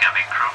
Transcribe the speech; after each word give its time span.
Cabin 0.00 0.28
crew, 0.34 0.52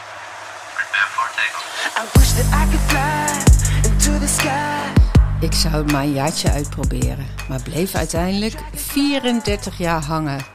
prepare 0.75 1.09
for 1.15 1.27
takeoff. 1.38 1.67
I 2.01 2.03
wish 2.17 2.31
that 2.38 2.47
I 2.49 2.63
could 2.71 2.86
fly 2.90 3.90
into 3.90 4.20
the 4.20 4.28
sky. 4.28 5.46
Ik 5.46 5.54
zou 5.54 5.74
het 5.74 5.92
maar 5.92 6.04
een 6.04 6.14
jaartje 6.14 6.52
uitproberen, 6.52 7.28
maar 7.50 7.62
bleef 7.62 7.96
uiteindelijk 7.96 8.55
34 8.73 9.78
jaar 9.78 10.04
hangen. 10.04 10.46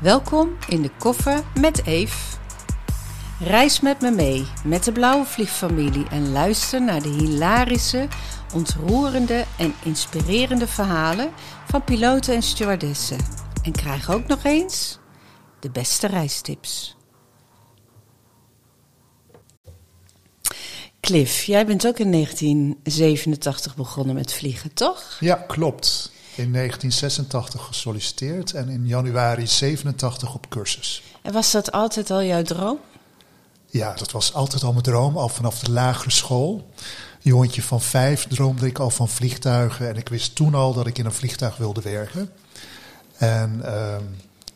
Welkom 0.00 0.56
in 0.68 0.82
de 0.82 0.90
koffer 0.98 1.42
met 1.60 1.86
Eve. 1.86 2.36
Reis 3.40 3.80
met 3.80 4.00
me 4.00 4.10
mee 4.10 4.46
met 4.64 4.84
de 4.84 4.92
Blauwe 4.92 5.24
Vliegfamilie 5.24 6.06
en 6.10 6.32
luister 6.32 6.82
naar 6.82 7.02
de 7.02 7.08
hilarische, 7.08 8.08
ontroerende 8.54 9.44
en 9.58 9.74
inspirerende 9.82 10.66
verhalen 10.66 11.30
van 11.70 11.84
piloten 11.84 12.34
en 12.34 12.42
stewardessen. 12.42 13.18
En 13.62 13.72
krijg 13.72 14.10
ook 14.10 14.26
nog 14.26 14.44
eens 14.44 14.98
de 15.60 15.70
beste 15.70 16.06
reistips. 16.06 16.97
Cliff, 21.08 21.42
jij 21.42 21.66
bent 21.66 21.86
ook 21.86 21.98
in 21.98 22.12
1987 22.12 23.76
begonnen 23.76 24.14
met 24.14 24.32
vliegen, 24.32 24.74
toch? 24.74 25.16
Ja, 25.20 25.34
klopt. 25.34 26.10
In 26.34 26.52
1986 26.52 27.64
gesolliciteerd 27.66 28.52
en 28.52 28.68
in 28.68 28.86
januari 28.86 29.46
87 29.46 30.34
op 30.34 30.48
cursus. 30.48 31.02
En 31.22 31.32
was 31.32 31.50
dat 31.50 31.72
altijd 31.72 32.10
al 32.10 32.22
jouw 32.22 32.42
droom? 32.42 32.78
Ja, 33.66 33.94
dat 33.94 34.10
was 34.10 34.34
altijd 34.34 34.62
al 34.62 34.72
mijn 34.72 34.84
droom, 34.84 35.16
al 35.16 35.28
vanaf 35.28 35.58
de 35.58 35.70
lagere 35.70 36.10
school. 36.10 36.70
Jongetje 37.20 37.62
van 37.62 37.80
vijf 37.80 38.26
droomde 38.26 38.66
ik 38.66 38.78
al 38.78 38.90
van 38.90 39.08
vliegtuigen. 39.08 39.88
En 39.88 39.96
ik 39.96 40.08
wist 40.08 40.34
toen 40.34 40.54
al 40.54 40.72
dat 40.72 40.86
ik 40.86 40.98
in 40.98 41.04
een 41.04 41.12
vliegtuig 41.12 41.56
wilde 41.56 41.80
werken. 41.80 42.30
En 43.16 43.60
ehm, 43.64 44.04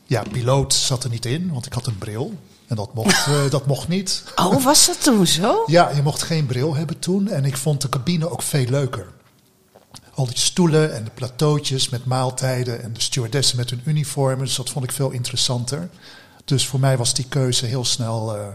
ja, 0.06 0.23
piloot 0.33 0.75
zat 0.75 1.05
er 1.05 1.11
niet 1.11 1.27
in, 1.27 1.53
want 1.53 1.66
ik 1.66 1.73
had 1.73 1.87
een 1.87 1.98
bril. 1.98 2.34
En 2.73 2.79
dat 2.79 2.95
mocht, 2.95 3.27
eh, 3.27 3.51
dat 3.51 3.67
mocht 3.67 3.89
niet. 3.89 4.23
Oh, 4.35 4.65
was 4.65 4.87
dat 4.87 5.03
toen 5.03 5.27
zo? 5.27 5.62
Ja, 5.67 5.91
je 5.95 6.03
mocht 6.03 6.23
geen 6.23 6.47
bril 6.47 6.75
hebben 6.75 6.98
toen. 6.98 7.28
En 7.28 7.45
ik 7.45 7.56
vond 7.56 7.81
de 7.81 7.89
cabine 7.89 8.31
ook 8.31 8.42
veel 8.42 8.65
leuker. 8.65 9.06
Al 10.15 10.27
die 10.27 10.39
stoelen 10.39 10.95
en 10.95 11.05
de 11.05 11.11
plateautjes 11.15 11.89
met 11.89 12.05
maaltijden 12.05 12.83
en 12.83 12.93
de 12.93 13.00
stewardessen 13.00 13.56
met 13.56 13.70
hun 13.70 13.81
uniformen. 13.84 14.45
Dus 14.45 14.56
dat 14.56 14.70
vond 14.70 14.84
ik 14.84 14.93
veel 14.93 15.11
interessanter. 15.11 15.89
Dus 16.45 16.67
voor 16.67 16.81
mij 16.81 16.97
was 16.97 17.15
die 17.15 17.28
keuze 17.28 17.67
heel 17.67 17.84
snel 17.84 18.37
eh, 18.37 18.47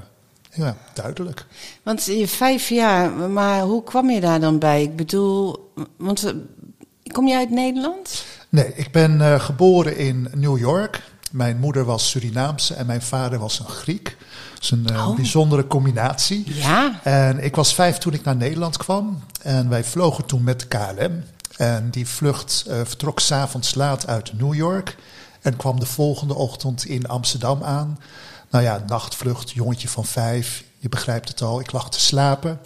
ja, 0.51 0.77
duidelijk. 0.93 1.45
Want 1.83 2.05
je 2.05 2.27
vijf 2.27 2.69
jaar, 2.69 3.11
maar 3.11 3.61
hoe 3.61 3.83
kwam 3.83 4.09
je 4.09 4.21
daar 4.21 4.39
dan 4.39 4.59
bij? 4.59 4.81
Ik 4.81 4.95
bedoel, 4.95 5.71
want 5.97 6.23
eh, 6.23 6.33
kom 7.11 7.27
je 7.27 7.35
uit 7.35 7.49
Nederland? 7.49 8.25
Nee, 8.49 8.73
ik 8.75 8.91
ben 8.91 9.41
geboren 9.41 9.97
in 9.97 10.29
New 10.33 10.57
York. 10.57 11.01
Mijn 11.31 11.57
moeder 11.57 11.85
was 11.85 12.09
Surinaamse 12.09 12.73
en 12.73 12.85
mijn 12.85 13.01
vader 13.01 13.39
was 13.39 13.59
een 13.59 13.67
Griek. 13.67 14.17
Dat 14.53 14.63
is 14.63 14.71
een 14.71 14.87
eh, 14.89 15.07
Oh. 15.09 15.15
bijzondere 15.15 15.67
combinatie. 15.67 16.43
Ja. 16.55 16.99
En 17.03 17.43
ik 17.43 17.55
was 17.55 17.73
vijf 17.73 17.97
toen 17.97 18.13
ik 18.13 18.23
naar 18.23 18.35
Nederland 18.35 18.77
kwam. 18.77 19.23
En 19.41 19.69
wij 19.69 19.83
vlogen 19.83 20.25
toen 20.25 20.43
met 20.43 20.67
KLM. 20.67 21.23
En 21.57 21.89
die 21.89 22.07
vlucht 22.07 22.63
eh, 22.67 22.75
vertrok 22.83 23.19
s'avonds 23.19 23.75
laat 23.75 24.07
uit 24.07 24.39
New 24.39 24.53
York. 24.53 24.95
En 25.41 25.55
kwam 25.55 25.79
de 25.79 25.85
volgende 25.85 26.33
ochtend 26.33 26.85
in 26.85 27.07
Amsterdam 27.07 27.63
aan. 27.63 27.99
Nou 28.49 28.63
ja, 28.63 28.83
nachtvlucht, 28.87 29.51
jongetje 29.51 29.87
van 29.87 30.05
vijf. 30.05 30.63
Je 30.77 30.89
begrijpt 30.89 31.27
het 31.27 31.41
al, 31.41 31.59
ik 31.59 31.71
lag 31.71 31.89
te 31.89 31.99
slapen. 31.99 32.59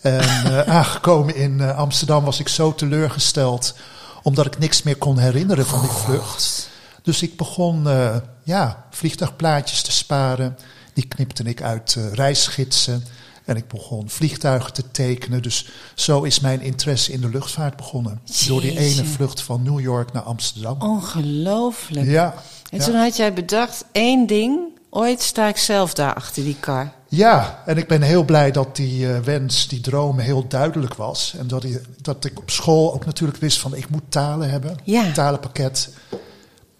En 0.00 0.20
eh, 0.66 0.74
aangekomen 0.76 1.34
in 1.36 1.60
Amsterdam 1.60 2.24
was 2.24 2.40
ik 2.40 2.48
zo 2.48 2.74
teleurgesteld. 2.74 3.74
Omdat 4.22 4.46
ik 4.46 4.58
niks 4.58 4.82
meer 4.82 4.96
kon 4.96 5.18
herinneren 5.18 5.66
van 5.66 5.80
die 5.80 5.90
vlucht. 5.90 6.70
Dus 7.02 7.22
ik 7.22 7.36
begon 7.36 7.88
eh, 7.88 8.16
ja, 8.42 8.84
vliegtuigplaatjes 8.90 9.82
te 9.82 9.92
sparen. 9.92 10.56
Die 10.94 11.06
knipte 11.08 11.42
ik 11.42 11.62
uit 11.62 11.94
eh, 11.98 12.12
reisgidsen. 12.12 13.04
En 13.44 13.56
ik 13.56 13.68
begon 13.68 14.08
vliegtuigen 14.10 14.72
te 14.72 14.90
tekenen. 14.90 15.42
Dus 15.42 15.68
zo 15.94 16.22
is 16.22 16.40
mijn 16.40 16.60
interesse 16.60 17.12
in 17.12 17.20
de 17.20 17.28
luchtvaart 17.28 17.76
begonnen. 17.76 18.20
Door 18.46 18.60
die 18.60 18.78
ene 18.78 19.04
vlucht 19.04 19.40
van 19.40 19.62
New 19.62 19.80
York 19.80 20.12
naar 20.12 20.22
Amsterdam. 20.22 20.76
Ongelooflijk. 20.82 22.06
Ja, 22.06 22.34
En 22.70 22.78
ja. 22.78 22.84
toen 22.84 22.94
had 22.94 23.16
jij 23.16 23.32
bedacht, 23.32 23.84
één 23.92 24.26
ding, 24.26 24.60
ooit 24.90 25.20
sta 25.22 25.48
ik 25.48 25.56
zelf 25.56 25.94
daar 25.94 26.14
achter 26.14 26.42
die 26.44 26.56
kar. 26.60 26.92
ja, 27.08 27.62
en 27.66 27.76
ik 27.76 27.88
ben 27.88 28.02
heel 28.02 28.24
blij 28.24 28.50
dat 28.50 28.76
die 28.76 29.12
eh, 29.12 29.18
wens, 29.20 29.68
die 29.68 29.80
droom 29.80 30.18
heel 30.18 30.48
duidelijk 30.48 30.94
was. 30.94 31.34
En 31.38 31.46
dat, 31.46 31.64
ik- 31.64 31.82
dat 32.00 32.24
ik 32.24 32.38
op 32.38 32.50
school 32.50 32.94
ook 32.94 33.04
natuurlijk 33.06 33.38
wist 33.38 33.58
van 33.58 33.74
ik 33.74 33.88
moet 33.90 34.02
talen 34.08 34.50
hebben. 34.50 34.76
Ja. 34.84 35.12
Talenpakket, 35.12 35.90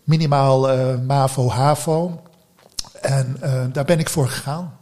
minimaal 0.05 0.71
eh, 0.71 0.99
MAVO, 1.07 1.51
HAVO. 1.51 2.23
En 3.01 3.37
eh, 3.41 3.65
daar 3.73 3.85
ben 3.85 3.99
ik 3.99 4.09
voor 4.09 4.29
gegaan. 4.29 4.77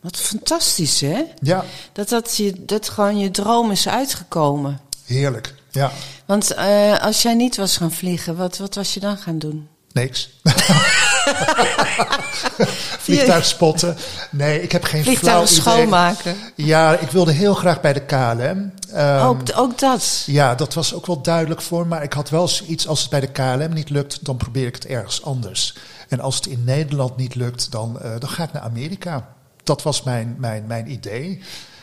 Wat 0.00 0.16
fantastisch, 0.16 1.00
hè? 1.00 1.22
Ja, 1.42 1.64
Dat, 1.92 2.08
dat, 2.08 2.36
je, 2.36 2.64
dat 2.64 2.88
gewoon 2.88 3.18
je 3.18 3.30
droom 3.30 3.70
is 3.70 3.88
uitgekomen. 3.88 4.80
heerlijk. 5.06 5.54
Ja, 5.70 5.90
Want 6.26 6.50
eh, 6.54 6.98
als 6.98 7.22
jij 7.22 7.34
niet 7.34 7.56
was 7.56 7.76
gaan 7.76 7.92
vliegen, 7.92 8.36
wat, 8.36 8.58
wat 8.58 8.74
was 8.74 8.94
je 8.94 9.00
dan 9.00 9.16
gaan 9.18 9.38
doen? 9.38 9.68
niks. 9.92 10.30
Vliegtuig 13.04 13.44
spotten. 13.44 13.96
Nee, 14.30 14.62
ik 14.62 14.72
heb 14.72 14.84
geen 14.84 15.02
Vliegtuigen 15.02 15.50
idee. 15.50 15.60
schoonmaken. 15.60 16.36
Ja, 16.54 16.96
ik 16.96 17.10
wilde 17.10 17.32
heel 17.32 17.54
graag 17.54 17.80
bij 17.80 17.92
de 17.92 18.00
KLM. 18.00 18.72
Ehm, 18.92 19.26
ook, 19.26 19.40
ook 19.54 19.78
dat. 19.78 20.22
Ja, 20.26 20.54
dat 20.54 20.74
was 20.74 20.94
ook 20.94 21.06
wel 21.06 21.22
duidelijk 21.22 21.62
voor 21.62 21.82
me. 21.82 21.88
Maar 21.88 22.02
ik 22.02 22.12
had 22.12 22.30
wel 22.30 22.48
zoiets, 22.48 22.88
als 22.88 23.00
het 23.00 23.10
bij 23.10 23.20
de 23.20 23.26
KLM 23.26 23.72
niet 23.72 23.90
lukt, 23.90 24.24
dan 24.24 24.36
probeer 24.36 24.66
ik 24.66 24.74
het 24.74 24.86
ergens 24.86 25.24
anders. 25.24 25.76
En 26.08 26.20
als 26.20 26.36
het 26.36 26.46
in 26.46 26.64
Nederland 26.64 27.16
niet 27.16 27.34
lukt, 27.34 27.70
dan, 27.72 28.00
eh, 28.00 28.10
dan 28.18 28.28
ga 28.28 28.42
ik 28.42 28.52
naar 28.52 28.62
Amerika. 28.62 29.28
Dat 29.64 29.82
was 29.82 30.02
mijn, 30.02 30.36
mijn, 30.38 30.64
mijn 30.66 30.90
idee. 30.90 31.42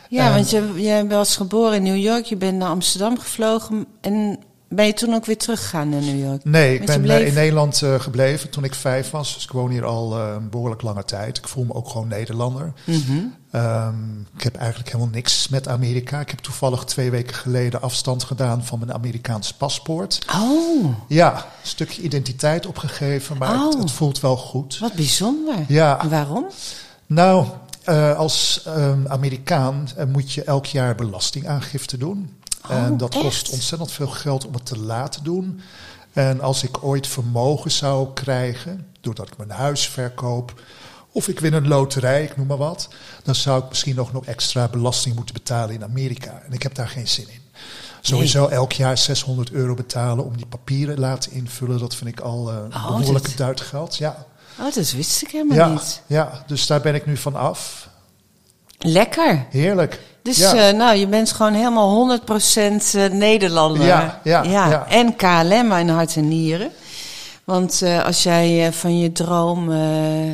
Ja, 0.09 0.33
want 0.33 0.49
je, 0.49 0.73
je 0.75 1.07
was 1.07 1.35
geboren 1.35 1.75
in 1.75 1.83
New 1.83 1.97
York, 1.97 2.25
je 2.25 2.35
bent 2.35 2.57
naar 2.57 2.69
Amsterdam 2.69 3.19
gevlogen 3.19 3.85
en 4.01 4.39
ben 4.69 4.85
je 4.85 4.93
toen 4.93 5.13
ook 5.13 5.25
weer 5.25 5.37
teruggegaan 5.37 5.89
naar 5.89 6.01
New 6.01 6.19
York? 6.25 6.43
Nee, 6.45 6.73
ik 6.79 6.85
ben 6.85 6.95
eh, 6.95 7.01
bleef- 7.01 7.27
in 7.27 7.33
Nederland 7.33 7.81
eh, 7.81 7.99
gebleven 7.99 8.49
toen 8.49 8.63
ik 8.63 8.73
vijf 8.75 9.09
was. 9.09 9.33
Dus 9.33 9.43
ik 9.43 9.51
woon 9.51 9.69
hier 9.71 9.85
al 9.85 10.17
eh, 10.17 10.33
een 10.35 10.49
behoorlijk 10.49 10.81
lange 10.81 11.05
tijd. 11.05 11.37
Ik 11.37 11.47
voel 11.47 11.63
me 11.65 11.73
ook 11.73 11.89
gewoon 11.89 12.07
Nederlander. 12.07 12.73
Mhm. 12.83 13.17
Ehm, 13.51 14.19
ik 14.37 14.43
heb 14.43 14.55
eigenlijk 14.55 14.91
helemaal 14.91 15.13
niks 15.13 15.47
met 15.47 15.67
Amerika. 15.67 16.19
Ik 16.19 16.29
heb 16.29 16.39
toevallig 16.39 16.83
twee 16.83 17.11
weken 17.11 17.35
geleden 17.35 17.81
afstand 17.81 18.23
gedaan 18.23 18.65
van 18.65 18.79
mijn 18.79 18.93
Amerikaanse 18.93 19.55
paspoort. 19.57 20.25
Oh, 20.35 20.85
Ja, 21.07 21.35
een 21.35 21.41
stukje 21.67 22.01
identiteit 22.01 22.65
opgegeven, 22.65 23.37
maar 23.37 23.49
het, 23.63 23.73
Oh. 23.75 23.79
het 23.81 23.91
voelt 23.91 24.19
wel 24.19 24.37
goed. 24.37 24.77
wat 24.79 24.93
bijzonder. 24.93 25.55
Ja. 25.67 26.01
En 26.01 26.09
waarom? 26.09 26.45
Nou, 27.05 27.45
als 28.17 28.61
ehm, 28.65 29.07
Amerikaan 29.07 29.87
moet 30.07 30.31
je 30.33 30.43
elk 30.43 30.65
jaar 30.65 30.95
belastingaangifte 30.95 31.97
doen. 31.97 32.35
Oh, 32.69 32.75
en 32.75 32.97
dat 32.97 33.13
echt? 33.13 33.23
kost 33.23 33.49
ontzettend 33.49 33.91
veel 33.91 34.07
geld 34.07 34.45
om 34.45 34.53
het 34.53 34.65
te 34.65 34.79
laten 34.79 35.23
doen. 35.23 35.61
En 36.13 36.41
als 36.41 36.63
ik 36.63 36.83
ooit 36.83 37.07
vermogen 37.07 37.71
zou 37.71 38.13
krijgen, 38.13 38.87
doordat 39.01 39.27
ik 39.27 39.37
mijn 39.37 39.49
huis 39.49 39.87
verkoop, 39.87 40.61
of 41.11 41.27
ik 41.27 41.39
win 41.39 41.53
een 41.53 41.67
loterij, 41.67 42.23
ik 42.23 42.37
noem 42.37 42.47
maar 42.47 42.57
wat, 42.57 42.87
dan 43.23 43.35
zou 43.35 43.63
ik 43.63 43.69
misschien 43.69 43.95
nog, 43.95 44.13
nog 44.13 44.25
extra 44.25 44.67
belasting 44.67 45.15
moeten 45.15 45.33
betalen 45.33 45.75
in 45.75 45.83
Amerika. 45.83 46.41
En 46.45 46.53
ik 46.53 46.63
heb 46.63 46.75
daar 46.75 46.87
geen 46.87 47.07
zin 47.07 47.27
in. 47.29 47.41
Sowieso 48.01 48.47
elk 48.47 48.71
jaar 48.71 48.97
600 48.97 49.51
euro 49.51 49.73
betalen 49.73 50.25
om 50.25 50.37
die 50.37 50.45
papieren 50.45 50.99
laten 50.99 51.31
invullen, 51.31 51.79
dat 51.79 51.95
vind 51.95 52.09
ik 52.09 52.19
al 52.19 52.51
eh 52.51 52.57
Oh, 52.57 52.97
behoorlijk 52.97 53.25
dat- 53.25 53.37
duitgeld. 53.37 53.97
Ja. 53.97 54.25
Oh, 54.59 54.73
dat 54.73 54.91
wist 54.91 55.21
ik 55.21 55.31
helemaal 55.31 55.57
Ja, 55.57 55.67
niet. 55.69 56.01
ja, 56.07 56.43
dus 56.47 56.67
daar 56.67 56.81
ben 56.81 56.95
ik 56.95 57.05
nu 57.05 57.17
van 57.17 57.35
af. 57.35 57.89
Lekker. 58.77 59.45
Heerlijk. 59.49 59.99
Dus 60.27 60.37
ja. 60.37 60.67
eh, 60.67 60.73
nou, 60.75 60.95
je 60.97 61.07
bent 61.07 61.31
gewoon 61.31 61.53
helemaal 61.53 62.19
100% 62.19 62.23
eh, 62.93 63.05
Nederlander. 63.11 63.85
Ja, 63.85 64.21
ja, 64.23 64.43
ja. 64.43 64.87
En 64.87 65.15
KLM 65.15 65.71
in 65.71 65.89
hart 65.89 66.15
en 66.15 66.27
nieren. 66.27 66.71
Want 67.43 67.81
eh, 67.81 68.05
als 68.05 68.23
jij 68.23 68.73
van 68.73 68.99
je 68.99 69.11
droom 69.11 69.71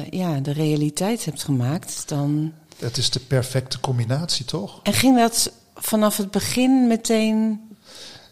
ja, 0.09 0.39
de 0.41 0.51
realiteit 0.53 1.25
hebt 1.25 1.43
gemaakt, 1.43 2.03
dan... 2.05 2.53
het 2.79 2.97
is 2.97 3.09
de 3.09 3.19
perfecte 3.19 3.79
combinatie, 3.79 4.45
toch? 4.45 4.79
En 4.83 4.93
ging 4.93 5.17
dat 5.17 5.51
vanaf 5.75 6.17
het 6.17 6.31
begin 6.31 6.87
meteen... 6.87 7.61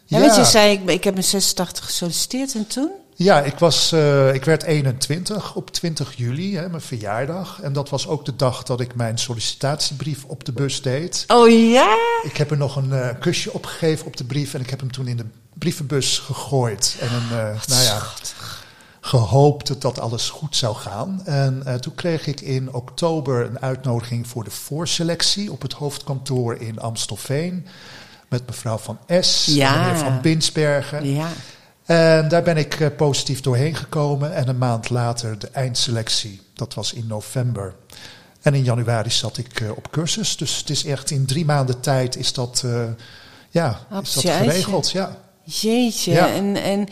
Ja, 0.04 0.18
Ja. 0.18 0.24
want 0.24 0.36
je 0.36 0.44
zei, 0.44 0.72
ik, 0.72 0.90
ik 0.90 1.04
heb 1.04 1.16
in 1.16 1.24
86 1.24 1.84
gesolliciteerd 1.84 2.54
en 2.54 2.66
toen? 2.66 2.90
Ja, 3.22 3.40
ik, 3.40 3.58
was, 3.58 3.92
eh, 3.92 4.34
ik 4.34 4.44
werd 4.44 4.62
21 4.62 5.54
op 5.54 5.70
20 5.70 6.16
juli, 6.16 6.56
hè, 6.56 6.68
mijn 6.68 6.82
verjaardag. 6.82 7.60
En 7.62 7.72
dat 7.72 7.88
was 7.88 8.06
ook 8.06 8.24
de 8.24 8.36
dag 8.36 8.62
dat 8.62 8.80
ik 8.80 8.94
mijn 8.94 9.18
sollicitatiebrief 9.18 10.24
op 10.24 10.44
de 10.44 10.52
bus 10.52 10.82
deed. 10.82 11.24
Oh 11.26 11.70
ja? 11.70 11.96
Ik 12.22 12.36
heb 12.36 12.50
er 12.50 12.56
nog 12.56 12.76
een 12.76 12.92
eh, 12.92 13.08
kusje 13.20 13.52
opgegeven 13.52 14.06
op 14.06 14.16
de 14.16 14.24
brief 14.24 14.54
en 14.54 14.60
ik 14.60 14.70
heb 14.70 14.80
hem 14.80 14.92
toen 14.92 15.06
in 15.06 15.16
de 15.16 15.24
brievenbus 15.54 16.18
gegooid. 16.18 16.96
En 17.00 17.12
een, 17.12 17.38
eh, 17.38 17.60
nou 17.66 17.82
ja, 17.82 18.02
gehoopt 19.00 19.66
dat 19.66 19.80
dat 19.80 20.00
alles 20.00 20.30
goed 20.30 20.56
zou 20.56 20.76
gaan. 20.76 21.22
En 21.24 21.80
toen 21.80 21.94
kreeg 21.94 22.26
ik 22.26 22.40
in 22.40 22.72
oktober 22.72 23.46
een 23.46 23.60
uitnodiging 23.60 24.26
voor 24.26 24.44
de 24.44 24.50
voorselectie 24.50 25.52
op 25.52 25.62
het 25.62 25.72
hoofdkantoor 25.72 26.56
in 26.56 26.80
Amstelveen. 26.80 27.66
Met 28.28 28.46
mevrouw 28.46 28.78
Van 28.78 28.98
S. 29.20 29.44
Ja. 29.44 29.74
en 29.74 29.80
meneer 29.80 29.96
Van 29.96 30.20
Binsbergen. 30.20 31.14
Ja. 31.14 31.28
En 31.84 32.28
daar 32.28 32.42
ben 32.42 32.56
ik 32.56 32.80
eh, 32.80 32.88
positief 32.96 33.40
doorheen 33.40 33.74
gekomen. 33.74 34.34
En 34.34 34.48
een 34.48 34.58
maand 34.58 34.90
later 34.90 35.38
de 35.38 35.48
eindselectie. 35.48 36.40
Dat 36.54 36.74
was 36.74 36.92
in 36.92 37.06
november. 37.06 37.74
En 38.42 38.54
in 38.54 38.64
januari 38.64 39.10
zat 39.10 39.38
ik 39.38 39.60
eh, 39.60 39.70
op 39.70 39.90
cursus. 39.90 40.36
Dus 40.36 40.58
het 40.58 40.70
is 40.70 40.84
echt 40.84 41.10
in 41.10 41.26
drie 41.26 41.44
maanden 41.44 41.80
tijd 41.80 42.16
is 42.16 42.32
dat, 42.32 42.62
eh, 42.64 42.84
ja, 43.50 43.80
is 44.02 44.12
dat 44.12 44.24
geregeld. 44.24 44.90
Ja. 44.90 45.16
Jeetje. 45.44 46.12
Ja. 46.12 46.32
En, 46.32 46.56
en 46.56 46.88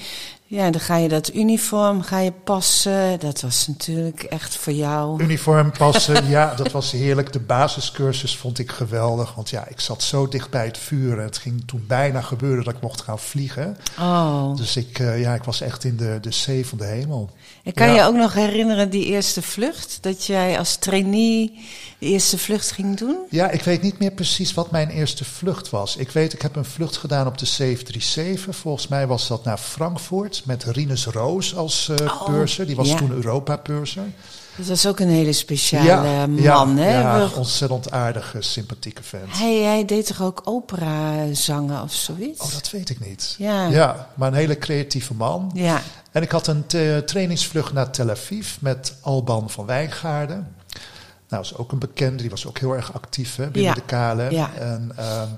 ja, 0.52 0.70
dan 0.70 0.80
ga 0.80 0.96
je 0.96 1.08
dat 1.08 1.34
uniform 1.34 2.02
ga 2.02 2.18
je 2.18 2.32
passen. 2.32 3.20
Dat 3.20 3.40
was 3.40 3.66
natuurlijk 3.66 4.22
echt 4.22 4.56
voor 4.56 4.72
jou. 4.72 5.22
Uniform 5.22 5.72
passen, 5.78 6.28
ja, 6.28 6.54
dat 6.54 6.70
was 6.70 6.90
heerlijk. 6.90 7.32
De 7.32 7.40
basiscursus 7.40 8.36
vond 8.36 8.58
ik 8.58 8.70
geweldig. 8.70 9.34
Want 9.34 9.50
ja, 9.50 9.66
ik 9.68 9.80
zat 9.80 10.02
zo 10.02 10.28
dicht 10.28 10.50
bij 10.50 10.64
het 10.64 10.78
vuur. 10.78 11.18
En 11.18 11.24
het 11.24 11.38
ging 11.38 11.62
toen 11.66 11.84
bijna 11.86 12.20
gebeuren 12.20 12.64
dat 12.64 12.74
ik 12.74 12.80
mocht 12.80 13.00
gaan 13.00 13.18
vliegen. 13.18 13.76
Oh. 13.98 14.56
Dus 14.56 14.76
ik, 14.76 14.98
eh, 14.98 15.20
ja, 15.20 15.34
ik 15.34 15.44
was 15.44 15.60
echt 15.60 15.84
in 15.84 15.96
de, 15.96 16.18
de 16.20 16.30
zee 16.32 16.66
van 16.66 16.78
de 16.78 16.84
hemel. 16.86 17.30
En 17.64 17.72
kan 17.72 17.86
Ja. 17.88 17.94
je 17.94 18.02
ook 18.02 18.14
nog 18.16 18.32
herinneren 18.34 18.90
die 18.90 19.04
eerste 19.06 19.42
vlucht? 19.42 19.98
Dat 20.00 20.26
jij 20.26 20.58
als 20.58 20.76
trainee 20.76 21.52
de 21.98 22.06
eerste 22.06 22.38
vlucht 22.38 22.70
ging 22.70 22.96
doen? 22.98 23.16
Ja, 23.30 23.50
ik 23.50 23.62
weet 23.62 23.82
niet 23.82 23.98
meer 23.98 24.12
precies 24.12 24.54
wat 24.54 24.70
mijn 24.70 24.88
eerste 24.88 25.24
vlucht 25.24 25.70
was. 25.70 25.96
Ik 25.96 26.10
weet, 26.10 26.32
ik 26.32 26.42
heb 26.42 26.56
een 26.56 26.64
vlucht 26.64 26.96
gedaan 26.96 27.26
op 27.26 27.38
de 27.38 27.46
737. 27.46 28.56
Volgens 28.56 28.88
mij 28.88 29.06
was 29.06 29.28
dat 29.28 29.44
naar 29.44 29.58
Frankfurt 29.58 30.39
met 30.44 30.64
Rinus 30.64 31.06
Roos 31.06 31.56
als 31.56 31.90
Oh, 32.02 32.24
purser. 32.24 32.66
Die 32.66 32.76
was 32.76 32.88
ja. 32.88 32.96
toen 32.96 33.10
Europa-purser. 33.10 34.04
Dat 34.56 34.66
was 34.66 34.86
ook 34.86 35.00
een 35.00 35.08
hele 35.08 35.32
speciale 35.32 36.26
man, 36.26 36.42
ja, 36.42 36.82
hè? 36.82 37.00
ja, 37.00 37.28
ontzettend 37.34 37.90
aardige, 37.90 38.42
sympathieke 38.42 39.02
vent. 39.02 39.38
hij, 39.38 39.56
hij 39.56 39.84
deed 39.84 40.06
toch 40.06 40.22
ook 40.22 40.40
opera 40.44 41.32
zangen 41.34 41.82
of 41.82 41.92
zoiets? 41.92 42.40
Oh, 42.40 42.52
dat 42.52 42.70
weet 42.70 42.90
ik 42.90 43.06
niet. 43.06 43.34
Ja. 43.38 43.66
ja, 43.66 44.08
maar 44.14 44.28
een 44.28 44.34
hele 44.34 44.58
creatieve 44.58 45.14
man. 45.14 45.50
Ja. 45.54 45.82
En 46.12 46.22
ik 46.22 46.30
had 46.30 46.46
een 46.46 46.66
trainingsvlucht 47.04 47.72
naar 47.72 47.90
Tel 47.90 48.10
Aviv 48.10 48.56
met 48.60 48.94
Alban 49.00 49.50
van 49.50 49.66
Wijngaarden. 49.66 50.54
Nou, 51.28 51.42
is 51.42 51.56
ook 51.56 51.72
een 51.72 51.78
bekende, 51.78 52.16
die 52.16 52.30
was 52.30 52.46
ook 52.46 52.58
heel 52.58 52.72
erg 52.72 52.94
actief 52.94 53.36
hè, 53.36 53.48
binnen 53.48 53.74
de 53.74 53.82
KLM. 53.86 54.30
Ja. 54.30 54.50
En 54.54 54.92
ehm, 54.96 55.28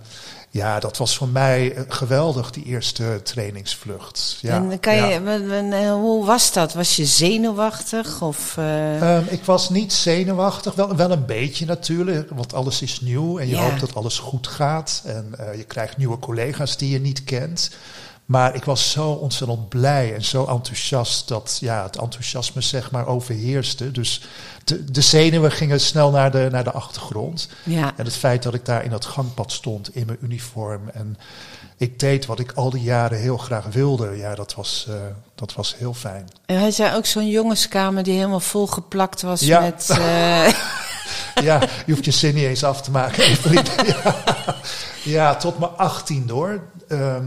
ja, 0.55 0.79
dat 0.81 0.97
was 0.97 1.17
voor 1.17 1.29
mij 1.29 1.75
eh, 1.75 1.83
geweldig, 1.89 2.51
die 2.51 2.65
eerste 2.65 3.21
trainingsvlucht. 3.23 4.39
Ja, 4.41 4.57
en 4.71 4.81
kan 4.81 4.95
je, 4.97 5.89
hoe 5.91 6.25
was 6.25 6.53
dat? 6.53 6.73
Was 6.75 6.97
je 6.97 7.05
zenuwachtig? 7.05 8.23
Of, 8.23 8.57
eh, 8.57 9.17
Ehm, 9.17 9.25
ik 9.29 9.45
was 9.45 9.71
niet 9.71 9.93
zenuwachtig, 9.93 10.75
wel, 10.75 10.97
wel 10.97 11.11
een 11.11 11.27
beetje 11.27 11.67
natuurlijk, 11.67 12.31
want 12.31 12.55
alles 12.55 12.83
is 12.83 13.01
nieuw 13.01 13.39
en 13.39 13.49
je 13.49 13.55
Ja. 13.57 13.63
hoopt 13.63 13.81
dat 13.81 13.95
alles 13.95 14.19
goed 14.19 14.47
gaat. 14.47 15.03
En 15.07 15.35
eh, 15.39 15.57
je 15.57 15.65
krijgt 15.65 15.97
nieuwe 15.97 16.19
collega's 16.19 16.77
die 16.77 16.91
je 16.91 17.01
niet 17.01 17.25
kent. 17.25 17.71
Maar 18.27 18.55
ik 18.55 18.65
was 18.65 18.91
zo 18.91 19.09
ontzettend 19.11 19.69
blij 19.69 20.15
en 20.15 20.25
zo 20.25 20.45
enthousiast 20.47 21.29
dat 21.29 21.59
ja, 21.61 21.83
het 21.83 21.97
enthousiasme 21.99 22.61
zeg 22.61 22.91
maar 22.91 23.07
overheerste. 23.07 23.91
Dus 23.91 24.23
de, 24.65 24.85
de 24.85 25.01
zenuwen 25.01 25.53
gingen 25.53 25.81
snel 25.81 26.11
naar 26.11 26.31
de, 26.31 26.49
naar 26.51 26.65
de 26.65 26.73
achtergrond. 26.73 27.49
ja. 27.63 27.93
En 27.97 28.05
het 28.05 28.17
feit 28.17 28.43
dat 28.43 28.55
ik 28.55 28.65
daar 28.65 28.85
in 28.85 28.91
dat 28.91 29.05
gangpad 29.05 29.53
stond 29.53 29.95
in 29.95 30.07
mijn 30.07 30.19
uniform 30.21 30.89
en 30.89 31.19
ik 31.77 31.99
deed 31.99 32.27
wat 32.27 32.39
ik 32.39 32.53
al 32.53 32.71
die 32.71 32.83
jaren 32.83 33.19
heel 33.19 33.37
graag 33.37 33.65
wilde, 33.71 34.17
ja, 34.17 34.35
dat 34.35 34.55
was, 34.55 34.87
eh, 34.89 34.95
dat 35.35 35.55
was 35.55 35.75
heel 35.79 35.95
fijn. 35.95 36.29
En 36.47 36.61
had 36.61 36.77
jij 36.77 36.95
ook 36.95 37.07
zo'n 37.07 37.29
jongenskamer 37.29 38.03
die 38.03 38.15
helemaal 38.15 38.41
volgeplakt 38.41 39.23
was 39.23 39.41
Ja. 39.41 39.61
met... 39.61 39.87
eh, 39.91 40.49
Ja, 41.43 41.61
je 41.87 41.93
hoeft 41.93 42.05
je 42.05 42.11
zin 42.11 42.35
niet 42.35 42.45
eens 42.45 42.65
af 42.65 42.83
te 42.83 42.91
maken. 42.91 43.25
Ja, 43.53 43.63
ja 45.05 45.35
tot 45.37 45.59
mijn 45.59 45.71
achttiende 45.77 46.33
hoor. 46.33 46.63
Ehm, 46.89 47.25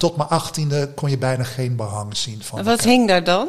tot 0.00 0.16
mijn 0.16 0.28
achttiende 0.28 0.92
kon 0.94 1.10
je 1.10 1.18
bijna 1.18 1.44
geen 1.44 1.76
behang 1.76 2.16
zien 2.16 2.42
van 2.42 2.64
wat 2.64 2.66
elkaar. 2.66 2.86
hing 2.86 3.08
daar 3.08 3.24
dan? 3.24 3.48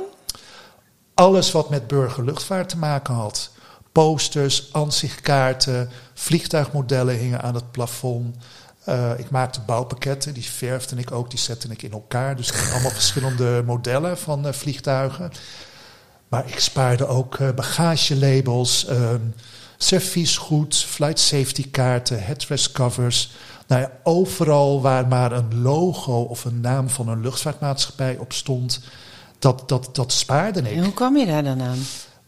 Alles 1.13 1.51
wat 1.51 1.69
met 1.69 1.87
burgerluchtvaart 1.87 2.69
te 2.69 2.77
maken 2.77 3.13
had. 3.13 3.51
Posters, 3.91 4.73
ansichtkaarten, 4.73 5.89
vliegtuigmodellen 6.13 7.15
hingen 7.15 7.41
aan 7.41 7.55
het 7.55 7.71
plafond. 7.71 8.35
Eh, 8.83 9.11
ik 9.17 9.29
maakte 9.29 9.61
bouwpakketten, 9.61 10.33
die 10.33 10.45
verfde 10.45 10.95
ik 10.95 11.11
ook, 11.11 11.29
die 11.29 11.39
zette 11.39 11.67
ik 11.67 11.81
in 11.81 11.91
elkaar. 11.91 12.35
Dus 12.35 12.53
allemaal 12.71 12.91
verschillende 12.91 13.63
modellen 13.65 14.17
van 14.17 14.47
eh, 14.47 14.53
vliegtuigen. 14.53 15.31
Maar 16.27 16.47
ik 16.47 16.59
spaarde 16.59 17.07
ook 17.07 17.35
eh, 17.35 17.49
bagagelabels, 17.49 18.85
ehm 18.85 19.21
serviesgoed, 19.83 20.75
flight 20.75 21.19
safety 21.19 21.71
kaarten, 21.71 22.23
headrest 22.23 22.71
covers. 22.71 23.31
Nou 23.71 23.83
ja, 23.83 23.91
overal 24.03 24.81
waar 24.81 25.07
maar 25.07 25.31
een 25.31 25.61
logo 25.61 26.21
of 26.21 26.45
een 26.45 26.61
naam 26.61 26.89
van 26.89 27.07
een 27.07 27.21
luchtvaartmaatschappij 27.21 28.17
op 28.17 28.33
stond, 28.33 28.81
dat, 29.39 29.63
dat, 29.69 29.89
dat 29.91 30.11
spaarde 30.11 30.59
ik. 30.59 30.77
En 30.77 30.83
hoe 30.83 30.93
kwam 30.93 31.17
je 31.17 31.25
daar 31.25 31.43
dan 31.43 31.61
aan? 31.61 31.77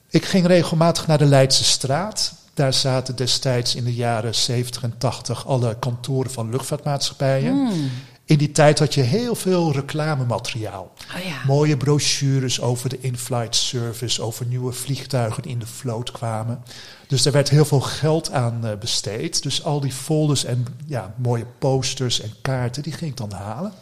Ik 0.10 0.26
ging 0.26 0.46
regelmatig 0.46 1.08
naar 1.08 1.18
de 1.18 1.26
Leidse 1.26 1.64
straat. 1.64 2.34
Daar 2.54 2.74
zaten 2.74 3.16
destijds 3.16 3.76
in 3.76 3.84
de 3.84 3.94
jaren 3.94 4.36
70 4.36 4.84
en 4.84 4.98
80 4.98 5.48
alle 5.48 5.76
kantoren 5.80 6.32
van 6.32 6.50
luchtvaartmaatschappijen. 6.50 7.54
Hmm. 7.54 7.90
In 8.26 8.38
die 8.38 8.52
tijd 8.52 8.80
had 8.80 8.94
je 8.94 9.02
heel 9.02 9.36
veel 9.36 9.72
reclamemateriaal. 9.72 10.92
Oh 11.16 11.24
ja. 11.24 11.42
Mooie 11.46 11.78
brochures 11.78 12.62
over 12.62 12.90
de 12.90 12.98
in-flight 13.00 13.56
service, 13.56 14.22
over 14.22 14.46
nieuwe 14.46 14.72
vliegtuigen 14.72 15.44
die 15.44 15.52
in 15.52 15.60
de 15.60 15.66
vloot 15.66 16.12
kwamen. 16.12 16.64
Dus 17.08 17.26
er 17.26 17.32
werd 17.32 17.50
heel 17.50 17.66
veel 17.66 17.82
geld 17.82 18.32
aan 18.32 18.66
eh, 18.66 18.78
besteed. 18.78 19.44
Dus 19.44 19.64
al 19.64 19.80
die 19.80 19.92
folders 19.92 20.46
en 20.46 20.66
ja, 20.86 21.14
mooie 21.18 21.46
posters 21.60 22.22
en 22.22 22.34
kaarten, 22.42 22.84
die 22.84 22.94
ging 22.94 23.12
ik 23.12 23.18
dan 23.18 23.32
halen. 23.32 23.74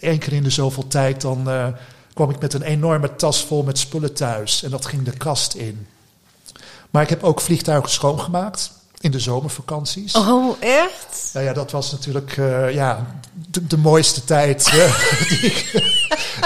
Eén 0.00 0.18
keer 0.18 0.32
in 0.32 0.42
de 0.42 0.50
zoveel 0.50 0.86
tijd 0.86 1.20
dan 1.20 1.50
eh, 1.50 1.68
kwam 2.14 2.30
ik 2.30 2.40
met 2.40 2.54
een 2.54 2.62
enorme 2.62 3.14
tas 3.14 3.44
vol 3.44 3.62
met 3.62 3.78
spullen 3.78 4.14
thuis. 4.14 4.62
En 4.62 4.70
dat 4.70 4.86
ging 4.86 5.02
de 5.02 5.16
kast 5.16 5.54
in. 5.54 5.86
Maar 6.90 7.02
ik 7.02 7.08
heb 7.08 7.22
ook 7.22 7.40
vliegtuigen 7.40 7.90
schoongemaakt 7.90 8.77
in 9.00 9.10
de 9.10 9.18
zomervakanties. 9.18 10.14
Oh, 10.14 10.56
echt? 10.60 11.30
Nou 11.32 11.46
ja, 11.46 11.52
dat 11.52 11.70
was 11.70 11.92
natuurlijk 11.92 12.36
eh, 12.36 12.74
ja, 12.74 13.06
de, 13.50 13.66
de 13.66 13.76
mooiste 13.76 14.24
tijd 14.24 14.66
eh, 14.66 15.18
die, 15.28 15.38
ik, 15.38 15.82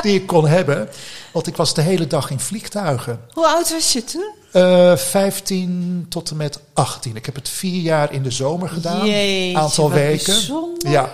die 0.03 0.15
ik 0.15 0.27
kon 0.27 0.47
hebben. 0.47 0.89
Want 1.33 1.47
ik 1.47 1.57
was 1.57 1.75
de 1.75 1.83
hele 1.83 2.07
dag 2.07 2.31
in 2.31 2.41
vliegtuigen. 2.41 3.21
Hoe 3.33 3.47
oud 3.47 3.71
was 3.71 3.93
je 3.93 4.05
toen? 4.05 4.35
Eh 4.53 4.97
15 4.97 6.07
tot 6.09 6.31
en 6.31 6.37
met 6.37 6.59
18. 6.73 7.17
Ik 7.17 7.27
heb 7.27 7.35
het 7.35 7.49
vier 7.49 7.81
jaar 7.81 8.13
in 8.13 8.23
de 8.23 8.31
zomer 8.31 8.69
gedaan. 8.69 9.07
Jeetje, 9.07 9.59
aantal 9.59 9.91
weken. 9.91 10.33
bijzonder. 10.33 10.91
Ja. 10.91 11.11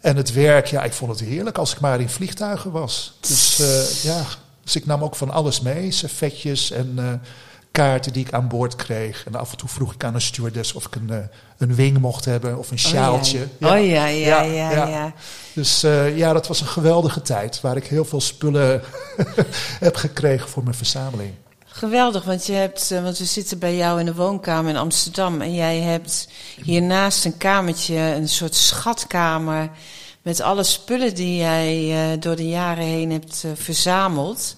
En 0.00 0.16
het 0.16 0.32
werk, 0.32 0.66
ja, 0.66 0.82
ik 0.82 0.92
vond 0.92 1.10
het 1.10 1.28
heerlijk 1.28 1.58
als 1.58 1.72
ik 1.72 1.80
maar 1.80 2.00
in 2.00 2.08
vliegtuigen 2.08 2.70
was. 2.70 3.16
Dus 3.20 3.56
ja, 4.02 4.24
dus 4.64 4.76
ik 4.76 4.86
nam 4.86 5.02
ook 5.02 5.16
van 5.16 5.30
alles 5.30 5.60
mee. 5.60 5.92
Servetjes 5.92 6.70
en 6.70 7.20
kaarten 7.76 8.12
die 8.12 8.26
ik 8.26 8.32
aan 8.32 8.48
boord 8.48 8.76
kreeg. 8.76 9.24
En 9.26 9.34
af 9.34 9.50
en 9.50 9.56
toe 9.56 9.68
vroeg 9.68 9.94
ik 9.94 10.04
aan 10.04 10.14
een 10.14 10.20
stewardess 10.20 10.72
of 10.72 10.86
ik 10.86 10.94
een, 10.94 11.10
eh, 11.10 11.18
een 11.58 11.74
wing 11.74 11.98
mocht 11.98 12.24
hebben 12.24 12.58
of 12.58 12.70
een 12.70 12.78
sjaaltje. 12.78 13.38
Oh 13.42 13.46
ja, 13.60 13.76
oh, 13.76 13.86
ja, 13.86 14.06
ja, 14.06 14.40
ja, 14.40 14.70
ja. 14.70 14.88
ja. 14.88 15.12
Dus 15.52 15.82
eh, 15.82 16.16
ja, 16.16 16.32
dat 16.32 16.46
was 16.46 16.60
een 16.60 16.66
geweldige 16.66 17.22
tijd 17.22 17.60
waar 17.60 17.76
ik 17.76 17.86
heel 17.86 18.04
veel 18.04 18.20
spullen 18.20 18.82
heb 19.86 19.96
gekregen 19.96 20.48
voor 20.48 20.62
mijn 20.62 20.74
verzameling. 20.74 21.32
Geweldig, 21.64 22.24
want 22.24 22.46
je 22.46 22.52
hebt, 22.52 22.90
eh, 22.90 23.02
want 23.02 23.18
we 23.18 23.24
zitten 23.24 23.58
bij 23.58 23.76
jou 23.76 24.00
in 24.00 24.06
de 24.06 24.14
woonkamer 24.14 24.70
in 24.70 24.76
Amsterdam 24.76 25.40
en 25.40 25.54
jij 25.54 25.78
hebt 25.80 26.28
hiernaast 26.62 27.24
een 27.24 27.36
kamertje, 27.36 27.96
een 27.96 28.28
soort 28.28 28.54
schatkamer 28.54 29.70
met 30.22 30.40
alle 30.40 30.64
spullen 30.64 31.14
die 31.14 31.36
jij 31.36 32.18
door 32.18 32.36
de 32.36 32.48
jaren 32.48 32.84
heen 32.84 33.10
hebt 33.10 33.44
verzameld. 33.54 34.56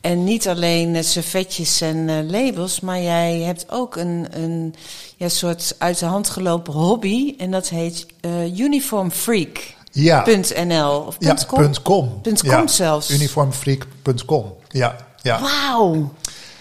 En 0.00 0.24
niet 0.24 0.48
alleen 0.48 0.94
eh, 0.94 1.02
servetjes 1.02 1.80
en 1.80 2.08
eh, 2.08 2.30
labels, 2.30 2.80
maar 2.80 3.00
jij 3.00 3.40
hebt 3.40 3.66
ook 3.70 3.96
een, 3.96 4.26
een 4.30 4.74
ja, 5.16 5.28
soort 5.28 5.74
uit 5.78 5.98
de 5.98 6.06
hand 6.06 6.30
gelopen 6.30 6.72
hobby 6.72 7.34
en 7.38 7.50
dat 7.50 7.68
heet 7.68 8.06
eh 8.20 8.58
uniformfreak.nl 8.58 9.74
Ja, 9.90 10.98
of 10.98 11.16
ja 11.18 11.36
.com. 11.46 11.58
punt 11.58 11.82
.com. 11.82 12.20
Punt 12.22 12.40
.com 12.40 12.50
Ja, 12.50 12.66
zelfs. 12.66 13.10
Uniformfreak.com. 13.10 14.54
Ja, 14.68 14.96
ja. 15.22 15.40
Wauw. 15.40 16.12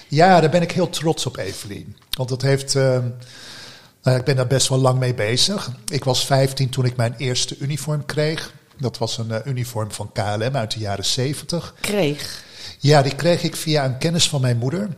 ja, 0.08 0.40
daar 0.40 0.50
ben 0.50 0.62
ik 0.62 0.72
heel 0.72 0.90
trots 0.90 1.26
op, 1.26 1.38
Evelien. 1.38 1.96
Want 2.18 2.30
dat 2.30 2.42
heeft. 2.42 2.74
nou, 2.74 4.18
ik 4.18 4.24
ben 4.24 4.36
daar 4.36 4.48
best 4.48 4.68
wel 4.68 4.78
lang 4.78 5.00
mee 5.00 5.14
bezig. 5.14 5.72
Ik 5.88 6.04
was 6.04 6.26
15 6.26 6.70
toen 6.70 6.86
ik 6.86 6.96
mijn 6.96 7.16
eerste 7.18 7.58
uniform 7.60 8.06
kreeg. 8.06 8.54
Dat 8.78 8.98
was 8.98 9.18
een 9.18 9.42
uniform 9.46 9.92
van 9.92 10.12
KLM 10.14 10.56
uit 10.56 10.72
de 10.72 10.80
jaren 10.80 11.06
70. 11.06 11.74
Kreeg. 11.82 12.44
Ja, 12.86 13.02
die 13.02 13.16
kreeg 13.16 13.44
ik 13.44 13.56
via 13.56 13.86
een 13.86 13.98
kennis 13.98 14.30
van 14.30 14.42
mijn 14.42 14.58
moeder. 14.58 14.90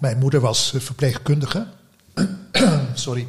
Mijn 0.00 0.18
moeder 0.18 0.40
was 0.40 0.72
eh, 0.74 0.80
verpleegkundige. 0.80 1.66
Sorry. 2.94 3.26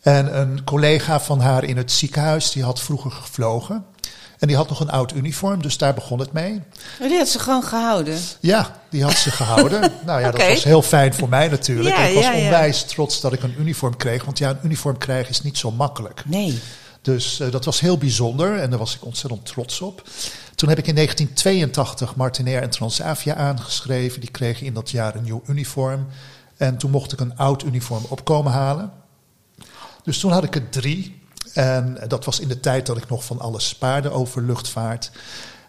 En 0.00 0.40
een 0.40 0.64
collega 0.64 1.20
van 1.20 1.40
haar 1.40 1.64
in 1.64 1.76
het 1.76 1.92
ziekenhuis, 1.92 2.50
die 2.50 2.62
had 2.62 2.80
vroeger 2.80 3.10
gevlogen. 3.10 3.84
En 4.38 4.46
die 4.46 4.56
had 4.56 4.68
nog 4.68 4.80
een 4.80 4.90
oud 4.90 5.14
uniform, 5.14 5.62
dus 5.62 5.78
daar 5.78 5.94
begon 5.94 6.18
het 6.18 6.32
mee. 6.32 6.62
Maar 6.98 7.08
die 7.08 7.18
had 7.18 7.28
ze 7.28 7.38
gewoon 7.38 7.64
gehouden. 7.64 8.18
Ja, 8.40 8.80
die 8.90 9.02
had 9.02 9.14
ze 9.14 9.30
gehouden. 9.30 9.80
nou 10.06 10.20
ja, 10.20 10.30
dat 10.30 10.48
was 10.48 10.64
heel 10.64 10.82
fijn 10.82 11.14
voor 11.14 11.28
mij 11.28 11.48
natuurlijk. 11.48 11.96
Ja, 11.96 12.02
En 12.02 12.08
ik 12.08 12.14
was 12.14 12.24
ja, 12.24 12.32
ja. 12.32 12.44
onwijs 12.44 12.84
trots 12.84 13.20
dat 13.20 13.32
ik 13.32 13.42
een 13.42 13.54
uniform 13.58 13.96
kreeg. 13.96 14.24
Want 14.24 14.38
ja, 14.38 14.50
een 14.50 14.58
uniform 14.62 14.98
krijgen 14.98 15.30
is 15.30 15.42
niet 15.42 15.58
zo 15.58 15.70
makkelijk. 15.70 16.22
Nee. 16.26 16.60
Dus 17.02 17.40
eh, 17.40 17.50
dat 17.50 17.64
was 17.64 17.80
heel 17.80 17.98
bijzonder 17.98 18.58
en 18.58 18.70
daar 18.70 18.78
was 18.78 18.94
ik 18.94 19.04
ontzettend 19.04 19.46
trots 19.46 19.80
op. 19.80 20.08
Toen 20.54 20.68
heb 20.68 20.78
ik 20.78 20.86
in 20.86 20.94
1982 20.94 22.16
Martinair 22.16 22.62
en 22.62 22.70
Transavia 22.70 23.34
aangeschreven. 23.34 24.20
Die 24.20 24.30
kregen 24.30 24.66
in 24.66 24.74
dat 24.74 24.90
jaar 24.90 25.14
een 25.14 25.24
nieuw 25.24 25.42
uniform. 25.46 26.06
En 26.56 26.78
toen 26.78 26.90
mocht 26.90 27.12
ik 27.12 27.20
een 27.20 27.36
oud 27.36 27.62
uniform 27.64 28.04
opkomen 28.08 28.52
halen. 28.52 28.92
Dus 30.02 30.18
toen 30.18 30.32
had 30.32 30.44
ik 30.44 30.54
er 30.54 30.68
drie. 30.68 31.20
En 31.52 31.98
dat 32.08 32.24
was 32.24 32.40
in 32.40 32.48
de 32.48 32.60
tijd 32.60 32.86
dat 32.86 32.96
ik 32.96 33.08
nog 33.08 33.24
van 33.24 33.40
alles 33.40 33.68
spaarde 33.68 34.10
over 34.10 34.42
luchtvaart. 34.42 35.10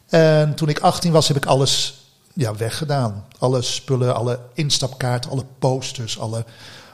En 0.08 0.56
toen 0.56 0.70
ik 0.70 0.80
18 0.80 1.12
was, 1.12 1.28
heb 1.28 1.38
ik 1.38 1.46
alles 1.46 2.00
ja, 2.34 2.56
weggedaan. 2.56 3.26
Alle 3.40 3.62
spullen, 3.62 4.16
alle 4.16 4.40
instapkaarten, 4.54 5.32
alle 5.32 5.46
posters, 5.60 6.20
alle 6.20 6.46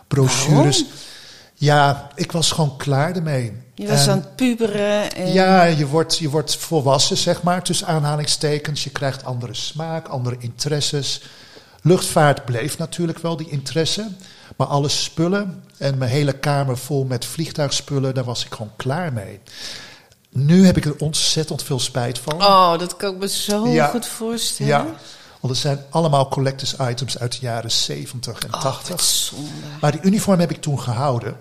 brochures. 0.07 0.85
Ja, 1.57 2.07
ik 2.15 2.31
was 2.31 2.51
gewoon 2.51 2.77
klaar 2.77 3.15
ermee. 3.15 3.53
Je 3.75 3.87
was 3.87 4.05
En- 4.05 4.11
aan 4.11 4.17
het 4.17 4.35
puberen. 4.35 5.15
En... 5.15 5.33
ja, 5.33 5.63
je 5.63 5.87
wordt, 5.87 6.17
je 6.17 6.29
wordt 6.29 6.57
volwassen, 6.57 7.17
zeg 7.17 7.43
maar, 7.43 7.63
tussen 7.63 7.87
aanhalingstekens. 7.87 8.83
Je 8.83 8.89
krijgt 8.89 9.25
andere 9.25 9.53
smaak, 9.53 10.07
andere 10.07 10.35
interesses. 10.39 11.21
Luchtvaart 11.81 12.45
bleef 12.45 12.77
natuurlijk 12.77 13.19
wel 13.19 13.37
die 13.37 13.49
interesse. 13.49 14.07
Maar 14.55 14.67
alle 14.67 14.89
spullen 14.89 15.63
en 15.77 15.97
mijn 15.97 16.11
hele 16.11 16.33
kamer 16.33 16.77
vol 16.77 17.03
met 17.03 17.25
vliegtuigspullen, 17.25 18.13
daar 18.13 18.23
was 18.23 18.45
ik 18.45 18.53
gewoon 18.53 18.71
klaar 18.75 19.13
mee. 19.13 19.39
Nu 20.29 20.65
heb 20.65 20.77
ik 20.77 20.85
er 20.85 20.95
ontzettend 20.97 21.63
veel 21.63 21.79
spijt 21.79 22.19
van. 22.19 22.33
Oh, 22.33 22.79
dat 22.79 22.97
kan 22.97 23.13
ik 23.13 23.19
me 23.19 23.27
zo 23.27 23.67
Ja. 23.67 23.87
goed 23.87 24.05
voorstellen. 24.05 24.71
ja, 24.71 24.85
want 25.47 25.57
het 25.57 25.67
zijn 25.67 25.85
allemaal 25.89 26.27
collectors 26.27 26.75
items 26.79 27.19
uit 27.19 27.31
de 27.31 27.37
jaren 27.41 27.71
70 27.71 28.39
en 28.39 28.53
Oh, 28.53 28.61
80. 28.61 28.89
wat 28.89 29.01
zonde. 29.01 29.49
Maar 29.81 29.91
die 29.91 30.01
uniform 30.03 30.39
heb 30.39 30.51
ik 30.51 30.61
toen 30.61 30.79
gehouden. 30.79 31.37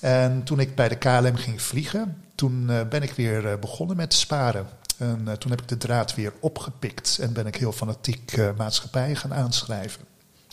En 0.00 0.42
toen 0.44 0.60
ik 0.60 0.74
bij 0.74 0.88
de 0.88 0.94
KLM 0.96 1.36
ging 1.36 1.62
vliegen, 1.62 2.22
toen 2.34 2.70
eh, 2.70 2.80
ben 2.88 3.02
ik 3.02 3.12
weer 3.12 3.46
eh, 3.50 3.58
begonnen 3.58 3.96
met 3.96 4.14
sparen. 4.14 4.66
En 4.98 5.22
eh, 5.26 5.32
toen 5.32 5.50
heb 5.50 5.60
ik 5.60 5.68
de 5.68 5.76
draad 5.76 6.14
weer 6.14 6.32
opgepikt 6.40 7.18
en 7.20 7.32
ben 7.32 7.46
ik 7.46 7.56
heel 7.56 7.72
fanatiek 7.72 8.36
maatschappijen 8.56 9.16
gaan 9.16 9.34
aanschrijven. 9.34 10.00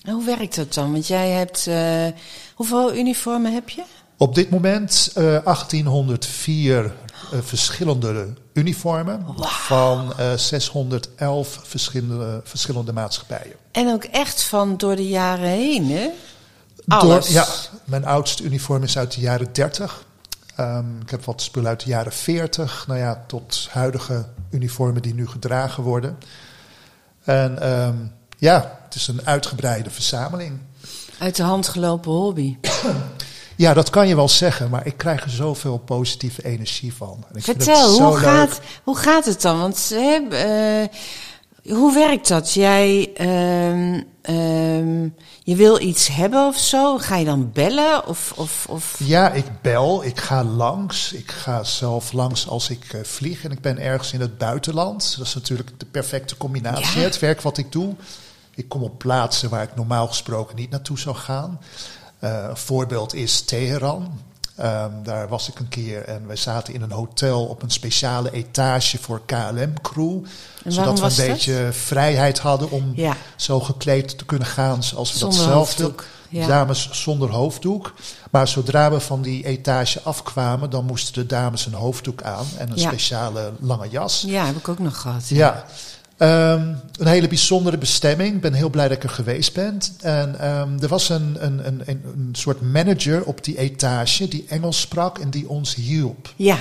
En 0.04 0.14
Hoe 0.14 0.26
werkt 0.26 0.56
dat 0.56 0.74
dan? 0.74 0.92
Want 0.92 1.08
jij 1.08 1.30
hebt... 1.30 1.70
hoeveel 2.56 2.96
uniformen 2.96 3.54
heb 3.54 3.70
je? 3.70 3.84
Op 4.18 4.36
dit 4.36 4.50
moment 4.50 5.12
eh 5.16 5.24
1804 5.24 6.86
eh, 6.86 6.92
verschillende 7.42 8.34
uniformen 8.54 9.26
van 9.40 10.14
eh 10.18 10.34
611 10.34 11.60
verschillende, 11.64 12.42
verschillende 12.44 12.94
maatschappijen. 12.94 13.56
En 13.72 13.88
ook 13.88 14.04
echt 14.04 14.44
van 14.44 14.78
door 14.78 14.96
de 14.96 15.08
jaren 15.08 15.50
heen, 15.50 15.92
hè? 15.92 16.10
Door, 16.86 17.24
ja, 17.28 17.48
mijn 17.84 18.06
oudste 18.06 18.44
uniform 18.44 18.84
is 18.84 18.98
uit 18.98 19.14
de 19.16 19.22
jaren 19.22 19.54
30. 19.54 20.06
Ehm, 20.56 21.02
ik 21.02 21.10
heb 21.10 21.26
wat 21.26 21.42
spullen 21.42 21.70
uit 21.70 21.84
de 21.84 21.90
jaren 21.90 22.12
40. 22.12 22.88
Nou 22.88 23.00
ja, 23.00 23.24
tot 23.28 23.68
huidige 23.72 24.26
uniformen 24.50 25.02
die 25.02 25.14
nu 25.14 25.28
gedragen 25.28 25.84
worden. 25.84 26.18
En 27.24 27.62
ehm, 27.62 27.96
ja, 28.38 28.80
het 28.84 28.96
is 28.96 29.08
een 29.08 29.26
uitgebreide 29.26 29.90
verzameling. 29.90 30.60
Uit 31.20 31.36
de 31.36 31.44
hand 31.44 31.68
gelopen 31.68 32.12
hobby. 32.12 32.58
Ja, 33.62 33.74
dat 33.74 33.90
kan 33.90 34.08
je 34.08 34.16
wel 34.16 34.30
zeggen, 34.30 34.70
maar 34.70 34.86
ik 34.86 34.98
krijg 34.98 35.24
er 35.24 35.30
zoveel 35.30 35.78
positieve 35.78 36.46
energie 36.46 36.94
van. 36.94 37.26
En 37.30 37.36
ik 37.36 37.44
Vertel, 37.44 38.00
hoe 38.00 38.10
leuk. 38.10 38.20
gaat, 38.20 38.60
hoe 38.84 38.98
gaat 38.98 39.26
het 39.26 39.42
dan? 39.42 39.60
Want 39.60 39.90
hè, 39.94 40.20
eh, 40.30 40.88
hoe 41.76 41.94
werkt 41.94 42.28
dat? 42.28 42.54
Jij, 42.54 43.12
ehm, 43.14 44.02
ehm, 44.22 45.04
je 45.44 45.56
wil 45.56 45.82
iets 45.82 46.08
hebben 46.08 46.48
of 46.48 46.58
zo? 46.58 46.98
Ga 46.98 47.16
je 47.16 47.26
dan 47.26 47.52
bellen? 47.54 48.08
Of, 48.08 48.34
of, 48.36 48.66
of... 48.70 48.96
Ja, 49.04 49.32
ik 49.32 49.46
bel, 49.62 50.04
ik 50.04 50.20
ga 50.20 50.44
langs. 50.44 51.14
Ik 51.14 51.32
ga 51.32 51.64
zelf 51.64 52.12
langs 52.12 52.48
als 52.48 52.70
ik 52.70 52.94
eh, 52.94 53.04
vlieg 53.04 53.44
en 53.44 53.52
ik 53.52 53.62
ben 53.62 53.78
ergens 53.78 54.14
in 54.14 54.22
het 54.22 54.38
buitenland. 54.38 55.16
Dat 55.18 55.28
is 55.28 55.34
natuurlijk 55.34 55.70
de 55.78 55.86
perfecte 55.86 56.38
combinatie, 56.38 57.00
Ja. 57.00 57.06
het 57.06 57.20
werk 57.20 57.42
wat 57.42 57.58
ik 57.58 57.72
doe. 57.72 57.96
Ik 58.56 58.70
kom 58.70 58.84
op 58.84 58.98
plaatsen 58.98 59.50
waar 59.50 59.64
ik 59.64 59.76
normaal 59.76 60.08
gesproken 60.08 60.56
niet 60.56 60.70
naartoe 60.70 61.00
zou 61.00 61.16
gaan. 61.16 61.60
Eh, 62.22 62.46
een 62.50 62.58
voorbeeld 62.58 63.14
is 63.14 63.42
Teheran. 63.42 64.20
Ehm, 64.56 64.92
daar 65.04 65.28
was 65.28 65.50
ik 65.50 65.60
een 65.60 65.68
keer 65.70 66.04
en 66.04 66.28
wij 66.28 66.36
zaten 66.36 66.74
in 66.74 66.82
een 66.82 66.92
hotel 66.92 67.46
op 67.46 67.62
een 67.62 67.70
speciale 67.72 68.32
etage 68.32 68.98
voor 68.98 69.22
KLM-crew. 69.26 70.20
Zodat 70.66 71.00
we 71.00 71.06
een 71.06 71.16
dat? 71.16 71.26
beetje 71.28 71.70
vrijheid 71.72 72.40
hadden 72.40 72.72
om 72.72 72.92
Ja. 72.96 73.16
zo 73.36 73.60
gekleed 73.60 74.18
te 74.18 74.26
kunnen 74.26 74.48
gaan 74.48 74.84
zoals 74.84 75.12
we 75.14 75.18
Zonder 75.18 75.38
dat 75.38 75.48
zelf 75.48 75.94
ja. 76.30 76.48
Dames 76.48 76.90
zonder 76.92 77.30
hoofddoek. 77.30 77.94
Maar 78.32 78.48
zodra 78.48 78.92
we 78.92 79.00
van 79.00 79.22
die 79.22 79.46
etage 79.46 80.02
afkwamen, 80.02 80.70
dan 80.70 80.86
moesten 80.86 81.14
de 81.14 81.26
dames 81.26 81.66
een 81.66 81.74
hoofddoek 81.74 82.24
aan 82.24 82.46
en 82.58 82.70
een 82.72 82.78
Ja. 82.78 82.88
speciale 82.88 83.52
lange 83.60 83.90
jas. 83.90 84.24
Ja, 84.28 84.46
heb 84.46 84.56
ik 84.56 84.68
ook 84.68 84.80
nog 84.80 85.02
gehad. 85.02 85.28
Ja, 85.30 85.66
Ehm, 86.22 86.74
een 86.98 87.08
hele 87.08 87.28
bijzondere 87.28 87.78
bestemming. 87.78 88.36
Ik 88.36 88.42
ben 88.42 88.54
heel 88.54 88.70
blij 88.70 88.88
dat 88.88 88.98
ik 88.98 89.04
er 89.04 89.10
geweest 89.10 89.54
ben. 89.54 89.80
En 90.02 90.40
ehm, 90.40 90.80
er 90.80 90.88
was 90.88 91.10
een, 91.10 91.46
een, 91.46 91.68
een, 91.68 91.82
een, 91.86 92.02
een 92.16 92.30
soort 92.32 92.62
manager 92.62 93.24
op 93.24 93.44
die 93.44 93.58
etage 93.58 94.28
die 94.28 94.46
Engels 94.48 94.80
sprak 94.80 95.18
en 95.18 95.30
die 95.30 95.50
ons 95.50 95.76
hielp. 95.76 96.34
Ja, 96.36 96.58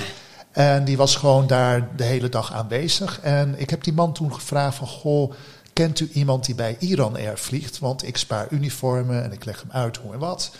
En 0.51 0.85
die 0.85 0.97
was 0.97 1.15
gewoon 1.15 1.47
daar 1.47 1.89
de 1.95 2.03
hele 2.03 2.29
dag 2.29 2.53
aanwezig. 2.53 3.19
En 3.19 3.55
ik 3.57 3.69
heb 3.69 3.83
die 3.83 3.93
man 3.93 4.13
toen 4.13 4.33
gevraagd 4.33 4.77
van, 4.77 4.87
goh, 4.87 5.33
kent 5.73 5.99
u 5.99 6.09
iemand 6.13 6.45
die 6.45 6.55
bij 6.55 6.75
Iran 6.79 7.15
Air 7.15 7.37
vliegt? 7.37 7.79
Want 7.79 8.07
ik 8.07 8.17
spaar 8.17 8.47
uniformen 8.49 9.23
en 9.23 9.31
ik 9.31 9.45
leg 9.45 9.61
hem 9.61 9.71
uit 9.71 9.97
hoe 9.97 10.13
en 10.13 10.19
wat. 10.19 10.51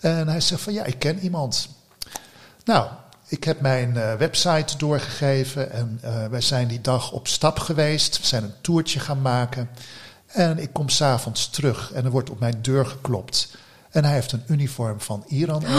En 0.00 0.28
hij 0.28 0.40
zegt 0.40 0.62
van, 0.62 0.72
ja, 0.72 0.84
ik 0.84 0.98
ken 0.98 1.18
iemand. 1.18 1.68
Nou, 2.64 2.86
ik 3.32 3.44
heb 3.44 3.60
mijn 3.60 3.96
eh, 3.96 4.14
website 4.14 4.76
doorgegeven 4.76 5.72
en 5.72 5.98
eh, 6.02 6.26
wij 6.30 6.40
zijn 6.40 6.68
die 6.68 6.80
dag 6.80 7.12
op 7.12 7.28
stap 7.28 7.58
geweest. 7.58 8.20
We 8.20 8.26
zijn 8.26 8.42
een 8.42 8.54
toertje 8.60 9.00
gaan 9.00 9.22
maken. 9.22 9.68
En 10.26 10.58
ik 10.58 10.72
kom 10.72 10.88
s'avonds 10.88 11.50
terug 11.50 11.92
en 11.92 12.04
er 12.04 12.10
wordt 12.10 12.30
op 12.30 12.40
mijn 12.40 12.58
deur 12.62 12.86
geklopt. 12.86 13.56
En 13.90 14.04
hij 14.04 14.14
heeft 14.14 14.32
een 14.32 14.42
uniform 14.46 15.00
van 15.00 15.24
Iran. 15.28 15.62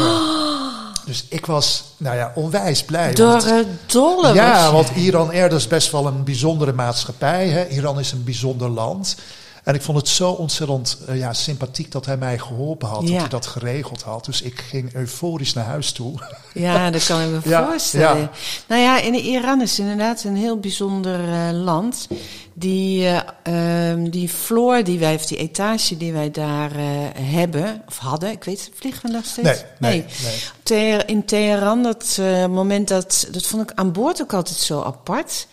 Dus 1.05 1.25
ik 1.29 1.45
was, 1.45 1.83
nou 1.98 2.15
ja, 2.15 2.31
onwijs 2.36 2.83
blij. 2.83 3.13
door 3.13 3.27
want- 3.27 3.43
het 3.43 3.67
dolle. 3.86 4.33
ja, 4.33 4.72
want 4.72 4.89
Iran 4.95 5.29
Air 5.29 5.50
dat 5.50 5.60
is 5.60 5.67
best 5.67 5.91
wel 5.91 6.07
een 6.07 6.24
bijzondere 6.24 6.74
maatschappij. 6.74 7.48
Hè? 7.50 7.67
Iran 7.67 8.00
is 8.00 8.12
een 8.12 8.24
bijzonder 8.24 8.69
land. 8.69 9.15
En 9.63 9.74
ik 9.75 9.82
vond 9.82 9.98
het 9.98 10.08
zo 10.08 10.29
ontzettend 10.32 10.98
eh, 11.08 11.17
ja, 11.17 11.34
sympathiek 11.34 11.91
dat 11.91 12.05
hij 12.05 12.17
mij 12.17 12.38
geholpen 12.39 12.88
had. 12.88 13.01
Ja. 13.01 13.10
Dat 13.12 13.20
hij 13.20 13.29
dat 13.29 13.46
geregeld 13.48 14.01
had. 14.01 14.25
Dus 14.25 14.41
ik 14.41 14.60
ging 14.60 14.93
euforisch 14.93 15.53
naar 15.53 15.65
huis 15.65 15.91
toe. 15.91 16.13
Ja, 16.53 16.89
dat 16.91 17.05
kan 17.05 17.22
ik 17.22 17.27
me 17.29 17.39
Ja, 17.50 17.67
voorstellen. 17.67 18.17
ja. 18.22 18.29
Nou 18.67 18.82
ja, 18.82 19.00
in 19.00 19.13
Iran 19.15 19.62
is 19.62 19.79
inderdaad 19.79 20.24
een 20.24 20.36
heel 20.36 20.60
bijzonder 20.60 21.20
eh, 21.34 21.50
land. 21.51 22.08
Die, 22.53 23.08
ehm, 23.43 24.10
die 24.10 24.29
floor 24.29 24.84
die 24.84 25.00
wij, 25.00 25.15
of 25.15 25.25
die 25.25 25.38
etage 25.38 25.98
die 25.98 26.13
wij 26.13 26.32
daar 26.32 26.72
hebben, 27.20 27.84
of 27.88 27.98
hadden, 27.98 28.32
ik 28.32 28.43
weet, 28.43 28.70
vliegen 28.74 29.01
we 29.05 29.12
nog 29.15 29.25
steeds? 29.25 29.63
Nee, 29.79 29.91
nee, 29.91 30.05
nee. 30.24 30.38
Te- 30.63 31.03
in 31.05 31.25
Teheran, 31.25 31.84
dat 31.84 32.20
moment 32.50 32.88
dat, 32.88 33.27
dat 33.32 33.46
vond 33.46 33.72
ik 33.72 33.77
aan 33.77 33.91
boord 33.91 34.22
ook 34.22 34.34
altijd 34.34 34.58
zo 34.58 34.82
apart. 34.82 35.48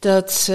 Dat, 0.00 0.48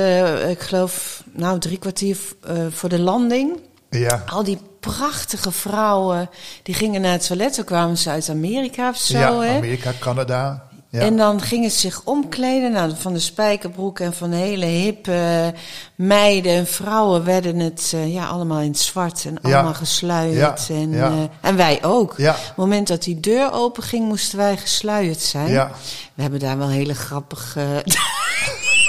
ik 0.50 0.60
geloof, 0.60 1.24
nou 1.32 1.60
drie 1.60 1.78
kwartier 1.78 2.18
eh, 2.48 2.56
voor 2.70 2.90
de 2.90 3.00
landing, 3.00 3.60
Ja, 3.90 4.24
al 4.30 4.44
die 4.44 4.58
prachtige 4.80 5.52
vrouwen, 5.52 6.30
die 6.64 6.76
gingen 6.76 7.02
naar 7.02 7.12
het 7.12 7.28
toilet. 7.28 7.54
Toen 7.54 7.66
kwamen 7.66 7.98
ze 7.98 8.10
uit 8.10 8.30
Amerika 8.30 8.90
of 8.90 8.98
zo, 8.98 9.18
ja 9.18 9.40
hè? 9.40 9.58
Amerika, 9.58 9.92
Canada. 10.00 10.64
Ja. 10.90 11.02
En 11.02 11.18
dan 11.18 11.42
gingen 11.42 11.72
ze 11.72 11.80
zich 11.80 12.02
omkleden. 12.04 12.72
Nou, 12.72 12.92
van 12.98 13.14
de 13.14 13.20
spijkerbroek 13.20 14.00
en 14.00 14.14
van 14.14 14.30
de 14.30 14.36
hele 14.36 14.66
hippe 14.66 15.54
meiden 15.96 16.52
en 16.52 16.68
vrouwen 16.68 17.24
werden 17.24 17.60
het 17.60 17.92
eh, 17.96 18.14
ja, 18.14 18.26
allemaal 18.28 18.60
in 18.60 18.68
het 18.72 18.80
zwart 18.80 19.26
en 19.26 19.38
Ja. 19.42 19.54
allemaal 19.56 19.74
gesluierd. 19.74 20.66
Ja, 20.68 20.76
En, 20.76 20.94
eh, 20.94 21.14
en 21.42 21.56
wij 21.56 21.84
ook. 21.84 22.14
Ja. 22.18 22.32
Op 22.32 22.38
het 22.48 22.56
moment 22.56 22.88
dat 22.88 23.04
die 23.04 23.20
deur 23.20 23.52
open 23.52 23.84
ging, 23.84 24.08
moesten 24.08 24.38
wij 24.38 24.58
gesluierd 24.58 25.22
zijn. 25.22 25.50
Ja. 25.50 25.72
We 26.14 26.22
hebben 26.22 26.40
daar 26.40 26.58
wel 26.58 26.70
hele 26.70 26.94
grappige 26.96 27.84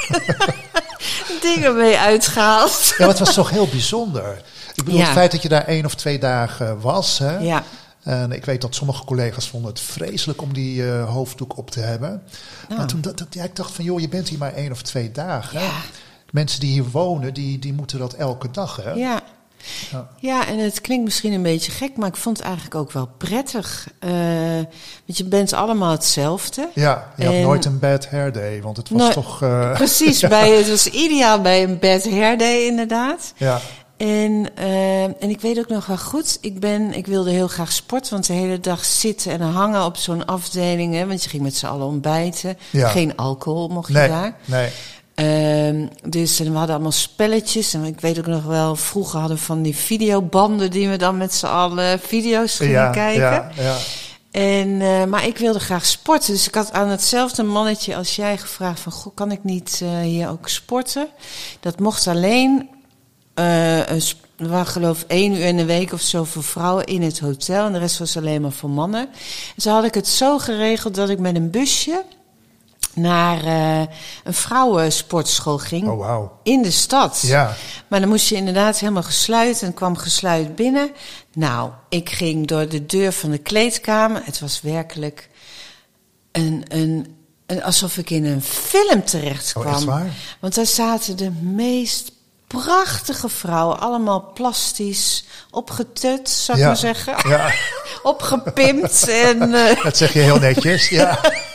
dingen 1.42 1.76
mee 1.76 1.98
uitgehaald. 1.98 2.94
ja, 2.98 3.08
het 3.08 3.18
was 3.18 3.34
toch 3.34 3.50
heel 3.50 3.68
bijzonder. 3.68 4.42
Ik 4.74 4.84
bedoel, 4.84 4.98
Ja. 5.00 5.04
het 5.04 5.12
feit 5.14 5.30
dat 5.32 5.42
je 5.42 5.48
daar 5.48 5.64
één 5.64 5.84
of 5.84 5.94
twee 5.94 6.18
dagen 6.18 6.80
was. 6.80 7.18
Hè? 7.18 7.38
Ja. 7.38 7.62
En 8.02 8.32
ik 8.32 8.44
weet 8.44 8.60
dat 8.60 8.74
sommige 8.74 9.04
collega's 9.04 9.48
vonden 9.48 9.70
het 9.70 9.80
vreselijk 9.80 10.42
om 10.42 10.52
die 10.52 10.90
eh, 10.90 11.12
hoofddoek 11.12 11.56
op 11.56 11.70
te 11.70 11.80
hebben. 11.80 12.22
Nou. 12.68 12.78
Maar 12.80 12.88
toen 12.88 13.00
dat, 13.00 13.18
dat, 13.18 13.26
ja, 13.30 13.44
ik 13.44 13.56
dacht 13.56 13.72
van, 13.72 13.84
joh, 13.84 14.00
je 14.00 14.08
bent 14.08 14.28
hier 14.28 14.38
maar 14.38 14.52
één 14.54 14.72
of 14.72 14.82
twee 14.82 15.12
dagen. 15.12 15.60
Ja. 15.60 15.70
Mensen 16.30 16.60
die 16.60 16.70
hier 16.72 16.90
wonen, 16.90 17.34
die, 17.34 17.58
die 17.58 17.72
moeten 17.72 17.98
dat 17.98 18.12
elke 18.12 18.50
dag, 18.50 18.76
hè? 18.82 18.90
Ja. 18.90 19.20
Ja. 19.92 20.08
Ja, 20.20 20.46
en 20.46 20.58
het 20.58 20.80
klinkt 20.80 21.04
misschien 21.04 21.32
een 21.32 21.42
beetje 21.42 21.72
gek, 21.72 21.96
maar 21.96 22.08
ik 22.08 22.16
vond 22.16 22.36
het 22.36 22.46
eigenlijk 22.46 22.74
ook 22.76 22.92
wel 22.92 23.08
prettig. 23.18 23.88
Eh, 23.98 24.10
want 25.06 25.18
je 25.18 25.24
bent 25.24 25.52
allemaal 25.52 25.90
hetzelfde. 25.90 26.68
Ja, 26.74 27.12
je 27.16 27.24
had 27.24 27.34
nooit 27.34 27.64
een 27.64 27.78
bad 27.78 28.08
hair 28.08 28.32
day, 28.32 28.62
want 28.62 28.76
het 28.76 28.88
was 28.90 29.00
Nou, 29.00 29.12
toch... 29.12 29.42
eh, 29.42 29.72
Precies, 29.82 30.20
bij, 30.20 30.50
het 30.50 30.68
was 30.68 30.86
ideaal 30.86 31.40
bij 31.40 31.62
een 31.62 31.78
bad 31.78 32.04
hair 32.10 32.38
day 32.38 32.66
inderdaad. 32.66 33.32
ja, 33.36 33.60
En, 33.96 34.50
eh, 34.54 35.02
en 35.02 35.16
ik 35.30 35.40
weet 35.40 35.58
ook 35.58 35.68
nog 35.68 35.86
wel 35.86 35.98
goed, 35.98 36.38
ik, 36.40 36.60
ben, 36.60 36.92
ik 36.92 37.06
wilde 37.06 37.30
heel 37.30 37.48
graag 37.48 37.72
sporten, 37.72 38.12
want 38.12 38.26
de 38.26 38.32
hele 38.32 38.60
dag 38.60 38.84
zitten 38.84 39.32
en 39.32 39.40
hangen 39.40 39.84
op 39.84 39.96
zo'n 39.96 40.26
afdeling. 40.26 40.94
Hè, 40.94 41.06
want 41.06 41.22
je 41.24 41.28
ging 41.28 41.42
met 41.42 41.56
z'n 41.56 41.66
allen 41.66 41.86
ontbijten. 41.86 42.58
Ja. 42.70 42.88
Geen 42.88 43.16
alcohol 43.16 43.68
mocht 43.68 43.88
je 43.88 43.94
nee, 43.94 44.08
daar. 44.08 44.36
nee. 44.44 44.70
Ehm, 45.16 45.86
dus 46.04 46.40
en 46.40 46.50
we 46.50 46.56
hadden 46.56 46.74
allemaal 46.74 46.92
spelletjes. 46.92 47.74
En 47.74 47.84
ik 47.84 48.00
weet 48.00 48.18
ook 48.18 48.26
nog 48.26 48.44
wel, 48.44 48.76
vroeger 48.76 49.18
hadden 49.18 49.36
we 49.36 49.42
van 49.42 49.62
die 49.62 49.76
videobanden 49.76 50.70
die 50.70 50.88
we 50.88 50.96
dan 50.96 51.16
met 51.16 51.34
z'n 51.34 51.46
allen 51.46 52.00
video's 52.00 52.56
gingen 52.56 52.92
kijken. 52.92 53.20
Ja, 53.20 53.50
ja. 53.56 53.76
En, 54.30 54.80
eh, 54.80 55.04
maar 55.04 55.26
ik 55.26 55.38
wilde 55.38 55.60
graag 55.60 55.86
sporten. 55.86 56.32
Dus 56.32 56.46
ik 56.46 56.54
had 56.54 56.72
aan 56.72 56.88
hetzelfde 56.88 57.42
mannetje 57.42 57.96
als 57.96 58.16
jij 58.16 58.38
gevraagd 58.38 58.80
van... 58.80 58.92
Goh, 58.92 59.14
kan 59.14 59.30
ik 59.30 59.44
niet 59.44 59.80
eh, 59.82 60.00
hier 60.00 60.28
ook 60.28 60.48
sporten? 60.48 61.08
Dat 61.60 61.78
mocht 61.78 62.06
alleen... 62.06 62.68
een 63.34 64.02
sp- 64.02 64.24
er 64.36 64.48
waren 64.48 64.66
geloof 64.66 65.00
ik 65.00 65.08
één 65.08 65.32
uur 65.32 65.44
in 65.44 65.56
de 65.56 65.64
week 65.64 65.92
of 65.92 66.00
zo 66.00 66.24
voor 66.24 66.42
vrouwen 66.42 66.84
in 66.84 67.02
het 67.02 67.18
hotel. 67.18 67.66
En 67.66 67.72
de 67.72 67.78
rest 67.78 67.98
was 67.98 68.16
alleen 68.16 68.40
maar 68.42 68.52
voor 68.52 68.70
mannen. 68.70 69.08
En 69.56 69.62
zo 69.62 69.70
had 69.70 69.84
ik 69.84 69.94
het 69.94 70.08
zo 70.08 70.38
geregeld 70.38 70.94
dat 70.94 71.08
ik 71.08 71.18
met 71.18 71.36
een 71.36 71.50
busje... 71.50 72.04
naar 72.96 73.44
eh, 73.44 73.80
een 74.24 74.34
vrouwensportschool 74.34 75.58
ging. 75.58 75.88
Oh. 75.88 76.30
In 76.42 76.62
de 76.62 76.70
stad. 76.70 77.20
Ja. 77.22 77.54
Maar 77.88 78.00
dan 78.00 78.08
moest 78.08 78.28
je 78.28 78.34
inderdaad 78.34 78.78
helemaal 78.78 79.02
gesluit 79.02 79.62
en 79.62 79.74
kwam 79.74 79.96
gesluit 79.96 80.56
binnen. 80.56 80.90
Nou, 81.32 81.70
ik 81.88 82.10
ging 82.10 82.46
door 82.46 82.68
de 82.68 82.86
deur 82.86 83.12
van 83.12 83.30
de 83.30 83.38
kleedkamer. 83.38 84.20
Het 84.24 84.40
was 84.40 84.60
werkelijk 84.60 85.28
een, 86.32 86.64
een, 86.68 87.16
een, 87.46 87.62
alsof 87.62 87.96
ik 87.98 88.10
in 88.10 88.24
een 88.24 88.42
film 88.42 89.04
terecht 89.04 89.52
Oh, 89.56 89.62
kwam. 89.62 89.84
waar? 89.84 90.06
Want 90.40 90.54
daar 90.54 90.66
zaten 90.66 91.16
de 91.16 91.30
meest 91.30 92.12
prachtige 92.46 93.28
vrouwen, 93.28 93.80
allemaal 93.80 94.32
plastisch, 94.34 95.24
opgetut, 95.50 96.28
zou 96.28 96.58
ik 96.58 96.62
Ja. 96.64 96.70
maar 96.70 96.76
zeggen. 96.80 97.14
Ja. 97.28 97.50
Opgepimpt. 98.02 99.08
en 99.08 99.54
eh, 99.68 99.82
Dat 99.82 99.96
zeg 99.96 100.12
je 100.12 100.18
heel 100.18 100.38
netjes. 100.38 100.88
Ja. 100.88 101.18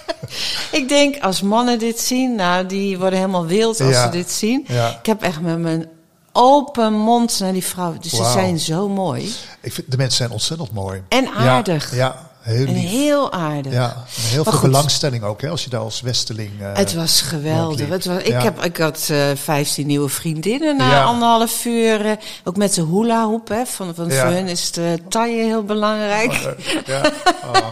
ik 0.72 0.88
denk, 0.90 1.20
als 1.24 1.42
mannen 1.42 1.80
dit 1.80 2.00
zien, 2.00 2.36
nou, 2.36 2.66
die 2.66 2.98
worden 3.00 3.20
helemaal 3.20 3.46
wild 3.46 3.80
als 3.82 3.90
Ja. 3.96 4.04
ze 4.06 4.10
dit 4.10 4.32
zien. 4.32 4.66
Ja. 4.68 4.90
Ik 5.00 5.06
heb 5.06 5.22
echt 5.22 5.42
met 5.42 5.60
mijn 5.60 5.88
open 6.34 6.94
mond 6.94 7.40
naar 7.40 7.54
die 7.54 7.66
vrouwen. 7.66 8.02
Dus 8.02 8.12
ze 8.12 8.24
zijn 8.34 8.60
zo 8.60 8.90
mooi. 8.90 9.34
Ik 9.62 9.74
vind, 9.74 9.92
de 9.92 9.98
mensen 9.98 10.18
zijn 10.18 10.32
ontzettend 10.32 10.72
mooi. 10.72 11.02
En 11.10 11.24
Ja, 11.24 11.32
aardig. 11.34 11.96
Ja, 11.96 12.31
heel 12.42 12.66
En 12.68 12.74
heel 12.74 13.32
aardig. 13.32 13.74
Ja, 13.74 13.90
en 13.90 14.22
heel 14.24 14.36
Maar 14.36 14.44
veel 14.44 14.52
goed. 14.54 14.62
belangstelling 14.70 15.24
ook, 15.24 15.42
hè, 15.42 15.50
als 15.50 15.64
je 15.64 15.70
daar 15.70 15.80
als 15.82 16.02
Westeling... 16.02 16.52
eh, 16.62 16.68
Het 16.74 16.94
was 16.94 17.22
geweldig. 17.22 17.90
Het 17.90 18.06
was, 18.06 18.18
ik, 18.18 18.28
Ja. 18.28 18.42
heb, 18.42 18.64
ik 18.64 18.78
had 18.78 19.08
eh 19.12 19.30
15 19.36 19.88
nieuwe 19.88 20.10
vriendinnen 20.10 20.78
na 20.78 20.90
Ja. 20.92 21.04
anderhalf 21.04 21.66
uur. 21.66 22.06
eh, 22.06 22.12
ook 22.44 22.58
met 22.58 22.74
de 22.74 22.86
hula 22.86 23.24
hoop. 23.26 23.48
Hè, 23.48 23.66
van, 23.66 23.96
van, 23.96 24.10
Ja. 24.10 24.22
Voor 24.26 24.32
hun 24.34 24.48
is 24.48 24.72
de 24.72 25.00
taille 25.10 25.44
heel 25.44 25.64
belangrijk. 25.64 26.56
Ja. 26.86 27.02
Oh. 27.46 27.68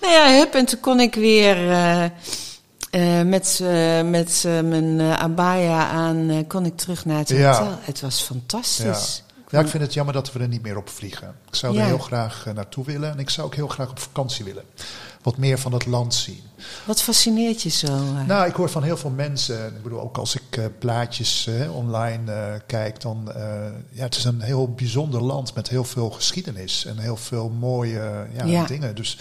Nou 0.00 0.12
ja, 0.12 0.30
hup, 0.38 0.54
en 0.54 0.64
toen 0.64 0.80
kon 0.80 1.00
ik 1.00 1.14
weer 1.14 1.56
met, 3.26 3.60
met 4.04 4.44
mijn 4.64 5.00
abaya 5.00 5.88
aan, 5.88 6.44
kon 6.48 6.64
ik 6.66 6.76
terug 6.76 7.04
naar 7.04 7.18
het 7.18 7.28
Ja. 7.28 7.52
hotel. 7.52 7.78
Het 7.82 8.00
was 8.00 8.22
fantastisch. 8.22 9.22
Ja. 9.26 9.29
Ja, 9.50 9.60
ik 9.60 9.68
vind 9.68 9.82
het 9.82 9.94
jammer 9.94 10.14
dat 10.14 10.32
we 10.32 10.38
er 10.38 10.48
niet 10.48 10.62
meer 10.62 10.76
op 10.76 10.88
vliegen. 10.88 11.34
Ik 11.48 11.54
zou 11.54 11.78
er 11.78 11.84
heel 11.84 11.98
graag 11.98 12.46
eh, 12.46 12.54
naartoe 12.54 12.84
willen 12.84 13.10
en 13.10 13.18
ik 13.18 13.30
zou 13.30 13.46
ook 13.46 13.54
heel 13.54 13.68
graag 13.68 13.90
op 13.90 13.98
vakantie 13.98 14.44
willen. 14.44 14.64
Wat 15.22 15.36
meer 15.36 15.58
van 15.58 15.72
het 15.72 15.86
land 15.86 16.14
zien. 16.14 16.42
Wat 16.84 17.02
fascineert 17.02 17.62
je 17.62 17.68
zo? 17.68 17.86
eh? 17.86 18.26
Nou, 18.26 18.48
ik 18.48 18.54
hoor 18.54 18.70
van 18.70 18.82
heel 18.82 18.96
veel 18.96 19.10
mensen, 19.10 19.66
ik 19.66 19.82
bedoel 19.82 20.00
ook 20.00 20.18
als 20.18 20.34
ik 20.34 20.78
plaatjes 20.78 21.46
eh, 21.46 21.76
online 21.76 22.32
eh, 22.32 22.60
kijk, 22.66 23.00
dan 23.00 23.32
ja, 23.90 24.02
het 24.02 24.16
is 24.16 24.24
een 24.24 24.40
heel 24.40 24.68
bijzonder 24.74 25.22
land 25.22 25.54
met 25.54 25.68
heel 25.68 25.84
veel 25.84 26.10
geschiedenis 26.10 26.84
en 26.84 26.98
heel 26.98 27.16
veel 27.16 27.48
mooie 27.48 28.26
ja, 28.34 28.44
Ja. 28.44 28.66
dingen. 28.66 28.94
Dus 28.94 29.18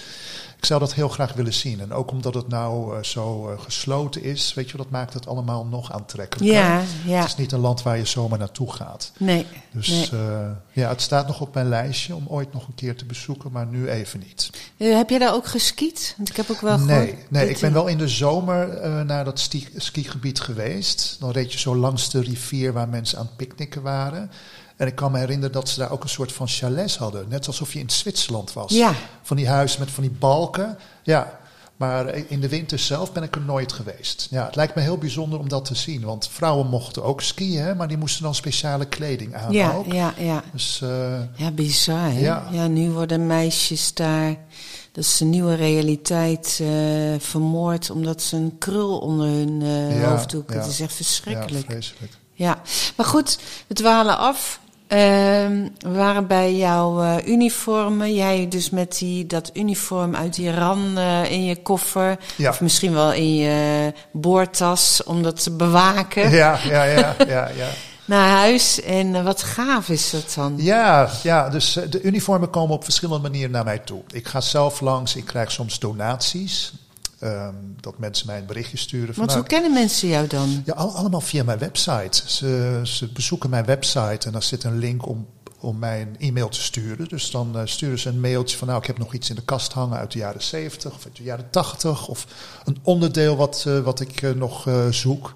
ik 0.57 0.65
zou 0.65 0.79
dat 0.79 0.93
heel 0.93 1.09
graag 1.09 1.33
willen 1.33 1.53
zien. 1.53 1.79
En 1.81 1.93
ook 1.93 2.11
omdat 2.11 2.33
het 2.33 2.47
nou 2.47 3.03
zo 3.03 3.55
gesloten 3.59 4.23
is, 4.23 4.53
weet 4.53 4.69
je, 4.69 4.77
dat 4.77 4.89
maakt 4.89 5.13
het 5.13 5.27
allemaal 5.27 5.65
nog 5.65 5.91
aantrekkelijker. 5.91 6.57
Ja, 6.57 6.81
ja. 7.05 7.19
Het 7.19 7.27
is 7.27 7.35
niet 7.35 7.51
een 7.51 7.59
land 7.59 7.81
waar 7.83 7.97
je 7.97 8.05
zomaar 8.05 8.39
naartoe 8.39 8.71
gaat. 8.73 9.11
Nee. 9.17 9.45
Dus 9.71 9.87
nee. 9.87 10.21
uh, 10.21 10.47
ja, 10.71 10.89
het 10.89 11.01
staat 11.01 11.27
nog 11.27 11.41
op 11.41 11.53
mijn 11.53 11.69
lijstje 11.69 12.15
om 12.15 12.25
ooit 12.27 12.53
nog 12.53 12.67
een 12.67 12.75
keer 12.75 12.95
te 12.95 13.05
bezoeken, 13.05 13.51
maar 13.51 13.65
nu 13.65 13.89
even 13.89 14.19
niet. 14.19 14.49
Uh, 14.77 14.95
heb 14.95 15.09
je 15.09 15.19
daar 15.19 15.33
ook 15.33 15.47
geskiet? 15.47 16.13
Want 16.17 16.29
ik 16.29 16.35
heb 16.35 16.49
ook 16.49 16.61
wel 16.61 16.77
Nee, 16.77 17.07
gehoord. 17.07 17.28
Nee 17.29 17.49
ik 17.49 17.59
ben 17.59 17.73
wel 17.73 17.87
in 17.87 17.97
de 17.97 18.07
zomer 18.07 18.83
uh, 18.83 19.01
naar 19.01 19.25
dat 19.25 19.39
ski, 19.39 19.67
skigebied 19.75 20.39
geweest. 20.39 21.17
Dan 21.19 21.31
reed 21.31 21.53
je 21.53 21.59
zo 21.59 21.75
langs 21.75 22.09
de 22.09 22.21
rivier 22.21 22.73
waar 22.73 22.89
mensen 22.89 23.17
aan 23.17 23.25
het 23.25 23.35
picknicken 23.35 23.81
waren. 23.81 24.31
En 24.75 24.87
ik 24.87 24.95
kan 24.95 25.11
me 25.11 25.17
herinneren 25.17 25.51
dat 25.51 25.69
ze 25.69 25.79
daar 25.79 25.91
ook 25.91 26.03
een 26.03 26.09
soort 26.09 26.31
van 26.31 26.47
chalets 26.47 26.97
hadden. 26.97 27.25
Net 27.29 27.47
alsof 27.47 27.73
je 27.73 27.79
in 27.79 27.89
Zwitserland 27.89 28.53
was. 28.53 28.71
Ja. 28.71 28.93
Van 29.21 29.37
die 29.37 29.47
huizen 29.47 29.79
met 29.79 29.91
van 29.91 30.03
die 30.03 30.11
balken. 30.11 30.77
Ja, 31.03 31.39
maar 31.79 32.15
in 32.15 32.39
de 32.39 32.49
winter 32.49 32.79
zelf 32.79 33.11
ben 33.11 33.23
ik 33.23 33.35
er 33.35 33.41
nooit 33.41 33.73
geweest. 33.73 34.27
Ja, 34.29 34.45
het 34.45 34.55
lijkt 34.55 34.75
me 34.75 34.81
heel 34.81 34.97
bijzonder 34.97 35.39
om 35.39 35.49
dat 35.49 35.65
te 35.65 35.75
zien. 35.75 36.01
Want 36.01 36.27
vrouwen 36.27 36.67
mochten 36.67 37.03
ook 37.03 37.21
skiën, 37.21 37.61
hè, 37.61 37.75
maar 37.75 37.87
die 37.87 37.97
moesten 37.97 38.23
dan 38.23 38.35
speciale 38.35 38.85
kleding 38.85 39.35
aan 39.35 39.51
ja, 39.51 39.71
ook. 39.71 39.91
Ja, 39.91 40.13
ja. 40.17 40.43
Dus, 40.51 40.81
uh, 40.83 41.19
ja, 41.35 41.51
bizar. 41.51 42.11
Hè? 42.11 42.19
Ja. 42.19 42.47
ja, 42.51 42.67
nu 42.67 42.89
worden 42.89 43.27
meisjes 43.27 43.93
daar... 43.93 44.37
Dat 44.99 45.07
is 45.07 45.19
een 45.19 45.29
nieuwe 45.29 45.55
realiteit 45.55 46.59
uh, 46.61 46.69
vermoord... 47.19 47.89
omdat 47.89 48.21
ze 48.21 48.35
een 48.35 48.55
krul 48.57 48.97
onder 48.97 49.27
hun 49.27 49.61
uh, 49.61 50.01
ja, 50.01 50.09
hoofd 50.09 50.29
doen. 50.31 50.43
Ja. 50.47 50.53
Het 50.53 50.65
is 50.65 50.79
echt 50.79 50.93
verschrikkelijk. 50.93 51.65
Ja, 51.67 51.71
vreselijk. 51.71 52.11
Ja, 52.33 52.61
maar 52.95 53.05
goed, 53.05 53.39
we 53.67 53.73
dwalen 53.73 54.17
af. 54.17 54.59
Uh, 54.87 54.97
we 55.77 55.91
waren 55.91 56.27
bij 56.27 56.55
jouw 56.55 57.03
uh, 57.03 57.27
uniformen. 57.27 58.13
Jij 58.13 58.47
dus 58.47 58.69
met 58.69 58.97
die, 58.97 59.25
dat 59.25 59.49
uniform 59.53 60.15
uit 60.15 60.37
Iran 60.37 60.97
in 61.27 61.45
je 61.45 61.61
koffer. 61.61 62.17
Ja. 62.35 62.49
Of 62.49 62.61
misschien 62.61 62.93
wel 62.93 63.13
in 63.13 63.35
je 63.35 63.93
boortas 64.11 65.03
om 65.03 65.23
dat 65.23 65.43
te 65.43 65.51
bewaken. 65.51 66.29
Ja, 66.29 66.59
ja, 66.63 66.83
ja, 66.83 67.15
ja. 67.27 67.49
ja. 67.55 67.69
Naar 68.09 68.29
huis. 68.29 68.81
En 68.81 69.07
uh, 69.07 69.23
wat 69.23 69.43
gaaf 69.43 69.89
is 69.89 70.09
dat 70.09 70.33
dan? 70.35 70.53
Ja, 70.57 71.09
ja, 71.23 71.49
dus 71.49 71.79
de 71.89 72.01
uniformen 72.01 72.49
komen 72.49 72.75
op 72.75 72.83
verschillende 72.83 73.21
manieren 73.21 73.51
naar 73.51 73.63
mij 73.63 73.79
toe. 73.79 74.01
Ik 74.11 74.27
ga 74.27 74.41
zelf 74.41 74.81
langs, 74.81 75.15
ik 75.15 75.25
krijg 75.25 75.51
soms 75.51 75.79
donaties. 75.79 76.73
Um, 77.23 77.75
dat 77.79 77.97
mensen 77.97 78.27
mij 78.27 78.37
een 78.37 78.45
berichtje 78.45 78.77
sturen. 78.77 79.15
Want 79.17 79.33
hoe 79.33 79.43
kennen 79.43 79.73
mensen 79.73 80.07
jou 80.07 80.27
dan? 80.27 80.61
Ja, 80.65 80.73
al, 80.73 80.95
allemaal 80.95 81.21
via 81.21 81.43
mijn 81.43 81.59
website. 81.59 82.21
Ze, 82.25 82.79
ze, 82.83 83.07
bezoeken 83.07 83.49
mijn 83.49 83.65
website 83.65 84.25
en 84.25 84.31
daar 84.31 84.43
zit 84.43 84.63
een 84.63 84.77
link 84.77 85.07
om, 85.07 85.27
om 85.59 85.79
mij 85.79 86.01
een 86.01 86.15
e-mail 86.19 86.49
te 86.49 86.61
sturen. 86.61 87.07
Dus 87.07 87.31
dan 87.31 87.51
uh, 87.55 87.61
sturen 87.65 87.99
ze 87.99 88.09
een 88.09 88.19
mailtje 88.19 88.57
van 88.57 88.67
nou, 88.67 88.79
ik 88.79 88.87
heb 88.87 88.97
nog 88.97 89.13
iets 89.13 89.29
in 89.29 89.35
de 89.35 89.41
kast 89.41 89.73
hangen 89.73 89.97
uit 89.97 90.11
de 90.11 90.19
jaren 90.19 90.43
70 90.43 90.93
of 90.93 91.05
uit 91.05 91.15
de 91.15 91.23
jaren 91.23 91.49
80. 91.49 92.07
Of 92.07 92.25
een 92.65 92.77
onderdeel 92.83 93.35
wat, 93.35 93.65
uh, 93.67 93.79
wat 93.79 93.99
ik 93.99 94.21
uh, 94.21 94.31
nog 94.31 94.69
zoek. 94.89 95.33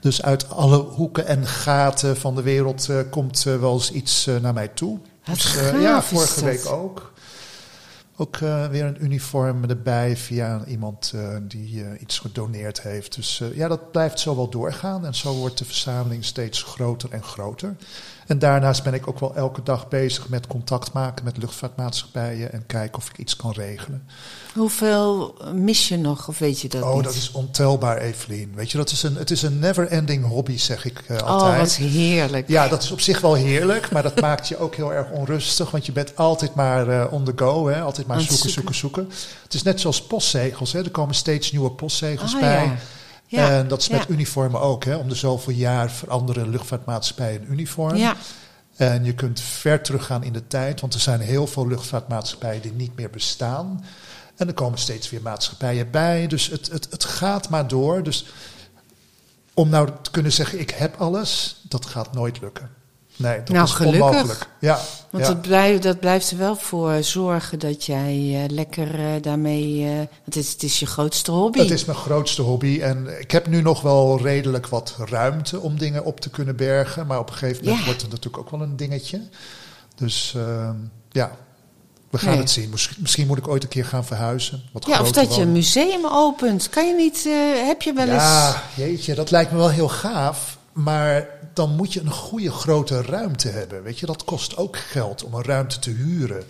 Dus 0.00 0.22
uit 0.22 0.50
alle 0.50 0.76
hoeken 0.76 1.26
en 1.26 1.46
gaten 1.46 2.16
van 2.16 2.34
de 2.34 2.42
wereld 2.42 2.88
komt 3.10 3.42
wel 3.42 3.72
eens 3.72 3.92
iets 3.92 4.28
naar 4.40 4.52
mij 4.52 4.68
toe. 4.68 4.98
Dus, 5.24 5.56
ja, 5.80 6.02
vorige 6.02 6.44
week 6.44 6.66
ook. 6.66 7.12
Ook 8.16 8.36
weer 8.70 8.84
een 8.84 9.04
uniform 9.04 9.64
erbij 9.64 10.16
via 10.16 10.64
iemand 10.66 11.14
die 11.42 11.98
iets 11.98 12.18
gedoneerd 12.18 12.82
heeft. 12.82 13.14
Dus 13.14 13.42
ja, 13.54 13.68
dat 13.68 13.90
blijft 13.90 14.20
zo 14.20 14.36
wel 14.36 14.48
doorgaan. 14.48 15.06
En 15.06 15.14
zo 15.14 15.34
wordt 15.34 15.58
de 15.58 15.64
verzameling 15.64 16.24
steeds 16.24 16.62
groter 16.62 17.10
en 17.10 17.22
groter. 17.22 17.76
En 18.26 18.38
daarnaast 18.38 18.82
ben 18.82 18.94
ik 18.94 19.08
ook 19.08 19.20
wel 19.20 19.34
elke 19.34 19.62
dag 19.62 19.88
bezig 19.88 20.28
met 20.28 20.46
contact 20.46 20.92
maken 20.92 21.24
met 21.24 21.36
luchtvaartmaatschappijen 21.36 22.52
en 22.52 22.66
kijken 22.66 22.98
of 22.98 23.08
ik 23.08 23.18
iets 23.18 23.36
kan 23.36 23.52
regelen. 23.52 24.08
Hoeveel 24.54 25.34
mis 25.54 25.88
je 25.88 25.96
nog, 25.96 26.28
of 26.28 26.38
weet 26.38 26.60
je 26.60 26.68
dat 26.68 26.82
Oh, 26.82 26.94
niet? 26.94 27.04
dat 27.04 27.14
is 27.14 27.30
ontelbaar, 27.32 27.98
Evelien. 27.98 28.52
Weet 28.54 28.70
je, 28.70 28.76
dat 28.78 28.90
is 28.90 29.02
een, 29.02 29.16
het 29.16 29.30
is 29.30 29.42
een 29.42 29.58
never-ending 29.58 30.26
hobby, 30.26 30.58
zeg 30.58 30.84
ik 30.84 31.02
uh, 31.08 31.16
oh, 31.16 31.22
altijd. 31.22 31.58
wat 31.58 31.74
heerlijk. 31.74 32.48
Ja, 32.48 32.68
dat 32.68 32.82
is 32.82 32.90
op 32.90 33.00
zich 33.00 33.20
wel 33.20 33.34
heerlijk, 33.34 33.90
maar 33.90 34.02
dat 34.02 34.20
maakt 34.20 34.48
je 34.48 34.58
ook 34.58 34.74
heel 34.74 34.92
erg 34.92 35.10
onrustig. 35.10 35.70
Want 35.70 35.86
je 35.86 35.92
bent 35.92 36.16
altijd 36.16 36.54
maar 36.54 36.88
uh, 36.88 37.04
on 37.10 37.24
the 37.24 37.32
go, 37.36 37.68
hè? 37.68 37.80
altijd 37.80 38.06
maar 38.06 38.20
zoeken, 38.20 38.50
zoeken, 38.50 38.74
zoeken, 38.74 39.10
Het 39.42 39.54
is 39.54 39.62
net 39.62 39.80
zoals 39.80 40.02
postzegels. 40.02 40.72
Hè? 40.72 40.82
Er 40.84 40.90
komen 40.90 41.14
steeds 41.14 41.52
nieuwe 41.52 41.70
postzegels 41.70 42.34
oh, 42.34 42.40
bij. 42.40 42.64
Ja. 42.64 42.76
Ja, 43.40 43.50
en 43.50 43.68
dat 43.68 43.80
is 43.80 43.88
met 43.88 44.00
ja. 44.00 44.08
uniformen 44.08 44.60
ook. 44.60 44.84
Hè? 44.84 44.96
Om 44.96 45.08
de 45.08 45.14
zoveel 45.14 45.52
jaar 45.52 45.90
veranderen 45.90 46.50
luchtvaartmaatschappijen 46.50 47.42
een 47.42 47.52
uniform. 47.52 47.96
Ja. 47.96 48.16
En 48.76 49.04
je 49.04 49.14
kunt 49.14 49.40
ver 49.40 49.82
teruggaan 49.82 50.24
in 50.24 50.32
de 50.32 50.46
tijd, 50.46 50.80
want 50.80 50.94
er 50.94 51.00
zijn 51.00 51.20
heel 51.20 51.46
veel 51.46 51.68
luchtvaartmaatschappijen 51.68 52.62
die 52.62 52.72
niet 52.72 52.96
meer 52.96 53.10
bestaan. 53.10 53.84
En 54.36 54.48
er 54.48 54.54
komen 54.54 54.78
steeds 54.78 55.10
weer 55.10 55.22
maatschappijen 55.22 55.90
bij. 55.90 56.26
Dus 56.26 56.46
het, 56.46 56.70
het, 56.70 56.86
het 56.90 57.04
gaat 57.04 57.48
maar 57.48 57.68
door. 57.68 58.02
Dus 58.02 58.26
om 59.54 59.68
nou 59.68 59.88
te 60.02 60.10
kunnen 60.10 60.32
zeggen, 60.32 60.60
ik 60.60 60.70
heb 60.70 61.00
alles, 61.00 61.60
dat 61.68 61.86
gaat 61.86 62.12
nooit 62.12 62.40
lukken. 62.40 62.70
Nee, 63.16 63.38
dat 63.38 63.48
nou, 63.48 63.64
is 63.64 63.72
gelukkig. 63.72 64.00
onmogelijk. 64.02 64.46
Ja, 64.58 64.80
Want 65.10 65.24
ja. 65.26 65.30
Dat, 65.32 65.42
blijft, 65.42 65.82
dat 65.82 66.00
blijft 66.00 66.30
er 66.30 66.36
wel 66.38 66.56
voor 66.56 67.02
zorgen 67.02 67.58
dat 67.58 67.84
jij 67.84 68.14
uh, 68.16 68.48
lekker 68.48 68.98
uh, 68.98 69.06
daarmee... 69.22 69.78
Uh, 69.78 70.00
het, 70.24 70.36
is, 70.36 70.52
het 70.52 70.62
is 70.62 70.78
je 70.80 70.86
grootste 70.86 71.30
hobby. 71.30 71.58
Het 71.58 71.70
is 71.70 71.84
mijn 71.84 71.98
grootste 71.98 72.42
hobby. 72.42 72.80
En 72.80 73.20
ik 73.20 73.30
heb 73.30 73.46
nu 73.46 73.62
nog 73.62 73.80
wel 73.80 74.20
redelijk 74.22 74.66
wat 74.66 74.94
ruimte 75.08 75.60
om 75.60 75.78
dingen 75.78 76.04
op 76.04 76.20
te 76.20 76.30
kunnen 76.30 76.56
bergen. 76.56 77.06
Maar 77.06 77.18
op 77.18 77.28
een 77.30 77.34
gegeven 77.36 77.60
moment 77.64 77.78
Ja. 77.80 77.84
wordt 77.86 78.02
het 78.02 78.10
natuurlijk 78.10 78.42
ook 78.42 78.50
wel 78.50 78.60
een 78.62 78.76
dingetje. 78.76 79.20
Dus 79.94 80.36
ja, 81.10 81.36
We 82.10 82.18
gaan 82.18 82.30
Nee. 82.30 82.38
het 82.38 82.50
zien. 82.50 82.70
Misschien, 82.98 83.26
moet 83.26 83.38
ik 83.38 83.48
ooit 83.48 83.62
een 83.62 83.68
keer 83.68 83.84
gaan 83.84 84.04
verhuizen. 84.04 84.62
Wat 84.72 84.86
Ja, 84.86 85.00
of 85.00 85.12
dat 85.12 85.34
je 85.36 85.42
een 85.42 85.52
museum 85.52 86.06
opent. 86.06 86.68
Kan 86.68 86.86
je 86.88 86.94
niet, 86.94 87.26
eh, 87.26 87.66
heb 87.66 87.82
je 87.82 87.92
wel 87.92 88.08
eens... 88.08 88.22
Ja, 88.22 88.62
jeetje, 88.76 89.14
dat 89.14 89.30
lijkt 89.30 89.50
me 89.52 89.56
wel 89.58 89.70
heel 89.70 89.88
gaaf. 89.88 90.58
Maar 90.72 91.26
dan 91.54 91.70
moet 91.76 91.92
je 91.92 92.00
een 92.00 92.10
goede 92.10 92.50
grote 92.50 93.02
ruimte 93.02 93.48
hebben. 93.48 93.82
Weet 93.82 93.98
je, 93.98 94.06
dat 94.06 94.24
kost 94.24 94.56
ook 94.56 94.76
geld 94.76 95.24
om 95.24 95.34
een 95.34 95.44
ruimte 95.44 95.78
te 95.78 95.90
huren. 95.90 96.44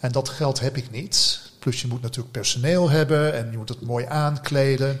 En 0.00 0.12
dat 0.12 0.28
geld 0.28 0.60
heb 0.60 0.76
ik 0.76 0.90
niet. 0.90 1.40
Plus 1.58 1.80
je 1.80 1.86
moet 1.86 2.02
natuurlijk 2.02 2.32
personeel 2.32 2.90
hebben 2.90 3.34
en 3.34 3.48
je 3.50 3.56
moet 3.56 3.68
het 3.68 3.80
mooi 3.80 4.04
aankleden. 4.08 5.00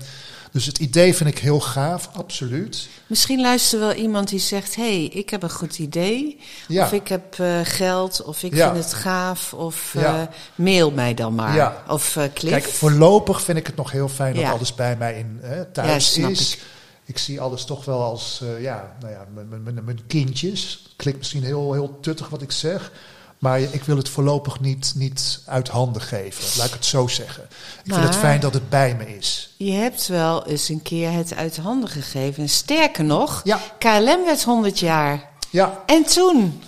Dus 0.52 0.66
het 0.66 0.78
idee 0.78 1.14
vind 1.14 1.30
ik 1.30 1.38
heel 1.38 1.60
gaaf, 1.60 2.08
absoluut. 2.12 2.88
Misschien 3.06 3.40
luistert 3.40 3.80
wel 3.80 3.92
iemand 3.92 4.28
die 4.28 4.38
zegt: 4.38 4.74
Hé, 4.76 4.82
hey, 4.82 5.04
ik 5.04 5.30
heb 5.30 5.42
een 5.42 5.50
goed 5.50 5.78
idee. 5.78 6.38
Ja. 6.68 6.84
Of 6.84 6.92
ik 6.92 7.08
heb 7.08 7.38
eh, 7.38 7.60
geld. 7.62 8.22
Of 8.22 8.42
ik 8.42 8.54
Ja. 8.54 8.72
vind 8.72 8.84
het 8.84 8.94
gaaf. 8.94 9.54
Of 9.54 9.92
Ja. 9.92 10.20
eh, 10.20 10.26
mail 10.54 10.90
mij 10.90 11.14
dan 11.14 11.34
maar. 11.34 11.82
Of 11.88 12.16
eh 12.16 12.24
Cliff. 12.34 12.52
Kijk, 12.52 12.64
voorlopig 12.64 13.42
vind 13.42 13.58
ik 13.58 13.66
het 13.66 13.76
nog 13.76 13.90
heel 13.90 14.08
fijn 14.08 14.34
dat 14.34 14.44
alles 14.44 14.74
bij 14.74 14.96
mij 14.96 15.18
in, 15.18 15.40
thuis 15.72 16.16
is. 16.18 16.52
ik. 16.54 16.62
Ik. 17.08 17.18
zie 17.18 17.40
alles 17.40 17.64
toch 17.64 17.84
wel 17.84 18.02
als, 18.02 18.40
eh, 18.42 18.62
ja, 18.62 18.96
nou 19.00 19.12
ja, 19.12 19.24
mijn- 19.34 19.62
mijn- 19.62 19.84
mijn- 19.84 20.06
kindjes. 20.06 20.86
Klinkt 20.96 21.18
misschien 21.18 21.44
heel, 21.44 21.72
heel 21.72 21.98
tuttig 22.00 22.28
wat 22.28 22.42
ik 22.42 22.52
zeg. 22.52 22.92
Maar 23.38 23.60
ik 23.60 23.82
wil 23.84 23.96
het 23.96 24.08
voorlopig 24.08 24.60
niet, 24.60 24.92
niet 24.96 25.40
uit 25.46 25.68
handen 25.68 26.02
geven. 26.02 26.58
Laat 26.58 26.66
ik 26.66 26.72
het 26.72 26.84
zo 26.84 27.06
zeggen. 27.06 27.42
Ik 27.84 27.92
vind 27.94 28.06
het 28.06 28.16
fijn 28.16 28.40
dat 28.40 28.54
het 28.54 28.68
bij 28.68 28.94
me 28.96 29.16
is. 29.16 29.54
Je 29.56 29.72
hebt 29.72 30.06
wel 30.06 30.46
eens 30.46 30.68
een 30.68 30.82
keer 30.82 31.12
het 31.12 31.34
uit 31.34 31.56
handen 31.56 31.88
gegeven. 31.88 32.42
En 32.42 32.48
sterker 32.48 33.04
nog, 33.04 33.40
Ja. 33.44 33.58
KLM 33.78 34.24
werd 34.24 34.44
100 34.44 34.78
jaar. 34.78 35.28
Ja, 35.50 35.82
En 35.86 36.04
toen? 36.04 36.62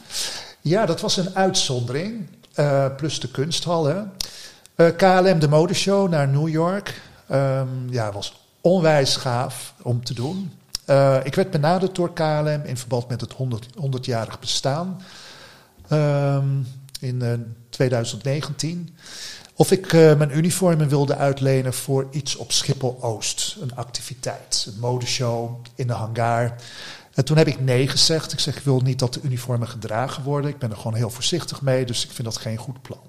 Ja, 0.61 0.87
dat 0.87 1.00
was 1.00 1.16
een 1.16 1.35
uitzondering. 1.37 2.29
eh, 2.55 2.87
plus 2.96 3.20
de 3.20 3.31
kunsthal. 3.31 3.85
Hè. 3.85 4.03
Eh, 4.74 4.96
KLM, 4.96 5.38
de 5.38 5.48
modeshow 5.48 6.09
naar 6.11 6.29
New 6.29 6.48
York. 6.48 7.00
Ehm, 7.29 7.68
ja, 7.90 8.12
was 8.12 8.39
onwijs 8.61 9.16
gaaf 9.16 9.75
om 9.83 10.05
te 10.05 10.14
doen. 10.14 10.53
Eh, 10.85 11.16
ik 11.23 11.35
werd 11.35 11.51
benaderd 11.51 11.94
door 11.94 12.12
KLM 12.12 12.62
in 12.64 12.77
verband 12.77 13.09
met 13.09 13.20
het 13.20 13.33
100, 13.33 13.66
100-jarig 13.77 14.38
bestaan. 14.38 15.03
Ehm, 15.88 16.49
in 17.01 17.23
eh, 17.23 17.33
2019. 17.70 18.96
Of 19.55 19.70
ik 19.70 19.92
eh, 19.92 20.16
mijn 20.16 20.37
uniformen 20.37 20.88
wilde 20.88 21.16
uitlenen 21.16 21.75
voor 21.75 22.09
iets 22.11 22.37
op 22.37 22.53
Schiphol-Oost. 22.53 23.57
Een 23.61 23.77
activiteit, 23.77 24.66
een 24.68 24.81
modeshow 24.81 25.64
in 25.75 25.87
de 25.87 25.92
hangar. 25.92 26.55
En 27.14 27.25
toen 27.25 27.37
heb 27.37 27.46
ik 27.46 27.61
nee 27.61 27.88
gezegd. 27.88 28.33
Ik 28.33 28.40
zeg, 28.40 28.57
ik 28.57 28.62
wil 28.62 28.81
niet 28.81 28.99
dat 28.99 29.14
de 29.14 29.20
uniformen 29.23 29.68
gedragen 29.68 30.23
worden. 30.23 30.51
Ik 30.51 30.59
ben 30.59 30.70
er 30.70 30.77
gewoon 30.77 30.94
heel 30.94 31.11
voorzichtig 31.11 31.62
mee, 31.62 31.85
dus 31.85 32.05
ik 32.05 32.11
vind 32.11 32.29
dat 32.29 32.37
geen 32.37 32.57
goed 32.57 32.83
plan. 32.83 33.01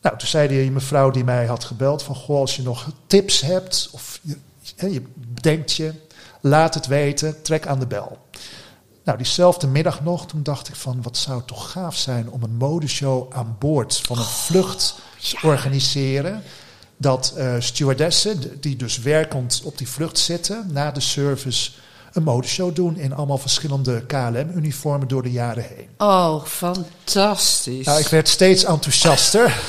Nou, 0.00 0.18
toen 0.18 0.28
zei 0.28 0.48
die 0.48 0.70
mevrouw 0.70 1.10
die 1.10 1.24
mij 1.24 1.46
had 1.46 1.64
gebeld 1.64 2.02
van... 2.02 2.14
Goh, 2.14 2.40
als 2.40 2.56
je 2.56 2.62
nog 2.62 2.90
tips 3.06 3.40
hebt 3.40 3.88
of 3.92 4.20
je, 4.22 4.36
je 4.92 5.02
bedenkt 5.14 5.72
je, 5.72 5.92
laat 6.40 6.74
het 6.74 6.86
weten, 6.86 7.42
trek 7.42 7.66
aan 7.66 7.78
de 7.78 7.86
bel. 7.86 8.18
Nou, 9.04 9.18
diezelfde 9.18 9.66
middag 9.66 10.02
nog, 10.02 10.26
toen 10.26 10.42
dacht 10.42 10.68
ik 10.68 10.76
van... 10.76 11.02
wat 11.02 11.16
zou 11.16 11.36
het 11.36 11.46
toch 11.46 11.70
gaaf 11.70 11.96
zijn 11.96 12.30
om 12.30 12.42
een 12.42 12.56
modeshow 12.56 13.32
aan 13.32 13.56
boord 13.58 13.96
van 13.96 14.18
een 14.18 14.24
vlucht 14.24 14.94
te 15.20 15.36
organiseren... 15.42 16.42
dat 16.96 17.32
eh, 17.36 17.54
stewardessen, 17.58 18.60
die 18.60 18.76
dus 18.76 18.98
werkend 18.98 19.60
op 19.64 19.78
die 19.78 19.88
vlucht 19.88 20.18
zitten... 20.18 20.68
na 20.72 20.90
de 20.90 21.00
service 21.00 21.70
een 22.12 22.22
modeshow 22.22 22.74
doen 22.74 22.96
in 22.96 23.12
allemaal 23.12 23.38
verschillende 23.38 24.06
KLM-uniformen 24.06 25.08
door 25.08 25.22
de 25.22 25.30
jaren 25.30 25.64
heen. 25.64 25.88
Oh, 25.98 26.44
fantastisch. 26.44 27.86
Nou, 27.86 28.00
ik 28.00 28.08
werd 28.08 28.28
steeds 28.28 28.64
enthousiaster. 28.64 29.60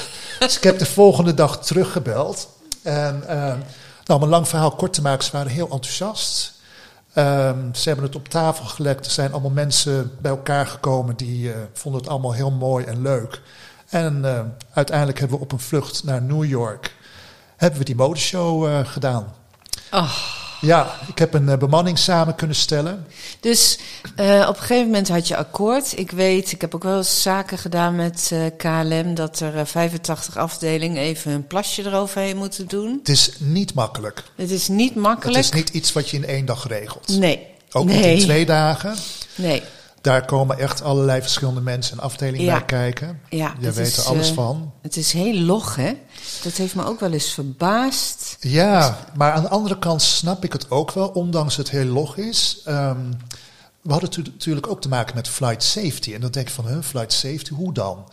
Dus 0.48 0.58
ik 0.58 0.64
heb 0.64 0.80
de 0.80 0.86
volgende 0.86 1.34
dag 1.34 1.64
teruggebeld. 1.64 2.50
En 2.84 3.24
eh, 3.28 3.38
nou, 4.06 4.20
om 4.20 4.24
een 4.24 4.30
lang 4.30 4.48
verhaal 4.48 4.72
kort 4.72 4.94
te 4.94 5.02
maken, 5.02 5.24
ze 5.26 5.32
waren 5.32 5.52
heel 5.52 5.70
enthousiast. 5.70 6.54
Ehm, 7.14 7.74
ze 7.74 7.88
hebben 7.88 8.06
het 8.06 8.16
op 8.16 8.28
tafel 8.28 8.66
gelegd. 8.66 9.06
Er 9.06 9.12
zijn 9.12 9.32
allemaal 9.32 9.52
mensen 9.52 10.12
bij 10.22 10.32
elkaar 10.32 10.68
gekomen 10.68 11.16
die 11.16 11.52
eh, 11.52 11.60
vonden 11.74 12.02
het 12.02 12.10
allemaal 12.10 12.34
heel 12.34 12.52
mooi 12.52 12.86
en 12.86 13.02
leuk. 13.02 13.42
En 13.90 14.26
eh, 14.26 14.40
uiteindelijk 14.74 15.20
hebben 15.20 15.38
we 15.38 15.44
op 15.44 15.52
een 15.52 15.60
vlucht 15.60 16.04
naar 16.04 16.22
New 16.22 16.44
York 16.44 17.00
hebben 17.62 17.80
we 17.80 17.86
die 17.86 17.96
modeshow 17.96 18.66
eh, 18.66 18.80
gedaan. 18.86 19.34
Oh. 19.92 20.12
Ja, 20.62 20.96
ik 21.08 21.18
heb 21.18 21.34
een 21.34 21.50
eh, 21.50 21.58
bemanning 21.58 21.98
samen 21.98 22.36
kunnen 22.36 22.56
stellen. 22.56 23.06
Dus 23.40 23.80
eh, 24.16 24.46
op 24.50 24.56
een 24.56 24.62
gegeven 24.62 24.86
moment 24.86 25.08
had 25.08 25.28
je 25.28 25.38
akkoord. 25.38 25.98
Ik 25.98 26.12
weet, 26.12 26.52
ik 26.52 26.62
heb 26.62 26.76
ook 26.76 26.84
wel 26.84 26.98
eens 26.98 27.22
zaken 27.22 27.58
gedaan 27.58 27.96
met 27.96 28.30
eh, 28.34 28.46
KLM... 28.58 29.14
dat 29.14 29.40
er 29.40 29.58
eh, 29.58 29.66
85 29.66 30.38
afdelingen 30.38 31.02
even 31.02 31.32
een 31.32 31.48
plasje 31.48 31.86
eroverheen 31.86 32.38
moeten 32.38 32.68
doen. 32.68 32.98
Het 33.00 33.10
is 33.10 33.32
niet 33.38 33.74
makkelijk. 33.74 34.24
Het 34.36 34.52
is 34.52 34.68
niet 34.68 34.96
makkelijk. 34.96 35.36
Het 35.36 35.46
is 35.46 35.52
niet 35.52 35.70
iets 35.70 35.94
wat 35.94 36.10
je 36.10 36.18
in 36.18 36.26
één 36.26 36.46
dag 36.46 36.68
regelt. 36.68 37.08
Nee. 37.08 37.48
Ook 37.72 37.86
nee. 37.86 37.96
niet 37.96 38.06
in 38.06 38.20
twee 38.20 38.46
dagen. 38.46 38.96
Nee. 39.36 39.64
Daar 40.02 40.26
komen 40.26 40.58
echt 40.60 40.82
allerlei 40.84 41.22
verschillende 41.22 41.62
mensen 41.62 41.98
en 41.98 42.04
afdelingen 42.04 42.46
Ja. 42.46 42.54
bij 42.58 42.66
kijken. 42.66 43.20
Ja, 43.30 43.54
Je 43.60 43.66
het 43.66 43.76
weet 43.76 43.88
is, 43.88 43.98
er 43.98 44.04
alles 44.06 44.30
eh, 44.30 44.36
van. 44.36 44.72
Het 44.82 44.98
is 44.98 45.14
heel 45.14 45.34
log, 45.40 45.76
hè? 45.76 45.94
Dat 46.44 46.54
heeft 46.54 46.76
me 46.76 46.86
ook 46.86 47.00
wel 47.00 47.12
eens 47.12 47.34
verbaasd. 47.34 48.38
Ja, 48.40 48.98
maar 49.16 49.32
aan 49.32 49.42
de 49.42 49.50
andere 49.50 49.80
kant 49.80 50.02
snap 50.02 50.44
ik 50.44 50.54
het 50.54 50.72
ook 50.72 50.92
wel, 50.92 51.08
ondanks 51.08 51.56
het 51.58 51.70
heel 51.70 51.86
log 51.86 52.18
is. 52.18 52.62
Ehm, 52.66 53.12
we 53.82 53.92
hadden 53.92 54.10
tu- 54.10 54.22
natuurlijk 54.22 54.68
ook 54.68 54.82
te 54.82 54.90
maken 54.90 55.16
met 55.16 55.28
flight 55.28 55.64
safety. 55.64 56.14
En 56.14 56.22
dan 56.22 56.32
denk 56.32 56.48
ik 56.48 56.54
van, 56.54 56.68
huh, 56.68 56.82
flight 56.82 57.14
safety, 57.14 57.54
hoe 57.54 57.74
dan? 57.74 58.06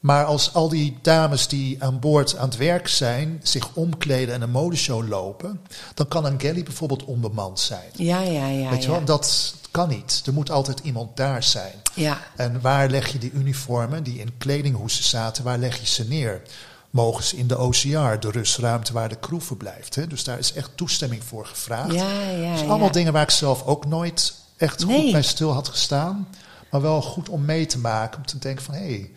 Maar 0.00 0.24
als 0.24 0.54
al 0.54 0.68
die 0.68 0.98
dames 1.02 1.48
die 1.48 1.82
aan 1.82 1.98
boord 1.98 2.36
aan 2.36 2.48
het 2.48 2.56
werk 2.56 2.88
zijn, 2.88 3.40
zich 3.42 3.70
omkleden 3.74 4.34
en 4.34 4.42
een 4.42 4.50
modeshow 4.50 5.08
lopen, 5.08 5.60
dan 5.94 6.08
kan 6.08 6.24
een 6.24 6.40
galley 6.40 6.62
bijvoorbeeld 6.62 7.04
onbemand 7.04 7.60
zijn. 7.60 7.90
Ja, 7.92 8.20
ja, 8.20 8.46
ja. 8.46 8.70
Weet 8.70 8.82
je 8.82 8.88
ja. 8.88 8.94
wel, 8.94 9.04
dat 9.04 9.54
kan 9.70 9.88
niet. 9.88 10.22
Er 10.26 10.32
moet 10.32 10.50
altijd 10.50 10.78
iemand 10.78 11.16
daar 11.16 11.42
zijn. 11.42 11.74
Ja. 11.94 12.18
En 12.36 12.60
waar 12.60 12.88
leg 12.88 13.12
je 13.12 13.18
die 13.18 13.32
uniformen 13.32 14.02
die 14.02 14.18
in 14.18 14.38
kledinghoesen 14.38 15.04
zaten, 15.04 15.44
waar 15.44 15.58
leg 15.58 15.80
je 15.80 15.86
ze 15.86 16.08
neer? 16.08 16.42
Mogen 16.90 17.24
ze 17.24 17.36
in 17.36 17.46
de 17.46 17.58
OCR, 17.58 18.18
de 18.20 18.30
rustruimte 18.30 18.92
waar 18.92 19.08
de 19.08 19.20
crew 19.20 19.40
verblijft? 19.40 19.94
Hè? 19.94 20.06
Dus 20.06 20.24
daar 20.24 20.38
is 20.38 20.52
echt 20.52 20.70
toestemming 20.74 21.24
voor 21.24 21.46
gevraagd. 21.46 21.92
Ja, 21.92 22.20
ja, 22.30 22.52
dus 22.52 22.60
ja. 22.60 22.66
allemaal 22.66 22.90
dingen 22.90 23.12
waar 23.12 23.22
ik 23.22 23.30
zelf 23.30 23.64
ook 23.64 23.86
nooit 23.86 24.34
echt 24.56 24.82
goed 24.82 25.12
bij 25.12 25.22
stil 25.22 25.52
had 25.52 25.68
gestaan. 25.68 26.28
Maar 26.70 26.80
wel 26.80 27.02
goed 27.02 27.28
om 27.28 27.44
mee 27.44 27.66
te 27.66 27.78
maken, 27.78 28.18
om 28.18 28.26
te 28.26 28.38
denken 28.38 28.64
van 28.64 28.74
hé, 28.74 28.80
hey, 28.80 29.10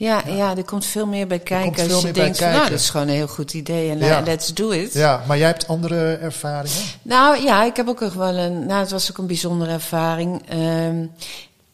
Ja, 0.00 0.22
ja, 0.26 0.56
er 0.56 0.64
komt 0.64 0.86
veel 0.86 1.06
meer 1.06 1.26
bij 1.26 1.38
kijken 1.38 1.92
als 1.92 2.02
je 2.02 2.12
denkt 2.12 2.38
van, 2.38 2.48
nou, 2.48 2.70
dat 2.70 2.78
is 2.78 2.90
gewoon 2.90 3.08
een 3.08 3.14
heel 3.14 3.28
goed 3.28 3.54
idee 3.54 3.90
en 3.90 3.98
Ja. 3.98 4.20
let's 4.20 4.54
do 4.54 4.70
it. 4.70 4.92
ja, 4.92 5.22
maar 5.26 5.38
jij 5.38 5.46
hebt 5.46 5.68
andere 5.68 6.14
ervaringen? 6.14 6.76
Nou 7.02 7.42
ja, 7.42 7.64
ik 7.64 7.76
heb 7.76 7.88
ook 7.88 8.00
wel 8.00 8.34
een, 8.36 8.66
nou 8.66 8.80
het 8.80 8.90
was 8.90 9.10
ook 9.10 9.18
een 9.18 9.26
bijzondere 9.26 9.70
ervaring. 9.70 10.42
Ehm, 10.48 11.04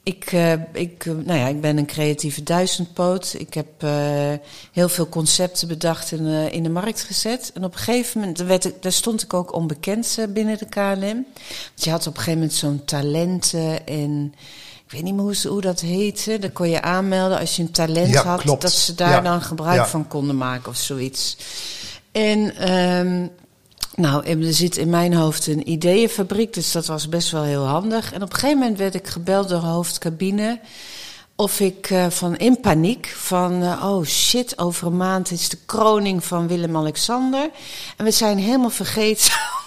ik, 0.03 0.25
eh, 0.33 0.53
ik, 0.73 1.07
eh, 1.07 1.13
nou 1.25 1.39
ja, 1.39 1.47
ik 1.47 1.61
ben 1.61 1.77
een 1.77 1.87
creatieve 1.87 2.43
duizendpoot. 2.43 3.35
Ik 3.39 3.55
heb 3.55 3.67
eh, 3.79 3.91
heel 4.73 4.89
veel 4.89 5.09
concepten 5.09 5.69
bedacht 5.69 6.13
en 6.13 6.27
eh, 6.27 6.53
in 6.53 6.63
de 6.63 6.69
markt 6.69 7.03
gezet. 7.03 7.51
En 7.55 7.65
op 7.65 7.73
een 7.73 7.79
gegeven 7.79 8.21
moment, 8.21 8.39
daar, 8.39 8.47
werd 8.47 8.65
ik, 8.65 8.83
daar 8.83 8.93
stond 8.93 9.23
ik 9.23 9.35
ook 9.35 9.55
onbekend 9.55 10.19
binnen 10.29 10.59
de 10.59 10.67
KLM. 10.69 11.27
Want 11.75 11.85
je 11.85 11.91
had 11.91 12.07
op 12.07 12.17
een 12.17 12.23
gegeven 12.23 12.39
moment 12.41 12.53
zo'n 12.59 12.85
talenten 12.85 13.87
en... 13.87 14.35
Ik 14.87 14.93
weet 14.93 15.03
niet 15.03 15.15
meer 15.15 15.23
hoe, 15.23 15.35
ze- 15.35 15.49
hoe 15.49 15.61
dat 15.61 15.81
heette. 15.81 16.39
Dan 16.39 16.53
kon 16.53 16.69
je 16.69 16.83
aanmelden 16.83 17.39
als 17.39 17.57
je 17.57 17.63
een 17.63 17.71
talent 17.71 18.09
Ja, 18.13 18.23
had. 18.25 18.41
klopt. 18.41 18.63
Dat 18.63 18.73
ze 18.73 18.95
daar 18.95 19.11
Ja. 19.11 19.21
dan 19.21 19.43
gebruik 19.43 19.77
Ja. 19.77 19.87
van 19.87 20.09
konden 20.09 20.37
maken 20.37 20.69
of 20.71 20.77
zoiets. 20.77 21.37
En 22.13 22.57
ehm, 22.57 23.27
nou, 23.95 24.27
er 24.27 24.55
zit 24.55 24.77
in 24.77 24.91
mijn 24.91 25.15
hoofd 25.15 25.47
een 25.47 25.71
ideeënfabriek, 25.71 26.53
dus 26.55 26.73
dat 26.73 26.87
was 26.87 27.09
best 27.09 27.31
wel 27.31 27.43
heel 27.43 27.65
handig. 27.67 28.13
En 28.13 28.23
op 28.23 28.33
een 28.33 28.39
gegeven 28.39 28.59
moment 28.59 28.79
werd 28.79 28.95
ik 28.95 29.07
gebeld 29.07 29.49
door 29.49 29.61
de 29.61 29.67
hoofdcabine. 29.67 30.61
Of 31.37 31.61
ik 31.61 31.91
eh, 31.91 32.07
van 32.09 32.37
in 32.37 32.61
paniek 32.61 33.15
van 33.17 33.63
eh, 33.63 33.85
oh 33.85 34.05
shit, 34.05 34.59
over 34.59 34.87
een 34.87 34.97
maand 34.97 35.31
is 35.31 35.49
de 35.49 35.59
kroning 35.67 36.25
van 36.25 36.47
Willem-Alexander. 36.49 37.51
En 37.97 38.05
we 38.05 38.11
zijn 38.11 38.39
helemaal 38.39 38.71
vergeten 38.71 39.33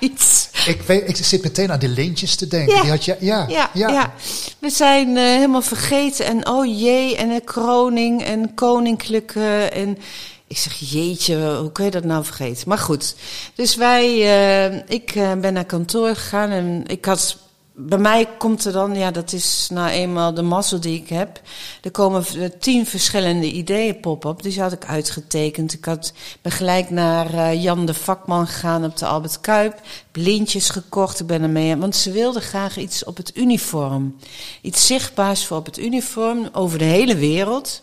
iets. 0.00 0.48
Ik, 0.66 0.82
weet, 0.82 1.08
ik 1.08 1.16
zit 1.16 1.42
meteen 1.42 1.72
aan 1.72 1.78
die 1.78 1.88
lintjes 1.88 2.36
te 2.36 2.46
denken. 2.46 2.80
Die 2.80 2.90
had 2.90 3.04
je, 3.04 3.16
ja, 3.20 3.46
Ja, 3.48 3.70
ja. 3.74 4.12
we 4.58 4.70
zijn 4.70 5.16
eh, 5.16 5.22
helemaal 5.22 5.62
vergeten. 5.62 6.26
En 6.26 6.48
oh 6.48 6.80
jee, 6.80 7.16
en 7.16 7.30
een 7.30 7.44
kroning 7.44 8.24
en 8.24 8.54
koninklijke. 8.54 9.68
En 9.72 9.98
ik 10.46 10.56
zeg, 10.58 10.74
jeetje, 10.78 11.56
hoe 11.60 11.72
kun 11.72 11.84
je 11.84 11.90
dat 11.90 12.04
nou 12.04 12.24
vergeten? 12.24 12.68
Maar 12.68 12.78
goed, 12.78 13.14
dus 13.54 13.76
wij, 13.76 14.04
eh, 14.06 14.82
ik 14.88 15.14
eh, 15.14 15.32
ben 15.32 15.52
naar 15.52 15.64
kantoor 15.64 16.14
gegaan 16.14 16.50
en 16.50 16.82
ik 16.86 17.04
had. 17.04 17.44
Bij 17.78 17.98
mij 17.98 18.28
komt 18.38 18.64
er 18.64 18.72
dan, 18.72 18.94
ja, 18.94 19.10
dat 19.10 19.32
is 19.32 19.68
nou 19.72 19.88
eenmaal 19.88 20.34
de 20.34 20.42
mazzel 20.42 20.80
die 20.80 21.00
ik 21.00 21.08
heb. 21.08 21.40
Er 21.82 21.90
komen 21.90 22.24
eh, 22.26 22.50
tien 22.58 22.86
verschillende 22.86 23.52
ideeën 23.52 24.00
pop-up. 24.00 24.42
Die 24.42 24.60
had 24.60 24.72
ik 24.72 24.84
uitgetekend. 24.84 25.72
Ik 25.72 25.84
had, 25.84 26.12
ben 26.42 26.52
gelijk 26.52 26.90
naar 26.90 27.34
eh, 27.34 27.62
Jan 27.62 27.86
de 27.86 27.94
Vakman 27.94 28.46
gegaan 28.46 28.84
op 28.84 28.96
de 28.96 29.06
Albert 29.06 29.40
Kuip. 29.40 29.72
Heb 29.72 29.82
Lintjes 30.12 30.70
gekocht, 30.70 31.20
ik 31.20 31.26
ben 31.26 31.42
ermee. 31.42 31.76
Want 31.76 31.96
ze 31.96 32.10
wilden 32.10 32.42
graag 32.42 32.76
iets 32.76 33.04
op 33.04 33.16
het 33.16 33.36
uniform. 33.36 34.16
Iets 34.62 34.86
zichtbaars 34.86 35.46
voor 35.46 35.56
op 35.56 35.66
het 35.66 35.78
uniform 35.78 36.48
over 36.52 36.78
de 36.78 36.84
hele 36.84 37.16
wereld. 37.16 37.82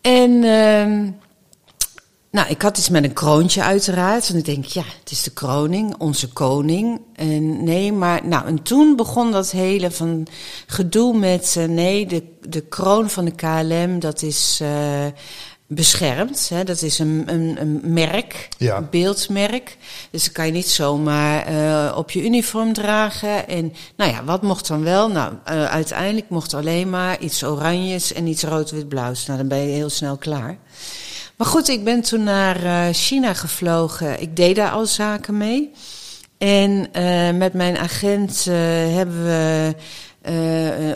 En 0.00 0.44
ehm, 0.44 1.10
nou, 2.36 2.48
ik 2.48 2.62
had 2.62 2.78
iets 2.78 2.88
met 2.88 3.04
een 3.04 3.12
kroontje 3.12 3.62
uiteraard. 3.62 4.28
En 4.28 4.36
ik 4.36 4.44
denk, 4.44 4.64
ja, 4.64 4.82
het 5.00 5.10
is 5.10 5.22
de 5.22 5.30
kroning, 5.30 5.94
onze 5.98 6.28
koning. 6.28 7.00
En 7.14 7.64
nee, 7.64 7.92
maar 7.92 8.26
nou, 8.26 8.46
en 8.46 8.62
toen 8.62 8.96
begon 8.96 9.32
dat 9.32 9.50
hele 9.50 9.90
van 9.90 10.26
gedoe 10.66 11.18
met, 11.18 11.54
eh, 11.58 11.64
nee, 11.64 12.06
de, 12.06 12.22
de 12.48 12.60
kroon 12.60 13.10
van 13.10 13.24
de 13.24 13.30
KLM, 13.30 13.98
dat 13.98 14.22
is 14.22 14.58
eh, 14.62 15.06
beschermd. 15.66 16.48
Hè? 16.48 16.64
Dat 16.64 16.82
is 16.82 16.98
een, 16.98 17.22
een, 17.26 17.56
een 17.60 17.80
merk, 17.82 18.48
Ja. 18.58 18.76
een 18.76 18.88
beeldmerk. 18.90 19.76
Dus 20.10 20.24
dat 20.24 20.32
kan 20.32 20.46
je 20.46 20.52
niet 20.52 20.68
zomaar 20.68 21.46
eh, 21.46 21.96
op 21.96 22.10
je 22.10 22.24
uniform 22.24 22.72
dragen. 22.72 23.48
En 23.48 23.72
nou 23.96 24.10
ja, 24.10 24.24
wat 24.24 24.42
mocht 24.42 24.68
dan 24.68 24.82
wel? 24.82 25.08
Nou, 25.10 25.32
uiteindelijk 25.68 26.28
mocht 26.28 26.54
alleen 26.54 26.90
maar 26.90 27.18
iets 27.20 27.44
oranjes 27.44 28.12
en 28.12 28.26
iets 28.26 28.42
rood-wit-blauws. 28.42 29.26
Nou, 29.26 29.38
dan 29.38 29.48
ben 29.48 29.58
je 29.58 29.72
heel 29.72 29.90
snel 29.90 30.16
klaar. 30.16 30.58
Maar 31.36 31.46
goed, 31.46 31.68
ik 31.68 31.84
ben 31.84 32.00
toen 32.00 32.22
naar 32.24 32.64
eh, 32.64 32.94
China 32.94 33.34
gevlogen. 33.34 34.20
Ik 34.20 34.36
deed 34.36 34.56
daar 34.56 34.70
al 34.70 34.86
zaken 34.86 35.36
mee. 35.36 35.72
En 36.38 36.88
eh, 36.92 37.30
met 37.30 37.52
mijn 37.52 37.78
agent 37.78 38.46
eh, 38.48 38.54
hebben 38.94 39.24
we 39.24 39.74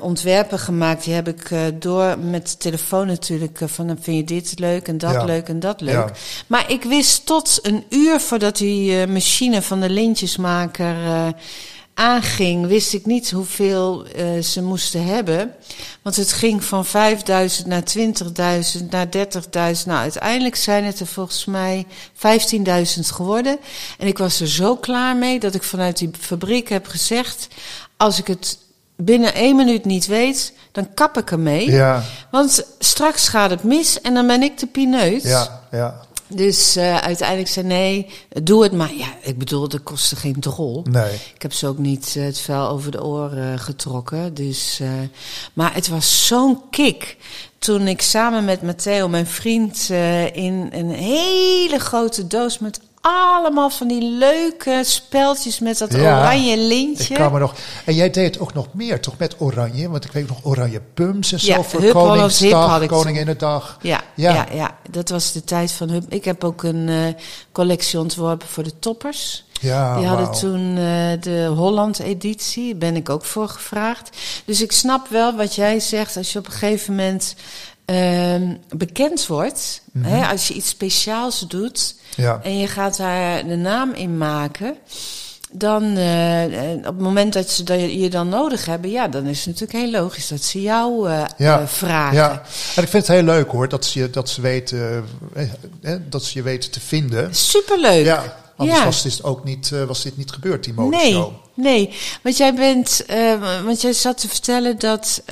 ontwerpen 0.00 0.58
gemaakt. 0.58 1.04
Die 1.04 1.14
heb 1.14 1.28
ik 1.28 1.50
door 1.78 2.18
met 2.18 2.48
de 2.48 2.56
telefoon 2.56 3.06
natuurlijk. 3.06 3.60
van 3.64 3.86
dan 3.86 3.98
vind 4.00 4.16
je 4.16 4.34
dit 4.34 4.58
leuk 4.58 4.88
en 4.88 4.98
dat 4.98 5.12
Ja. 5.12 5.24
leuk 5.24 5.48
en 5.48 5.60
dat 5.60 5.80
leuk. 5.80 5.94
Ja. 5.94 6.10
Maar 6.46 6.70
ik 6.70 6.82
wist 6.82 7.26
tot 7.26 7.58
een 7.62 7.84
uur 7.88 8.20
voordat 8.20 8.56
die 8.56 9.06
machine 9.06 9.62
van 9.62 9.80
de 9.80 9.90
lintjesmaker 9.90 10.96
aanging, 11.94 12.66
wist 12.66 12.94
ik 12.94 13.06
niet 13.06 13.30
hoeveel 13.30 14.04
eh, 14.04 14.38
ze 14.42 14.62
moesten 14.62 15.06
hebben. 15.06 15.54
Want 16.02 16.16
het 16.16 16.32
ging 16.32 16.64
van 16.64 16.86
5000 16.86 17.66
naar 17.66 17.82
20.000 18.80 18.88
naar 18.90 19.06
30.000. 19.06 19.86
Nou, 19.86 19.98
uiteindelijk 19.98 20.56
zijn 20.56 20.84
het 20.84 21.00
er 21.00 21.06
volgens 21.06 21.44
mij 21.44 21.86
15.000 22.14 22.20
geworden. 23.00 23.58
En 23.98 24.06
ik 24.06 24.18
was 24.18 24.40
er 24.40 24.48
zo 24.48 24.76
klaar 24.76 25.16
mee 25.16 25.40
dat 25.40 25.54
ik 25.54 25.62
vanuit 25.62 25.98
die 25.98 26.10
fabriek 26.18 26.68
heb 26.68 26.86
gezegd: 26.86 27.48
als 27.96 28.18
ik 28.18 28.26
het 28.26 28.58
binnen 28.96 29.34
één 29.34 29.56
minuut 29.56 29.84
niet 29.84 30.06
weet, 30.06 30.52
dan 30.72 30.94
kap 30.94 31.18
ik 31.18 31.30
ermee. 31.30 31.70
Ja, 31.70 32.02
Want 32.30 32.64
straks 32.78 33.28
gaat 33.28 33.50
het 33.50 33.62
mis 33.62 34.00
en 34.00 34.14
dan 34.14 34.26
ben 34.26 34.42
ik 34.42 34.58
de 34.58 34.66
pineut. 34.66 35.22
ja, 35.22 35.60
ja. 35.70 36.08
Dus 36.34 36.76
eh, 36.76 36.96
uiteindelijk 36.96 37.48
zei 37.48 37.66
nee, 37.66 38.06
doe 38.42 38.62
het 38.62 38.72
maar. 38.72 38.94
Ja, 38.94 39.14
ik 39.22 39.38
bedoel, 39.38 39.68
dat 39.68 39.82
kostte 39.82 40.16
geen 40.16 40.40
drol. 40.40 40.84
Nee. 40.90 41.14
Ik 41.34 41.42
heb 41.42 41.52
ze 41.52 41.66
ook 41.66 41.78
niet 41.78 42.14
eh, 42.16 42.24
het 42.24 42.38
vel 42.38 42.68
over 42.68 42.90
de 42.90 43.04
oren 43.04 43.58
getrokken. 43.58 44.34
Dus, 44.34 44.80
eh, 44.80 44.88
maar 45.52 45.74
het 45.74 45.88
was 45.88 46.26
zo'n 46.26 46.60
kick. 46.70 47.16
Toen 47.58 47.88
ik 47.88 48.02
samen 48.02 48.44
met 48.44 48.62
Matteo, 48.62 49.08
mijn 49.08 49.26
vriend, 49.26 49.88
eh, 49.90 50.36
in 50.36 50.68
een 50.72 50.90
hele 50.90 51.78
grote 51.78 52.26
doos 52.26 52.58
met 52.58 52.80
allemaal 53.00 53.70
van 53.70 53.88
die 53.88 54.02
leuke 54.02 54.82
speltjes 54.84 55.58
met 55.58 55.78
dat 55.78 55.92
Ja, 55.92 56.18
oranje 56.18 56.52
Ik 56.52 56.58
lintje. 56.68 57.14
kan 57.14 57.32
me 57.32 57.38
nog. 57.38 57.54
En 57.84 57.94
jij 57.94 58.10
deed 58.10 58.38
ook 58.38 58.54
nog 58.54 58.66
meer, 58.72 59.00
toch 59.00 59.18
met 59.18 59.34
oranje? 59.38 59.88
Want 59.90 60.04
ik 60.04 60.12
weet 60.12 60.28
nog 60.28 60.38
oranje 60.42 60.80
pumps 60.94 61.32
en 61.32 61.40
zo 61.40 61.46
Ja, 61.46 61.62
voor 61.62 61.80
Hup 61.80 61.92
Koningsdag, 61.92 62.80
ik. 62.82 62.88
Koninginnedag. 62.88 63.78
Ja, 63.82 64.00
Ja. 64.14 64.34
ja. 64.34 64.46
Ja, 64.52 64.76
dat 64.90 65.08
was 65.08 65.32
de 65.32 65.44
tijd 65.44 65.72
van 65.72 65.88
Hub. 65.90 66.12
Ik 66.12 66.24
heb 66.24 66.44
ook 66.44 66.62
een 66.62 66.88
eh, 66.88 67.22
collectie 67.52 67.98
ontworpen 67.98 68.48
voor 68.48 68.62
de 68.62 68.78
toppers. 68.78 69.44
Ja, 69.60 69.96
Die 69.98 70.06
hadden 70.06 70.30
toen 70.32 70.68
eh, 70.76 71.20
de 71.20 71.52
Holland-editie, 71.56 72.74
ben 72.74 72.96
ik 72.96 73.08
ook 73.08 73.24
voor 73.24 73.48
gevraagd. 73.48 74.16
Dus 74.44 74.60
ik 74.62 74.72
snap 74.72 75.08
wel 75.08 75.36
wat 75.36 75.54
jij 75.54 75.80
zegt, 75.80 76.16
als 76.16 76.32
je 76.32 76.38
op 76.38 76.46
een 76.46 76.52
gegeven 76.52 76.94
moment 76.94 77.34
ehm, 77.94 78.54
bekend 78.76 79.26
wordt, 79.26 79.82
hè, 79.98 80.26
als 80.26 80.48
je 80.48 80.54
iets 80.54 80.68
speciaals 80.68 81.44
doet 81.48 81.94
Mhm. 82.16 82.22
Ja. 82.26 82.40
en 82.42 82.58
je 82.58 82.66
gaat 82.66 82.96
daar 82.96 83.46
de 83.46 83.56
naam 83.56 83.92
in 83.92 84.18
maken. 84.18 84.76
Dan, 85.52 85.96
eh, 85.96 86.44
eh, 86.72 86.78
op 86.78 86.84
het 86.84 86.98
moment 87.00 87.32
dat 87.32 87.50
ze 87.50 87.62
dat 87.62 87.80
je 87.92 88.10
dan 88.10 88.28
nodig 88.28 88.66
hebben, 88.66 88.90
ja, 88.90 89.08
dan 89.08 89.26
is 89.26 89.38
het 89.38 89.46
natuurlijk 89.46 89.78
heel 89.92 90.00
logisch 90.00 90.28
dat 90.28 90.42
ze 90.42 90.60
jou 90.62 91.10
eh, 91.10 91.22
Ja, 91.36 91.68
vragen. 91.68 92.16
Ja, 92.16 92.30
en 92.76 92.82
ik 92.82 92.88
vind 92.88 93.06
het 93.06 93.16
heel 93.16 93.22
leuk 93.24 93.50
hoor, 93.50 93.68
dat 93.68 93.84
ze, 93.84 93.98
je- 93.98 94.10
dat 94.10 94.28
ze, 94.28 94.40
weten, 94.40 95.04
eh, 95.82 95.94
dat 96.08 96.24
ze 96.24 96.38
je 96.38 96.42
weten 96.44 96.70
te 96.70 96.80
vinden. 96.80 97.34
Superleuk. 97.34 98.04
Ja, 98.04 98.36
anders 98.60 98.78
Ja. 98.78 98.84
was, 98.84 99.02
dit 99.02 99.24
ook 99.24 99.44
niet, 99.44 99.72
eh, 99.72 99.84
was 99.84 100.02
dit 100.02 100.16
niet 100.16 100.30
gebeurd, 100.30 100.64
die 100.64 100.72
Nee, 100.74 100.84
modeshow. 100.84 101.32
nee. 101.54 101.94
Want 102.22 102.36
jij 102.36 102.54
bent, 102.54 103.04
eh, 103.06 103.62
want 103.64 103.80
jij 103.80 103.92
zat 103.92 104.18
te 104.20 104.28
vertellen 104.28 104.78
dat 104.78 105.22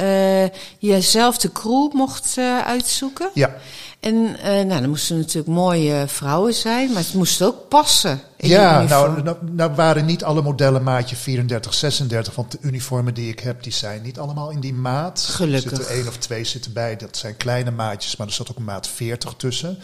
je 0.78 1.00
zelf 1.00 1.38
de 1.38 1.52
crew 1.52 1.92
mocht 1.92 2.36
uitzoeken. 2.64 3.30
Ja, 3.34 3.54
En 4.00 4.22
nou, 4.42 4.68
dan 4.80 4.88
moesten 4.88 5.18
natuurlijk 5.18 5.46
mooie 5.46 6.04
vrouwen 6.06 6.54
zijn, 6.54 6.92
maar 6.92 7.02
het 7.02 7.14
moest 7.14 7.42
ook 7.42 7.68
passen. 7.68 8.20
ja 8.36 8.82
nou, 8.82 9.22
nou, 9.22 9.36
nou 9.52 9.74
waren 9.74 10.04
niet 10.06 10.24
alle 10.24 10.42
modellen 10.42 10.82
maatje 10.82 11.16
34, 11.16 11.74
36, 11.74 12.34
want 12.34 12.52
de 12.52 12.58
uniformen 12.60 13.14
die 13.14 13.28
ik 13.30 13.40
heb, 13.40 13.62
die 13.62 13.72
zijn 13.72 14.02
niet 14.02 14.18
allemaal 14.18 14.50
in 14.50 14.60
die 14.60 14.74
maat. 14.74 15.20
Gelukkig. 15.30 15.70
Er 15.70 15.76
zitten 15.76 15.94
één 15.96 16.08
of 16.08 16.16
twee 16.16 16.44
zitten 16.44 16.72
bij, 16.72 16.96
dat 16.96 17.16
zijn 17.16 17.36
kleine 17.36 17.70
maatjes, 17.70 18.16
maar 18.16 18.26
er 18.26 18.32
zat 18.32 18.50
ook 18.50 18.56
een 18.56 18.64
maat 18.64 18.88
40 18.88 19.34
tussen. 19.36 19.78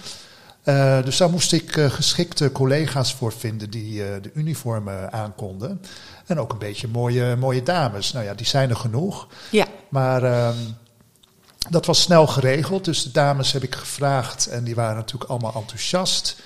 Eh, 0.64 1.02
dus 1.04 1.16
daar 1.16 1.30
moest 1.30 1.52
ik 1.52 1.76
eh, 1.76 1.90
geschikte 1.90 2.52
collega's 2.52 3.14
voor 3.14 3.32
vinden 3.32 3.70
die 3.70 4.04
eh, 4.04 4.22
de 4.22 4.30
uniformen 4.34 5.12
aankonden. 5.12 5.80
En 6.26 6.38
ook 6.40 6.52
een 6.52 6.58
beetje 6.58 6.88
mooie, 6.88 7.36
mooie 7.36 7.62
dames. 7.62 8.12
Nou 8.12 8.24
ja, 8.24 8.34
die 8.34 8.46
zijn 8.46 8.70
er 8.70 8.76
genoeg. 8.76 9.28
Ja, 9.50 9.66
Maar 9.88 10.22
ehm, 10.22 10.56
dat 11.70 11.86
was 11.86 12.00
snel 12.00 12.26
geregeld. 12.26 12.84
Dus 12.84 13.02
de 13.02 13.10
dames 13.10 13.52
heb 13.52 13.62
ik 13.62 13.74
gevraagd 13.74 14.46
en 14.46 14.64
die 14.64 14.74
waren 14.74 14.96
natuurlijk 14.96 15.30
allemaal 15.30 15.54
enthousiast. 15.54 16.36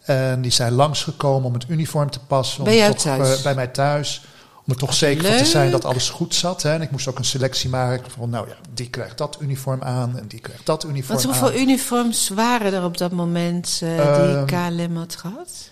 En 0.00 0.42
die 0.42 0.52
zijn 0.52 0.72
langsgekomen 0.72 1.46
om 1.46 1.54
het 1.54 1.68
uniform 1.68 2.10
te 2.10 2.20
passen. 2.20 2.64
Bij 2.64 2.72
om 2.72 2.78
jou 2.78 2.92
toch, 2.92 3.02
thuis? 3.02 3.42
bij 3.42 3.54
mij 3.54 3.66
thuis. 3.66 4.22
Om 4.70 4.76
er 4.76 4.82
toch 4.82 4.94
zeker 4.94 5.22
van 5.24 5.32
te 5.32 5.36
leuk. 5.38 5.46
zijn 5.50 5.70
dat 5.70 5.84
alles 5.84 6.10
goed 6.10 6.34
zat. 6.34 6.62
Hè. 6.62 6.72
En 6.72 6.82
ik 6.82 6.90
moest 6.90 7.08
ook 7.08 7.18
een 7.18 7.24
selectie 7.24 7.70
maken 7.70 8.10
van, 8.10 8.30
nou 8.30 8.48
ja, 8.48 8.54
die 8.74 8.90
krijgt 8.90 9.18
dat 9.18 9.38
uniform 9.40 9.82
aan 9.82 10.18
en 10.18 10.26
die 10.26 10.40
krijgt 10.40 10.66
dat 10.66 10.84
uniform 10.84 11.18
aan. 11.18 11.24
hoeveel 11.24 11.52
uniforms 11.60 12.28
waren 12.28 12.72
er 12.72 12.84
op 12.84 12.96
dat 12.98 13.12
moment 13.12 13.80
eh, 13.82 13.98
Ehm, 13.98 14.46
die 14.46 14.56
KLM 14.86 14.96
had 14.96 15.16
gehad? 15.16 15.70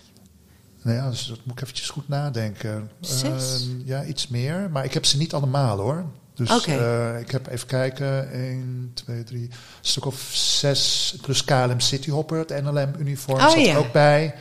Nou 0.81 0.97
ja, 0.97 1.09
dus 1.09 1.25
dat 1.27 1.37
moet 1.43 1.53
ik 1.55 1.61
eventjes 1.61 1.89
goed 1.89 2.07
nadenken. 2.07 2.89
Zes? 2.99 3.61
Ehm, 3.61 3.87
ja, 3.87 4.03
iets 4.03 4.27
meer. 4.27 4.69
Maar 4.71 4.83
ik 4.85 4.93
heb 4.93 5.05
ze 5.05 5.17
niet 5.17 5.33
allemaal 5.33 5.77
hoor. 5.77 6.05
Dus 6.33 6.49
Oké. 6.51 6.71
eh, 6.71 7.19
ik 7.19 7.31
heb 7.31 7.47
even 7.47 7.67
kijken. 7.67 8.31
1, 8.31 8.91
2, 8.93 9.23
3, 9.23 9.41
een 9.41 9.51
stuk 9.81 10.05
of 10.05 10.29
zes. 10.33 11.15
Plus 11.21 11.43
KLM 11.43 11.79
Cityhopper, 11.79 12.37
het 12.37 12.63
NLM-uniform 12.63 13.39
Oh, 13.39 13.49
zat 13.49 13.65
ja. 13.65 13.71
er 13.71 13.77
ook 13.77 13.91
bij. 13.91 14.35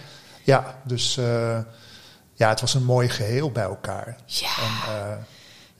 Ja, 0.44 0.78
dus 0.84 1.16
eh, 1.16 1.58
ja, 2.38 2.48
het 2.48 2.60
was 2.60 2.74
een 2.74 2.84
mooi 2.84 3.08
geheel 3.08 3.50
bij 3.50 3.62
elkaar. 3.62 4.16
Ja. 4.26 4.48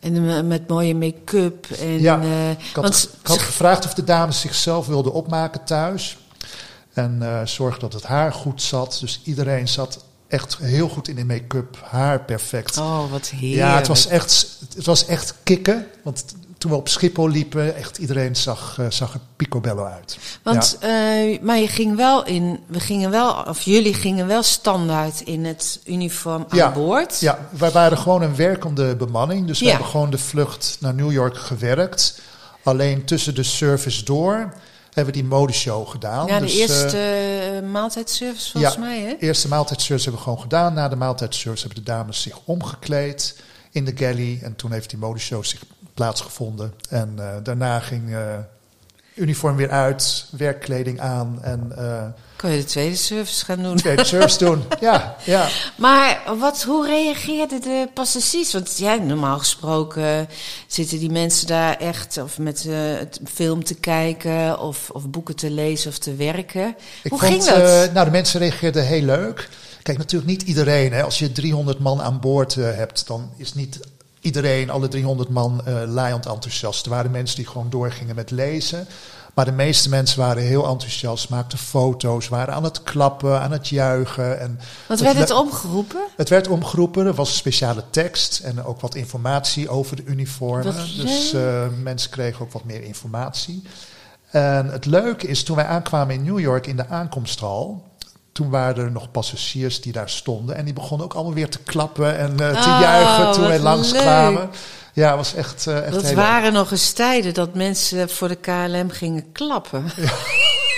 En, 0.01 0.12
eh, 0.12 0.37
En 0.37 0.47
met 0.49 0.68
mooie 0.68 0.94
make-up. 0.94 1.66
En, 1.71 2.01
Ja, 2.01 2.21
eh, 2.21 2.51
ik 2.51 2.57
had, 2.73 2.83
want 2.85 3.11
ik 3.21 3.27
had 3.27 3.38
gevraagd 3.38 3.85
of 3.85 3.94
de 3.94 4.05
dames 4.05 4.40
zichzelf 4.40 4.87
wilden 4.87 5.12
opmaken 5.12 5.64
thuis. 5.64 6.18
En 6.92 7.18
eh 7.23 7.40
zorg 7.44 7.79
dat 7.79 7.92
het 7.92 8.03
haar 8.03 8.33
goed 8.33 8.62
zat. 8.62 8.99
Dus 9.01 9.21
iedereen 9.25 9.68
zat 9.68 10.05
echt 10.29 10.57
heel 10.57 10.88
goed 10.88 11.09
in 11.09 11.16
de 11.16 11.25
make-up. 11.25 11.79
Haar 11.85 12.21
perfect. 12.21 12.79
Oh, 12.79 13.11
wat 13.11 13.29
heerlijk. 13.29 13.55
Ja, 13.55 13.77
het 13.77 13.87
was 13.87 14.07
echt, 14.07 14.59
het 14.75 14.87
was 14.87 15.07
echt 15.07 15.35
kicken. 15.42 15.87
Want 16.03 16.25
toen 16.59 16.71
we 16.71 16.77
op 16.77 16.88
Schiphol 16.88 17.29
liepen, 17.29 17.77
echt 17.77 17.99
iedereen 17.99 18.37
zag, 18.37 18.77
eh, 18.79 18.87
zag 18.88 19.14
er 19.14 19.21
picobello 19.37 19.85
uit. 19.85 20.18
Want, 20.42 20.77
eh, 20.81 21.40
maar 21.40 21.59
je 21.59 21.68
ging 21.68 21.97
wel 21.97 22.25
in, 22.25 22.61
we 22.66 22.81
gingen 22.81 23.11
wel, 23.11 23.33
of 23.33 23.61
jullie 23.61 23.94
gingen 23.94 24.27
wel 24.27 24.42
standaard 24.42 25.21
in 25.21 25.44
het 25.44 25.81
uniform 25.87 26.47
aan 26.49 26.59
Ja, 26.59 26.73
boord. 26.73 27.21
Ja, 27.21 27.49
wij 27.51 27.71
waren 27.71 27.99
gewoon 27.99 28.23
een 28.23 28.37
werkende 28.37 28.97
bemanning. 28.97 29.47
Dus 29.47 29.61
we 29.61 29.68
hebben 29.68 29.87
gewoon 29.87 30.11
de 30.11 30.18
vlucht 30.18 30.77
naar 30.81 30.94
New 30.94 31.12
York 31.12 31.37
gewerkt. 31.37 32.21
Alleen 32.62 33.05
tussen 33.05 33.35
de 33.35 33.42
service 33.42 34.05
door 34.05 34.53
hebben 34.85 35.14
we 35.14 35.21
die 35.21 35.25
modeshow 35.31 35.88
gedaan. 35.88 36.27
Ja, 36.27 36.38
de 36.38 36.44
Dus, 36.44 36.55
eerste 36.55 36.99
eh, 36.99 37.68
maaltijdservice 37.71 38.51
volgens 38.51 38.75
ja, 38.75 38.81
mij, 38.81 39.01
hè? 39.01 39.14
eerste 39.18 39.49
maaltijdservice 39.49 40.09
hebben 40.09 40.25
we 40.25 40.31
gewoon 40.31 40.42
gedaan. 40.42 40.75
Na 40.75 40.88
de 40.88 40.97
maaltijdservice 40.97 41.66
hebben 41.66 41.85
de 41.85 41.90
dames 41.90 42.23
zich 42.23 42.38
omgekleed 42.44 43.37
in 43.71 43.85
de 43.85 43.92
galley. 43.97 44.38
En 44.42 44.57
toen 44.57 44.73
heeft 44.73 44.90
die 44.90 44.99
modeshow 44.99 45.44
zich 45.44 45.62
plaatsgevonden. 45.99 46.73
En 46.89 47.13
eh, 47.17 47.27
daarna 47.43 47.81
ging 47.81 48.15
eh, 48.15 48.21
uniform 49.15 49.57
weer 49.57 49.71
uit, 49.71 50.27
werkkleding 50.37 51.01
aan 51.01 51.39
en 51.43 51.73
eh 51.77 52.05
Kan 52.37 52.51
je 52.51 52.59
de 52.59 52.65
tweede 52.65 52.97
service 52.97 53.45
gaan 53.45 53.63
doen? 53.63 53.77
tweede 53.77 54.05
service 54.05 54.39
doen. 54.39 54.63
Ja, 54.81 55.17
ja. 55.25 55.49
Maar 55.77 56.21
wat, 56.39 56.63
hoe 56.63 56.87
reageerden 56.87 57.61
de 57.61 57.89
passagiers? 57.95 58.53
Want 58.53 58.79
ja, 58.79 58.95
normaal 58.95 59.39
gesproken 59.39 60.29
zitten 60.67 60.99
die 60.99 61.11
mensen 61.11 61.47
daar 61.47 61.77
echt 61.77 62.19
of 62.23 62.39
met 62.39 62.63
het 62.99 63.21
film 63.25 63.65
te 63.65 63.75
kijken 63.75 64.61
of, 64.61 64.91
of 64.91 65.09
boeken 65.11 65.37
te 65.37 65.51
lezen 65.51 65.91
of 65.91 65.99
te 65.99 66.15
werken. 66.15 66.77
Ik 67.03 67.11
hoe 67.11 67.19
vond, 67.19 67.33
ging 67.33 67.45
dat? 67.45 67.59
eh, 67.89 67.93
nou, 67.95 68.05
de 68.05 68.11
mensen 68.11 68.41
reageerden 68.41 68.87
heel 68.87 69.03
leuk. 69.03 69.49
Kijk, 69.83 69.99
natuurlijk 69.99 70.31
niet 70.31 70.43
iedereen. 70.43 70.93
Hè. 70.93 71.03
Als 71.03 71.19
je 71.19 71.33
300 71.33 71.79
man 71.79 72.03
aan 72.03 72.21
boord 72.21 72.55
hebt, 72.55 73.07
dan 73.07 73.31
is 73.37 73.55
niet 73.55 73.81
iedereen, 74.20 74.70
alle 74.70 74.88
300 74.88 75.28
man, 75.28 75.61
eh 75.64 75.83
laaiend 75.87 76.26
enthousiast. 76.26 76.85
Er 76.85 76.90
waren 76.90 77.11
mensen 77.11 77.37
die 77.37 77.46
gewoon 77.46 77.70
doorgingen 77.70 78.14
met 78.14 78.31
lezen. 78.31 78.87
Maar 79.35 79.46
de 79.46 79.52
meeste 79.52 79.88
mensen 79.88 80.18
waren 80.18 80.42
heel 80.42 80.66
enthousiast, 80.66 81.28
maakten 81.28 81.59
foto's, 81.59 82.28
waren 82.28 82.54
aan 82.54 82.64
het 82.64 82.83
klappen, 82.83 83.40
aan 83.40 83.52
het 83.52 83.68
juichen. 83.68 84.40
En 84.40 84.61
Wat 84.88 85.00
werd 85.00 85.16
het 85.18 85.31
omgeroepen? 85.31 86.00
het 86.16 86.28
werd 86.28 86.48
omgeroepen, 86.48 87.07
er 87.07 87.14
was 87.14 87.28
een 87.28 87.35
speciale 87.35 87.85
tekst 87.90 88.38
en 88.38 88.64
ook 88.64 88.81
wat 88.81 88.94
informatie 88.94 89.68
over 89.68 89.96
de 89.96 90.04
uniformen. 90.04 90.74
Dus 90.96 91.33
eh, 91.33 91.66
mensen 91.83 92.11
kregen 92.11 92.44
ook 92.44 92.52
wat 92.52 92.64
meer 92.64 92.83
informatie. 92.83 93.62
En 94.31 94.66
het 94.66 94.87
leuke 94.87 95.26
is, 95.26 95.42
toen 95.44 95.57
wij 95.57 95.66
aankwamen 95.66 96.14
in 96.14 96.22
New 96.24 96.38
York 96.38 96.66
in 96.66 96.76
de 96.76 96.88
aankomsthal, 96.88 97.83
toen 98.38 98.51
waren 98.51 98.85
er 98.85 98.90
nog 98.90 99.11
passagiers 99.11 99.81
die 99.81 99.92
daar 99.92 100.09
stonden. 100.11 100.57
En 100.57 100.64
die 100.64 100.74
begonnen 100.74 101.07
ook 101.07 101.14
allemaal 101.14 101.35
weer 101.35 101.48
te 101.48 101.59
klappen 101.59 102.18
en 102.18 102.31
eh, 102.31 102.62
te 102.62 102.68
Oh, 102.68 102.79
juichen 102.81 103.33
toen 103.33 103.42
wij 103.42 103.53
leuk. 103.57 103.62
langskwamen. 103.62 104.51
Ja, 104.92 105.07
het 105.09 105.16
was 105.16 105.35
echt, 105.35 105.66
eh 105.66 105.83
echt 105.85 105.92
Dat 105.92 106.03
heel 106.03 106.14
waren 106.14 106.53
nog 106.53 106.70
eens 106.70 106.92
tijden 106.92 107.35
dat 107.35 107.55
mensen 107.55 108.09
voor 108.09 108.29
de 108.29 108.35
KLM 108.37 108.90
gingen 108.90 109.33
klappen. 109.33 109.85
Ja, 109.96 110.03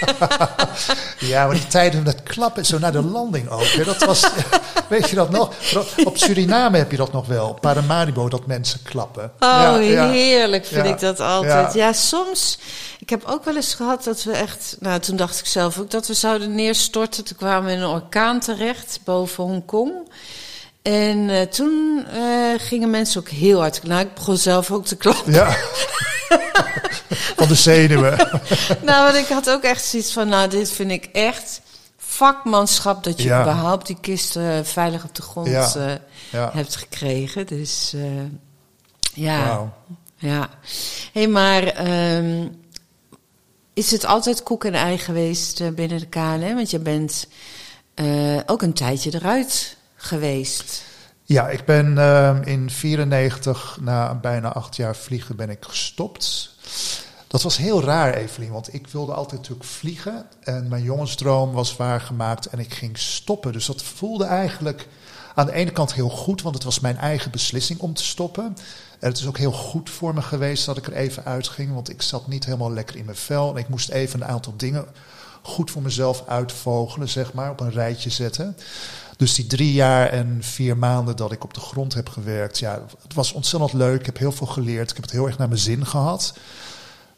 maar 1.30 1.50
die 1.50 1.66
tijden 1.66 2.02
met 2.02 2.22
klappen 2.22 2.64
zo 2.66 2.78
naar 2.78 2.92
de 2.92 3.02
landing 3.02 3.48
ook. 3.48 3.62
Hè, 3.62 3.84
dat 3.84 4.04
was, 4.04 4.26
weet 4.88 5.08
je 5.10 5.16
dat 5.16 5.30
nog? 5.30 5.52
Op 6.04 6.16
Suriname 6.16 6.78
heb 6.78 6.90
je 6.90 6.96
dat 6.96 7.12
nog 7.12 7.26
wel. 7.26 7.58
Paramaribo, 7.60 8.28
dat 8.28 8.46
mensen 8.46 8.82
klappen. 8.82 9.24
Oh, 9.24 9.30
Ja, 9.40 9.76
ja. 9.76 10.10
heerlijk 10.10 10.66
vind 10.66 10.86
Ja. 10.86 10.92
ik 10.92 11.00
dat 11.00 11.20
altijd. 11.20 11.74
Ja. 11.74 11.86
Ja. 11.86 11.92
soms. 11.92 12.58
Ik 12.98 13.10
heb 13.10 13.24
ook 13.24 13.44
wel 13.44 13.56
eens 13.56 13.74
gehad 13.74 14.04
dat 14.04 14.22
we 14.22 14.32
echt. 14.32 14.76
Nou, 14.80 15.00
toen 15.00 15.16
dacht 15.16 15.38
ik 15.38 15.46
zelf 15.46 15.78
ook 15.78 15.90
dat 15.90 16.06
we 16.06 16.14
zouden 16.14 16.54
neerstorten. 16.54 17.24
Toen 17.24 17.36
kwamen 17.36 17.64
we 17.64 17.72
in 17.72 17.80
een 17.82 17.88
orkaan 17.88 18.40
terecht 18.40 18.98
boven 19.04 19.44
Hongkong. 19.44 19.92
En 20.82 21.30
eh, 21.30 21.42
toen 21.42 22.06
eh, 22.12 22.20
gingen 22.56 22.90
mensen 22.90 23.20
ook 23.20 23.28
heel 23.28 23.60
hard. 23.60 23.82
Nou, 23.82 24.00
ik 24.00 24.14
begon 24.14 24.36
zelf 24.36 24.70
ook 24.70 24.86
te 24.86 24.96
klappen. 24.96 25.32
Ja. 25.32 25.56
Van 27.36 27.48
de 27.48 27.54
zenuwen. 27.54 28.16
nou, 28.82 29.04
want 29.12 29.16
ik 29.16 29.26
had 29.26 29.50
ook 29.50 29.62
echt 29.62 29.84
zoiets 29.84 30.12
van. 30.12 30.28
Nou, 30.28 30.48
dit 30.48 30.70
vind 30.70 30.90
ik 30.90 31.04
echt 31.04 31.60
vakmanschap 31.96 33.04
dat 33.04 33.18
je 33.22 33.28
Ja. 33.28 33.40
überhaupt 33.40 33.86
die 33.86 33.96
kist 34.00 34.36
eh, 34.36 34.58
veilig 34.62 35.04
op 35.04 35.14
de 35.14 35.22
grond 35.22 35.46
Ja. 35.48 35.72
eh, 35.74 35.92
Ja. 36.30 36.50
hebt 36.52 36.76
gekregen. 36.76 37.46
Dus 37.46 37.92
eh, 37.94 38.02
ja. 39.14 39.72
Ja, 40.16 40.48
hé, 41.12 41.26
maar 41.26 41.62
ehm, 41.62 42.46
is 43.74 43.90
het 43.90 44.04
altijd 44.06 44.42
koek 44.42 44.64
en 44.64 44.74
ei 44.74 44.98
geweest 44.98 45.74
binnen 45.74 45.98
de 45.98 46.06
KLM? 46.06 46.54
Want 46.54 46.70
je 46.70 46.78
bent 46.78 47.26
ook 48.46 48.62
een 48.62 48.72
tijdje 48.72 49.14
eruit 49.14 49.76
geweest. 49.96 50.82
Ja, 51.30 51.48
ik 51.48 51.64
ben 51.64 51.98
ehm, 51.98 52.42
in 52.42 52.70
94, 52.70 53.78
na 53.80 54.14
bijna 54.14 54.52
acht 54.52 54.76
jaar 54.76 54.96
vliegen, 54.96 55.36
ben 55.36 55.50
ik 55.50 55.64
gestopt. 55.64 56.54
Dat 57.26 57.42
was 57.42 57.56
heel 57.56 57.82
raar, 57.82 58.14
Evelien, 58.14 58.50
want 58.50 58.74
ik 58.74 58.86
wilde 58.86 59.12
altijd 59.12 59.40
natuurlijk 59.40 59.68
vliegen. 59.68 60.26
En 60.40 60.68
mijn 60.68 60.82
jongensdroom 60.82 61.52
was 61.52 61.76
waargemaakt 61.76 62.46
en 62.46 62.58
ik 62.58 62.74
ging 62.74 62.98
stoppen. 62.98 63.52
Dus 63.52 63.66
dat 63.66 63.82
voelde 63.82 64.24
eigenlijk 64.24 64.88
aan 65.34 65.46
de 65.46 65.52
ene 65.52 65.70
kant 65.70 65.94
heel 65.94 66.08
goed, 66.08 66.42
want 66.42 66.54
het 66.54 66.64
was 66.64 66.80
mijn 66.80 66.96
eigen 66.96 67.30
beslissing 67.30 67.80
om 67.80 67.94
te 67.94 68.04
stoppen. 68.04 68.44
En 68.98 69.08
het 69.08 69.18
is 69.18 69.26
ook 69.26 69.38
heel 69.38 69.52
goed 69.52 69.90
voor 69.90 70.14
me 70.14 70.22
geweest 70.22 70.66
dat 70.66 70.76
ik 70.76 70.86
er 70.86 70.92
even 70.92 71.24
uitging, 71.24 71.74
want 71.74 71.90
ik 71.90 72.02
zat 72.02 72.26
niet 72.26 72.44
helemaal 72.44 72.72
lekker 72.72 72.96
in 72.96 73.04
mijn 73.04 73.16
vel. 73.16 73.50
En 73.50 73.56
ik 73.56 73.68
moest 73.68 73.88
even 73.88 74.20
een 74.20 74.28
aantal 74.28 74.54
dingen 74.56 74.86
goed 75.42 75.70
voor 75.70 75.82
mezelf 75.82 76.24
uitvogelen, 76.26 77.08
zeg 77.08 77.32
maar, 77.32 77.50
op 77.50 77.60
een 77.60 77.70
rijtje 77.70 78.10
zetten. 78.10 78.56
Dus 79.20 79.34
die 79.34 79.46
drie 79.46 79.72
jaar 79.72 80.08
en 80.08 80.38
vier 80.40 80.76
maanden 80.76 81.16
dat 81.16 81.32
ik 81.32 81.44
op 81.44 81.54
de 81.54 81.60
grond 81.60 81.94
heb 81.94 82.08
gewerkt, 82.08 82.58
ja, 82.58 82.82
het 83.02 83.14
was 83.14 83.32
ontzettend 83.32 83.72
leuk. 83.72 84.00
Ik 84.00 84.06
heb 84.06 84.18
heel 84.18 84.32
veel 84.32 84.46
geleerd. 84.46 84.90
Ik 84.90 84.96
heb 84.96 85.04
het 85.04 85.12
heel 85.12 85.26
erg 85.26 85.38
naar 85.38 85.48
mijn 85.48 85.60
zin 85.60 85.86
gehad. 85.86 86.34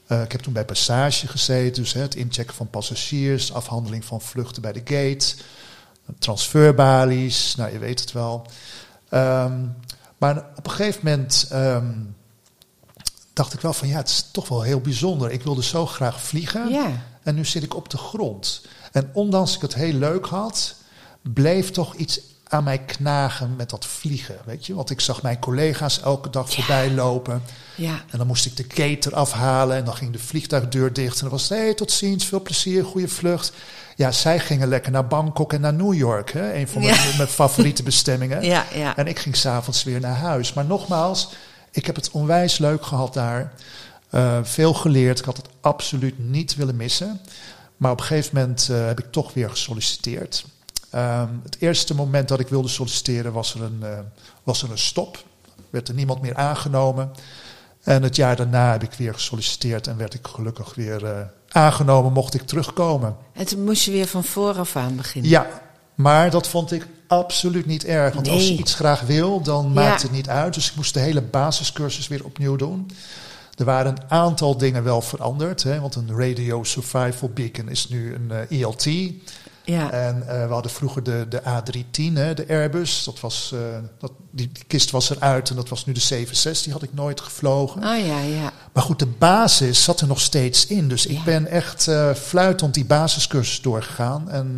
Eh, 0.07 0.23
ik 0.23 0.33
heb 0.33 0.41
toen 0.41 0.53
bij 0.53 0.65
Passage 0.65 1.29
gezeten, 1.29 1.83
dus 1.83 1.93
hè, 1.93 2.01
het 2.01 2.15
inchecken 2.15 2.55
van 2.55 2.71
passagiers, 2.71 3.53
afhandeling 3.53 4.05
van 4.05 4.21
vluchten 4.21 4.63
bij 4.63 4.73
de 4.73 4.81
gate, 4.85 5.35
transferbalies, 6.19 7.55
nou 7.55 7.73
je 7.73 7.79
weet 7.79 8.01
het 8.01 8.13
wel. 8.13 8.47
Ehm, 9.09 9.67
maar 10.19 10.47
op 10.57 10.67
een 10.67 10.73
gegeven 10.73 11.01
moment 11.05 11.47
ehm, 11.51 11.95
dacht 13.33 13.53
ik 13.53 13.61
wel 13.61 13.73
van 13.73 13.89
ja, 13.89 13.97
het 13.97 14.09
is 14.09 14.29
toch 14.33 14.49
wel 14.49 14.63
heel 14.63 14.81
bijzonder. 14.81 15.31
Ik 15.31 15.43
wilde 15.43 15.63
zo 15.63 15.87
graag 15.87 16.23
vliegen. 16.23 16.71
Ja. 16.71 17.05
En 17.23 17.35
nu 17.35 17.45
zit 17.45 17.63
ik 17.63 17.75
op 17.75 17.91
de 17.91 17.99
grond. 17.99 18.67
En 18.93 19.11
ondanks 19.13 19.55
ik 19.55 19.61
het 19.61 19.75
heel 19.75 19.95
leuk 19.95 20.27
had, 20.27 20.81
bleef 21.23 21.71
toch 21.71 21.95
iets 21.95 22.21
aan 22.45 22.65
mij 22.65 22.79
knagen 22.79 23.57
met 23.57 23.71
dat 23.71 23.87
vliegen. 23.87 24.37
Weet 24.45 24.67
je? 24.67 24.75
Want 24.75 24.91
ik 24.91 25.01
zag 25.01 25.23
mijn 25.23 25.39
collega's 25.39 26.01
elke 26.01 26.31
dag 26.31 26.53
voorbij 26.53 26.91
lopen. 26.91 27.43
Ja. 27.75 28.05
En 28.11 28.19
dan 28.19 28.27
moest 28.27 28.47
ik 28.47 28.57
de 28.57 28.65
gate 28.69 29.09
eraf 29.11 29.33
halen 29.33 29.77
en 29.77 29.85
dan 29.85 29.95
ging 29.95 30.13
de 30.13 30.19
vliegtuigdeur 30.19 30.93
dicht. 30.93 31.15
En 31.15 31.21
dan 31.21 31.31
was 31.31 31.49
het, 31.49 31.59
hey, 31.59 31.75
tot 31.75 31.91
ziens, 31.93 32.25
veel 32.25 32.43
plezier, 32.43 32.85
goede 32.85 33.09
vlucht. 33.09 33.53
Ja, 33.97 34.11
zij 34.13 34.39
gingen 34.41 34.69
lekker 34.69 34.93
naar 34.93 35.07
Bangkok 35.07 35.53
en 35.53 35.61
naar 35.61 35.75
New 35.75 35.95
York. 35.95 36.31
Hè? 36.33 36.55
Een 36.55 36.69
van 36.69 36.83
mijn, 36.83 36.95
Ja. 36.95 37.17
mijn 37.17 37.29
favoriete 37.29 37.83
bestemmingen. 37.83 38.43
Ja, 38.53 38.65
ja. 38.75 38.97
En 38.97 39.07
ik 39.07 39.19
ging 39.19 39.37
s'avonds 39.37 39.85
weer 39.85 40.01
naar 40.01 40.17
huis. 40.17 40.53
Maar 40.53 40.65
nogmaals, 40.65 41.29
ik 41.71 41.87
heb 41.87 41.97
het 41.97 42.11
onwijs 42.11 42.59
leuk 42.59 42.85
gehad 42.85 43.15
daar. 43.15 43.53
Eh, 44.11 44.39
veel 44.43 44.75
geleerd. 44.75 45.19
Ik 45.19 45.25
had 45.25 45.37
het 45.37 45.49
absoluut 45.61 46.19
niet 46.19 46.55
willen 46.55 46.77
missen. 46.77 47.21
Maar 47.77 47.91
op 47.93 48.01
een 48.01 48.07
gegeven 48.07 48.35
moment 48.39 48.69
eh, 48.71 48.87
heb 48.87 48.99
ik 49.01 49.13
toch 49.13 49.33
weer 49.33 49.51
gesolliciteerd. 49.51 50.45
Ehm, 50.93 51.29
het 51.43 51.57
eerste 51.59 51.95
moment 51.95 52.29
dat 52.29 52.41
ik 52.41 52.49
wilde 52.49 52.69
solliciteren 52.69 53.33
was 53.33 53.55
er 53.55 53.63
een, 53.63 53.79
eh, 53.83 53.99
was 54.43 54.63
er 54.63 54.71
een 54.71 54.79
stop. 54.79 55.25
Werd 55.71 55.89
er 55.89 55.95
niemand 55.95 56.23
meer 56.23 56.35
aangenomen. 56.35 57.11
En 57.83 58.03
het 58.03 58.17
jaar 58.17 58.37
daarna 58.37 58.73
heb 58.73 58.83
ik 58.83 58.93
weer 58.93 59.15
gesolliciteerd 59.15 59.87
en 59.87 59.97
werd 59.97 60.15
ik 60.15 60.27
gelukkig 60.27 60.75
weer 60.75 61.05
eh, 61.05 61.21
aangenomen, 61.49 62.13
mocht 62.13 62.35
ik 62.35 62.43
terugkomen. 62.43 63.17
En 63.33 63.47
toen 63.47 63.65
moest 63.65 63.85
je 63.85 63.91
weer 63.91 64.07
van 64.07 64.25
vooraf 64.25 64.77
aan 64.77 64.97
beginnen. 64.97 65.31
Ja, 65.31 65.47
maar 65.95 66.31
dat 66.31 66.49
vond 66.49 66.73
ik 66.73 66.87
absoluut 67.07 67.67
niet 67.67 67.85
erg. 67.85 68.15
Want 68.15 68.29
als 68.29 68.49
je 68.49 68.59
iets 68.59 68.75
graag 68.75 69.01
wil, 69.01 69.41
dan 69.41 69.73
maakt 69.73 70.03
het 70.03 70.11
niet 70.11 70.29
uit. 70.29 70.55
Dus 70.55 70.71
ik 70.71 70.77
moest 70.77 70.95
de 70.95 71.01
hele 71.01 71.23
basiscursus 71.23 72.09
weer 72.09 72.25
opnieuw 72.25 72.57
doen. 72.57 72.91
Er 73.59 73.65
waren 73.65 73.93
een 73.93 74.11
aantal 74.11 74.57
dingen 74.57 74.85
wel 74.85 75.01
veranderd. 75.01 75.63
Hè, 75.63 75.81
want 75.81 75.95
een 75.95 76.19
Radio 76.19 76.65
Survival 76.65 77.31
Beacon 77.35 77.69
is 77.69 77.89
nu 77.89 78.15
een 78.15 78.31
eh, 78.31 78.61
ELT. 78.61 78.87
Ja. 79.65 79.91
En 79.91 80.29
eh, 80.29 80.47
we 80.47 80.53
hadden 80.53 80.71
vroeger 80.73 81.03
de, 81.03 81.27
de 81.29 81.41
A310, 81.43 82.13
hè, 82.15 82.35
de 82.35 82.45
Airbus. 82.49 83.05
Dat 83.05 83.21
was, 83.21 83.51
eh, 83.55 83.59
dat, 83.99 84.13
die, 84.31 84.51
die 84.53 84.65
kist 84.67 84.91
was 84.91 85.11
eruit 85.11 85.51
en 85.51 85.57
dat 85.57 85.69
was 85.69 85.87
nu 85.87 85.93
de 85.93 86.01
760. 86.01 86.65
Die 86.65 86.73
had 86.73 86.83
ik 86.83 86.95
nooit 86.95 87.21
gevlogen. 87.21 87.83
Oh 87.85 88.07
ja, 88.07 88.21
ja. 88.21 88.53
Maar 88.73 88.83
goed, 88.83 88.99
de 88.99 89.07
basis 89.07 89.85
zat 89.85 90.01
er 90.01 90.07
nog 90.07 90.21
steeds 90.21 90.67
in. 90.67 90.89
Dus 90.89 91.07
ik 91.07 91.17
Ja. 91.17 91.25
ben 91.25 91.47
echt 91.47 91.89
eh 91.89 92.15
fluitend 92.15 92.75
die 92.75 92.85
basiscursus 92.85 93.61
doorgegaan. 93.61 94.31
En 94.31 94.57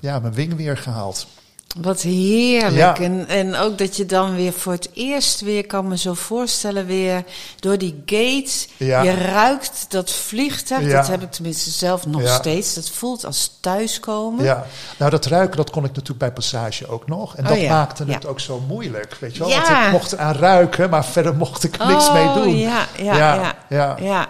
ja, 0.00 0.18
mijn 0.18 0.34
wing 0.34 0.56
weer 0.56 0.76
gehaald. 0.76 1.26
Wat 1.74 2.00
heerlijk. 2.00 2.74
Ja. 2.74 2.96
En, 3.04 3.28
en 3.28 3.56
ook 3.56 3.78
dat 3.78 3.96
je 3.96 4.06
dan 4.06 4.34
weer 4.34 4.52
voor 4.52 4.72
het 4.72 4.88
eerst 4.92 5.40
weer, 5.40 5.66
kan 5.66 5.88
me 5.88 5.98
zo 5.98 6.14
voorstellen, 6.14 6.86
weer 6.86 7.24
door 7.60 7.78
die 7.78 8.02
gates. 8.06 8.68
Ja. 8.76 9.02
Je 9.02 9.14
ruikt 9.14 9.86
dat 9.88 10.10
vliegtuig. 10.12 10.86
Ja. 10.86 10.96
Dat 10.96 11.06
heb 11.06 11.22
ik 11.22 11.30
tenminste 11.30 11.70
zelf 11.70 12.06
nog 12.06 12.22
Ja. 12.22 12.34
steeds. 12.34 12.74
Dat 12.74 12.90
voelt 12.90 13.24
als 13.24 13.56
thuiskomen. 13.60 14.44
Ja, 14.44 14.66
nou 14.98 15.10
dat 15.10 15.26
ruiken, 15.26 15.56
dat 15.56 15.70
kon 15.70 15.82
ik 15.84 15.88
natuurlijk 15.90 16.18
bij 16.18 16.32
Passage 16.32 16.88
ook 16.88 17.06
nog. 17.08 17.36
En 17.36 17.42
Oh 17.44 17.48
dat 17.50 17.60
ja, 17.60 17.68
maakte 17.74 18.04
het 18.04 18.26
ook 18.26 18.40
zo 18.40 18.62
moeilijk, 18.68 19.16
weet 19.20 19.32
je 19.32 19.38
wel. 19.38 19.48
Ja. 19.48 19.62
Want 19.72 19.86
ik 19.86 19.92
mocht 19.92 20.12
eraan 20.12 20.34
ruiken, 20.34 20.90
maar 20.90 21.04
verder 21.04 21.34
mocht 21.34 21.64
ik 21.64 21.76
er 21.80 21.86
niks 21.86 22.06
Oh, 22.08 22.12
mee 22.14 22.44
doen. 22.44 22.56
Ja, 22.58 22.86
ja, 22.98 23.54
Ja, 23.68 23.96
ja. 24.00 24.28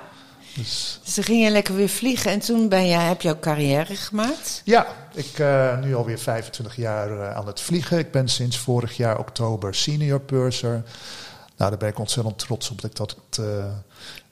Dus, 0.54 1.00
Dus 1.04 1.14
dan 1.14 1.24
ging 1.24 1.44
je 1.44 1.50
lekker 1.50 1.74
weer 1.74 1.88
vliegen. 1.88 2.30
En 2.30 2.38
toen 2.40 2.68
ben 2.68 2.86
je, 2.86 2.94
heb 2.94 3.22
je 3.22 3.30
ook 3.30 3.40
carrière 3.40 3.96
gemaakt. 3.96 4.62
ja, 4.64 4.86
ik 5.14 5.38
uh, 5.38 5.78
nu 5.80 5.94
alweer 5.94 6.18
25 6.18 6.76
jaar 6.76 7.10
uh, 7.10 7.36
aan 7.36 7.46
het 7.46 7.60
vliegen. 7.60 7.98
Ik 7.98 8.10
ben 8.10 8.28
sinds 8.28 8.58
vorig 8.58 8.96
jaar 8.96 9.18
oktober 9.18 9.74
senior 9.74 10.20
purser. 10.20 10.82
Nou, 11.56 11.70
daar 11.70 11.78
ben 11.78 11.88
ik 11.88 11.98
ontzettend 11.98 12.38
trots 12.38 12.70
op 12.70 12.80
dat 12.80 12.90
ik 12.90 12.96
dat 12.96 13.16
uh, 13.40 13.64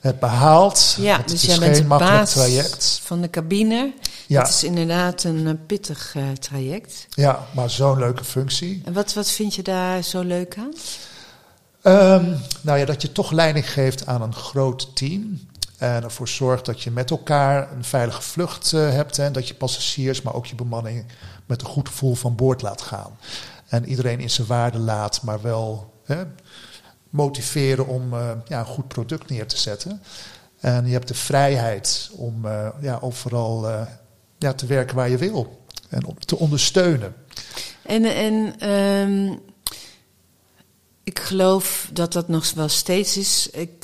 heb 0.00 0.20
behaald. 0.20 0.96
Ja, 0.98 1.16
het 1.16 1.28
dus 1.28 1.34
is 1.34 1.42
jij 1.42 1.56
geen 1.56 1.70
bent 1.70 1.76
de 1.76 1.84
baas 1.84 2.32
traject. 2.32 3.00
van 3.04 3.20
de 3.20 3.30
cabine. 3.30 3.92
Ja. 4.26 4.40
Het 4.40 4.48
is 4.48 4.64
inderdaad 4.64 5.24
een 5.24 5.66
pittig 5.66 6.16
traject. 6.38 7.06
Ja, 7.10 7.46
maar 7.54 7.70
zo'n 7.70 7.98
leuke 7.98 8.24
functie. 8.24 8.82
En 8.84 8.92
wat, 8.92 9.14
wat 9.14 9.30
vind 9.30 9.54
je 9.54 9.62
daar 9.62 10.02
zo 10.02 10.20
leuk 10.20 10.56
aan? 10.58 10.72
Um, 11.84 12.40
nou 12.60 12.78
ja, 12.78 12.84
dat 12.84 13.02
je 13.02 13.12
toch 13.12 13.30
leiding 13.30 13.72
geeft 13.72 14.06
aan 14.06 14.22
een 14.22 14.34
groot 14.34 14.96
team. 14.96 15.40
En 15.82 16.02
ervoor 16.02 16.28
zorgt 16.28 16.64
dat 16.64 16.82
je 16.82 16.90
met 16.90 17.10
elkaar 17.10 17.72
een 17.72 17.84
veilige 17.84 18.22
vlucht 18.22 18.72
uh, 18.72 18.90
hebt. 18.90 19.18
En 19.18 19.32
dat 19.32 19.48
je 19.48 19.54
passagiers, 19.54 20.22
maar 20.22 20.34
ook 20.34 20.46
je 20.46 20.54
bemanning 20.54 21.04
met 21.46 21.60
een 21.60 21.66
goed 21.66 21.88
gevoel 21.88 22.14
van 22.14 22.34
boord 22.34 22.62
laat 22.62 22.82
gaan. 22.82 23.18
En 23.66 23.88
iedereen 23.88 24.20
in 24.20 24.30
zijn 24.30 24.46
waarde 24.46 24.78
laat, 24.78 25.22
maar 25.22 25.42
wel 25.42 25.92
hè, 26.04 26.24
motiveren 27.10 27.86
om 27.86 28.14
uh, 28.14 28.30
ja, 28.48 28.58
een 28.58 28.66
goed 28.66 28.88
product 28.88 29.30
neer 29.30 29.46
te 29.46 29.58
zetten. 29.58 30.02
En 30.60 30.86
je 30.86 30.92
hebt 30.92 31.08
de 31.08 31.14
vrijheid 31.14 32.10
om 32.16 32.46
uh, 32.46 32.68
ja, 32.80 32.98
overal 33.00 33.86
ja, 34.38 34.52
te 34.52 34.66
werken 34.66 34.96
waar 34.96 35.08
je 35.08 35.18
wil. 35.18 35.64
En 35.88 36.04
om 36.04 36.18
te 36.18 36.36
ondersteunen. 36.36 37.14
En, 37.82 38.04
en 38.04 38.68
um, 38.70 39.40
ik 41.04 41.18
geloof 41.18 41.88
dat 41.92 42.12
dat 42.12 42.28
nog 42.28 42.52
wel 42.52 42.68
steeds 42.68 43.16
is. 43.16 43.48
Ik, 43.50 43.81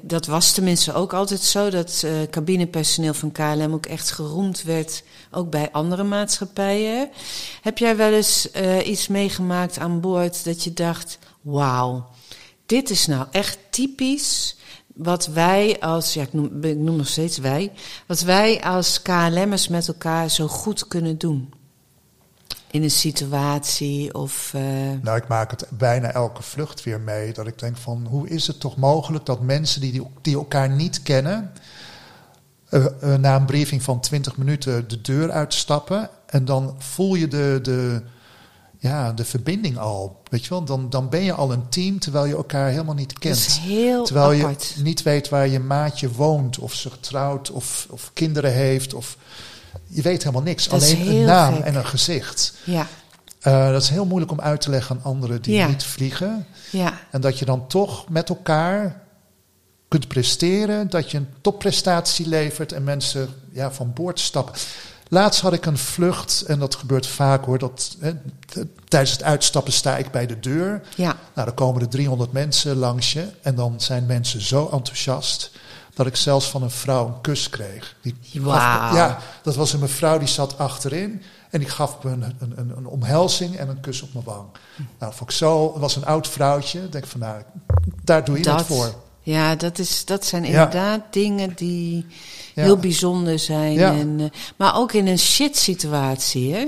dat 0.00 0.26
was 0.26 0.52
tenminste 0.52 0.92
ook 0.92 1.12
altijd 1.12 1.40
zo, 1.40 1.70
dat 1.70 2.02
eh, 2.04 2.12
cabinepersoneel 2.30 3.14
van 3.14 3.32
KLM 3.32 3.72
ook 3.72 3.86
echt 3.86 4.10
geroemd 4.10 4.62
werd, 4.62 5.02
ook 5.30 5.50
bij 5.50 5.70
andere 5.72 6.02
maatschappijen. 6.02 7.10
Heb 7.62 7.78
jij 7.78 7.96
wel 7.96 8.12
eens 8.12 8.50
eh, 8.50 8.86
iets 8.86 9.08
meegemaakt 9.08 9.78
aan 9.78 10.00
boord 10.00 10.44
dat 10.44 10.64
je 10.64 10.72
dacht, 10.72 11.18
wauw, 11.40 12.08
dit 12.66 12.90
is 12.90 13.06
nou 13.06 13.26
echt 13.30 13.58
typisch 13.70 14.56
wat 14.94 15.26
wij 15.26 15.80
als, 15.80 16.14
ja 16.14 16.22
ik 16.22 16.32
noem, 16.32 16.64
ik 16.64 16.76
noem 16.76 16.96
nog 16.96 17.08
steeds 17.08 17.38
wij, 17.38 17.72
wat 18.06 18.20
wij 18.20 18.62
als 18.62 19.02
KLM'ers 19.02 19.68
met 19.68 19.88
elkaar 19.88 20.30
zo 20.30 20.46
goed 20.46 20.88
kunnen 20.88 21.18
doen? 21.18 21.52
In 22.70 22.82
een 22.82 22.90
situatie 22.90 24.14
of... 24.14 24.50
eh, 24.54 24.62
Nou, 25.02 25.16
ik 25.16 25.28
maak 25.28 25.50
het 25.50 25.66
bijna 25.70 26.10
elke 26.12 26.42
vlucht 26.42 26.82
weer 26.84 27.00
mee. 27.00 27.32
Dat 27.32 27.46
ik 27.46 27.58
denk 27.58 27.76
van, 27.76 28.06
hoe 28.10 28.28
is 28.28 28.46
het 28.46 28.60
toch 28.60 28.76
mogelijk 28.76 29.26
dat 29.26 29.40
mensen 29.40 29.80
die, 29.80 30.02
die 30.22 30.34
elkaar 30.34 30.70
niet 30.70 31.02
kennen... 31.02 31.52
eh, 32.68 32.86
eh, 33.00 33.20
na 33.20 33.36
een 33.36 33.44
briefing 33.44 33.82
van 33.82 34.00
20 34.00 34.36
minuten 34.36 34.88
de 34.88 35.00
deur 35.00 35.30
uitstappen... 35.30 36.10
en 36.26 36.44
dan 36.44 36.74
voel 36.78 37.14
je 37.14 37.28
de, 37.28 37.58
de, 37.62 38.02
ja, 38.78 39.12
de 39.12 39.24
verbinding 39.24 39.78
al. 39.78 40.20
Weet 40.30 40.42
je 40.44 40.50
wel, 40.50 40.64
dan, 40.64 40.90
dan 40.90 41.08
ben 41.08 41.22
je 41.22 41.32
al 41.32 41.52
een 41.52 41.68
team 41.68 41.98
terwijl 41.98 42.24
je 42.26 42.34
elkaar 42.36 42.70
helemaal 42.70 42.94
niet 42.94 43.08
dat 43.08 43.18
kent. 43.18 43.36
is 43.36 43.56
heel 43.56 44.04
Terwijl 44.04 44.40
apart. 44.40 44.72
je 44.76 44.82
niet 44.82 45.02
weet 45.02 45.28
waar 45.28 45.48
je 45.48 45.60
maatje 45.60 46.12
woont, 46.12 46.58
of 46.58 46.74
zich 46.74 46.96
trouwt, 47.00 47.50
of, 47.50 47.86
of 47.90 48.10
kinderen 48.14 48.52
heeft. 48.52 48.94
Of, 48.94 49.16
je 49.86 50.02
weet 50.02 50.22
helemaal 50.22 50.42
niks. 50.42 50.68
Dat 50.68 50.82
Alleen 50.82 51.08
een 51.08 51.24
naam 51.24 51.54
gek. 51.54 51.64
en 51.64 51.74
een 51.74 51.86
gezicht. 51.86 52.52
Ja, 52.64 52.86
Eh, 53.40 53.70
dat 53.70 53.82
is 53.82 53.88
heel 53.88 54.04
moeilijk 54.06 54.32
om 54.32 54.40
uit 54.40 54.60
te 54.60 54.70
leggen 54.70 54.96
aan 54.96 55.02
anderen 55.04 55.42
die 55.42 55.54
Ja. 55.54 55.66
niet 55.66 55.84
vliegen. 55.84 56.46
ja. 56.70 56.98
En 57.10 57.20
dat 57.20 57.38
je 57.38 57.44
dan 57.44 57.66
toch 57.66 58.08
met 58.08 58.28
elkaar 58.28 59.00
kunt 59.88 60.08
presteren. 60.08 60.90
Dat 60.90 61.10
je 61.10 61.16
een 61.18 61.28
topprestatie 61.40 62.28
levert 62.28 62.72
en 62.72 62.84
mensen 62.84 63.28
ja, 63.52 63.70
van 63.72 63.92
boord 63.92 64.20
stappen. 64.20 64.54
Laatst 65.08 65.40
had 65.40 65.52
ik 65.52 65.66
een 65.66 65.78
vlucht, 65.78 66.42
en 66.46 66.58
dat 66.58 66.74
gebeurt 66.74 67.06
vaak 67.06 67.44
hoor. 67.44 67.58
Dat, 67.58 67.96
hè, 68.00 68.12
tijdens 68.88 69.12
het 69.12 69.22
uitstappen 69.22 69.72
sta 69.72 69.96
ik 69.96 70.10
bij 70.10 70.26
de 70.26 70.40
deur. 70.40 70.82
Ja, 70.96 71.16
Nou, 71.34 71.46
dan 71.46 71.54
komen 71.54 71.80
er 71.82 71.88
300 71.88 72.32
mensen 72.32 72.76
langs 72.76 73.12
je. 73.12 73.24
En 73.42 73.54
dan 73.54 73.80
zijn 73.80 74.06
mensen 74.06 74.40
zo 74.42 74.68
enthousiast. 74.72 75.50
Dat 75.94 76.06
ik 76.06 76.16
zelfs 76.16 76.50
van 76.50 76.62
een 76.62 76.70
vrouw 76.70 77.06
een 77.06 77.20
kus 77.20 77.48
kreeg. 77.50 77.96
Die 78.02 78.14
gaf 78.42 78.94
ja, 78.94 79.18
dat 79.42 79.56
was 79.56 79.72
een 79.72 79.80
mevrouw 79.80 80.18
die 80.18 80.28
zat 80.28 80.58
achterin. 80.58 81.22
En 81.50 81.58
die 81.60 81.68
gaf 81.68 82.02
me 82.02 82.10
een, 82.10 82.22
een, 82.22 82.52
een, 82.56 82.72
een 82.76 82.86
omhelzing 82.86 83.56
en 83.56 83.68
een 83.68 83.80
kus 83.80 84.02
op 84.02 84.12
mijn 84.12 84.24
wang. 84.24 84.46
Nou, 84.98 85.14
vond 85.14 85.30
ik 85.30 85.36
zo. 85.36 85.72
Het 85.72 85.80
was 85.80 85.96
een 85.96 86.04
oud 86.04 86.28
vrouwtje. 86.28 86.82
Ik 86.82 86.92
denk 86.92 87.06
van, 87.06 87.20
nou, 87.20 87.42
daar 88.04 88.24
doe 88.24 88.36
je 88.36 88.42
dat. 88.42 88.58
het 88.58 88.66
voor. 88.66 88.94
Ja, 89.22 89.54
dat, 89.54 89.78
is, 89.78 90.04
dat 90.04 90.24
zijn 90.24 90.42
Ja. 90.42 90.48
inderdaad 90.48 91.00
dingen 91.10 91.52
die 91.54 92.06
Ja. 92.54 92.62
heel 92.62 92.76
bijzonder 92.76 93.38
zijn. 93.38 93.72
Ja. 93.72 93.92
En, 93.92 94.16
eh, 94.20 94.26
maar 94.56 94.76
ook 94.76 94.92
in 94.92 95.06
een 95.06 95.18
shit 95.18 95.56
situatie, 95.58 96.54
hè? 96.54 96.66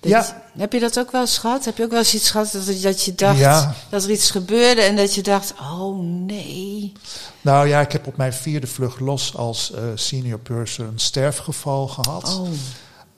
Dat 0.00 0.10
Ja. 0.10 0.41
Heb 0.58 0.72
je 0.72 0.80
dat 0.80 0.98
ook 0.98 1.10
wel 1.10 1.20
eens 1.20 1.38
gehad? 1.38 1.64
Heb 1.64 1.76
je 1.76 1.84
ook 1.84 1.90
wel 1.90 1.98
eens 1.98 2.14
iets 2.14 2.30
gehad 2.30 2.52
dat, 2.52 2.82
dat 2.82 3.02
je 3.04 3.14
dacht 3.14 3.38
Ja. 3.38 3.74
dat 3.88 4.04
er 4.04 4.10
iets 4.10 4.30
gebeurde 4.30 4.80
en 4.80 4.96
dat 4.96 5.14
je 5.14 5.22
dacht, 5.22 5.54
oh 5.60 5.98
nee. 6.04 6.92
Nou 7.40 7.68
ja, 7.68 7.80
ik 7.80 7.92
heb 7.92 8.06
op 8.06 8.16
mijn 8.16 8.32
vierde 8.32 8.66
vlucht 8.66 9.00
los 9.00 9.36
als 9.36 9.72
eh, 9.72 9.82
senior 9.94 10.38
purser 10.38 10.84
een 10.86 10.98
sterfgeval 10.98 11.88
gehad. 11.88 12.38
Oh, 12.40 12.48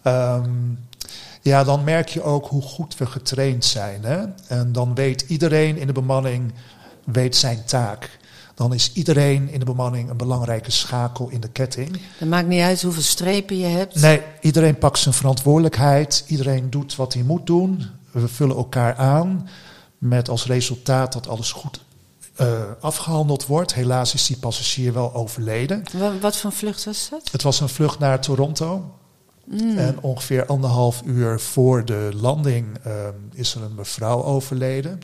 Ehm, 0.03 0.51
ja, 1.43 1.65
dan 1.65 1.85
merk 1.85 2.09
je 2.09 2.23
ook 2.23 2.47
hoe 2.47 2.63
goed 2.63 2.97
we 2.97 3.07
getraind 3.07 3.65
zijn. 3.65 4.05
Hè? 4.05 4.25
En 4.49 4.73
dan 4.73 4.95
weet 4.95 5.25
iedereen 5.29 5.77
in 5.77 5.87
de 5.87 5.93
bemanning 5.93 6.53
weet 7.05 7.37
zijn 7.37 7.65
taak. 7.65 8.19
Dan 8.55 8.75
is 8.75 8.91
iedereen 8.93 9.49
in 9.49 9.59
de 9.59 9.65
bemanning 9.65 10.11
een 10.11 10.17
belangrijke 10.17 10.71
schakel 10.71 11.29
in 11.29 11.41
de 11.41 11.49
ketting. 11.49 12.01
dat 12.19 12.29
maakt 12.29 12.49
niet 12.49 12.61
uit 12.63 12.83
hoeveel 12.83 13.03
strepen 13.03 13.59
je 13.59 13.67
hebt. 13.67 14.01
Nee, 14.01 14.23
iedereen 14.41 14.79
pakt 14.79 14.99
zijn 14.99 15.15
verantwoordelijkheid. 15.15 16.25
Iedereen 16.27 16.71
doet 16.71 16.97
wat 16.97 17.13
hij 17.13 17.23
moet 17.23 17.47
doen. 17.47 17.83
We 18.11 18.29
vullen 18.29 18.57
elkaar 18.57 18.95
aan. 18.97 19.49
Met 19.99 20.29
als 20.29 20.47
resultaat 20.47 21.13
dat 21.13 21.29
alles 21.29 21.53
goed 21.53 21.81
eh, 22.37 22.47
afgehandeld 22.81 23.47
wordt. 23.47 23.75
Helaas 23.75 24.15
is 24.15 24.27
die 24.27 24.37
passagier 24.39 24.93
wel 24.93 25.15
overleden. 25.15 25.83
Wa- 25.93 26.19
Wat 26.21 26.37
voor 26.37 26.53
vlucht 26.53 26.85
was 26.85 27.09
dat? 27.11 27.29
Het 27.33 27.43
was 27.43 27.61
een 27.61 27.69
vlucht 27.69 27.99
naar 27.99 28.21
Toronto. 28.21 28.95
En 29.77 29.99
ongeveer 30.01 30.47
anderhalf 30.47 31.03
uur 31.05 31.41
voor 31.41 31.85
de 31.85 32.11
landing 32.15 32.67
ehm, 32.85 33.13
is 33.33 33.55
er 33.55 33.63
een 33.63 33.75
mevrouw 33.75 34.23
overleden. 34.25 35.01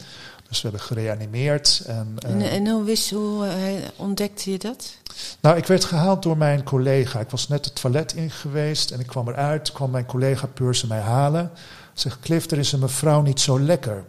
Dus 0.51 0.63
we 0.63 0.69
hebben 0.69 0.87
gereanimeerd. 0.87 1.83
En, 1.87 2.15
eh, 2.19 2.31
En, 2.31 2.41
en 2.41 2.69
hoe, 2.69 2.85
wist, 2.85 3.11
hoe 3.11 3.47
eh, 3.47 3.73
ontdekte 3.97 4.51
je 4.51 4.59
dat? 4.59 4.95
nou, 5.41 5.57
ik 5.57 5.67
werd 5.67 5.85
gehaald 5.85 6.23
door 6.23 6.37
mijn 6.37 6.63
collega. 6.63 7.21
Ik 7.21 7.31
was 7.31 7.49
net 7.49 7.65
het 7.65 7.75
toilet 7.81 8.13
in 8.13 8.31
geweest 8.31 8.91
en 8.91 9.01
ik 9.01 9.07
kwam 9.07 9.29
eruit. 9.29 9.73
kwam 9.73 9.91
mijn 9.91 10.07
collega 10.07 10.47
Pursen 10.47 10.89
mij 10.89 11.01
halen. 11.01 11.51
Zegt, 11.95 12.21
Cliff, 12.21 12.51
er 12.51 12.59
is 12.59 12.73
een 12.73 12.81
mevrouw 12.81 13.23
niet 13.23 13.41
zo 13.41 13.61
lekker. 13.61 14.05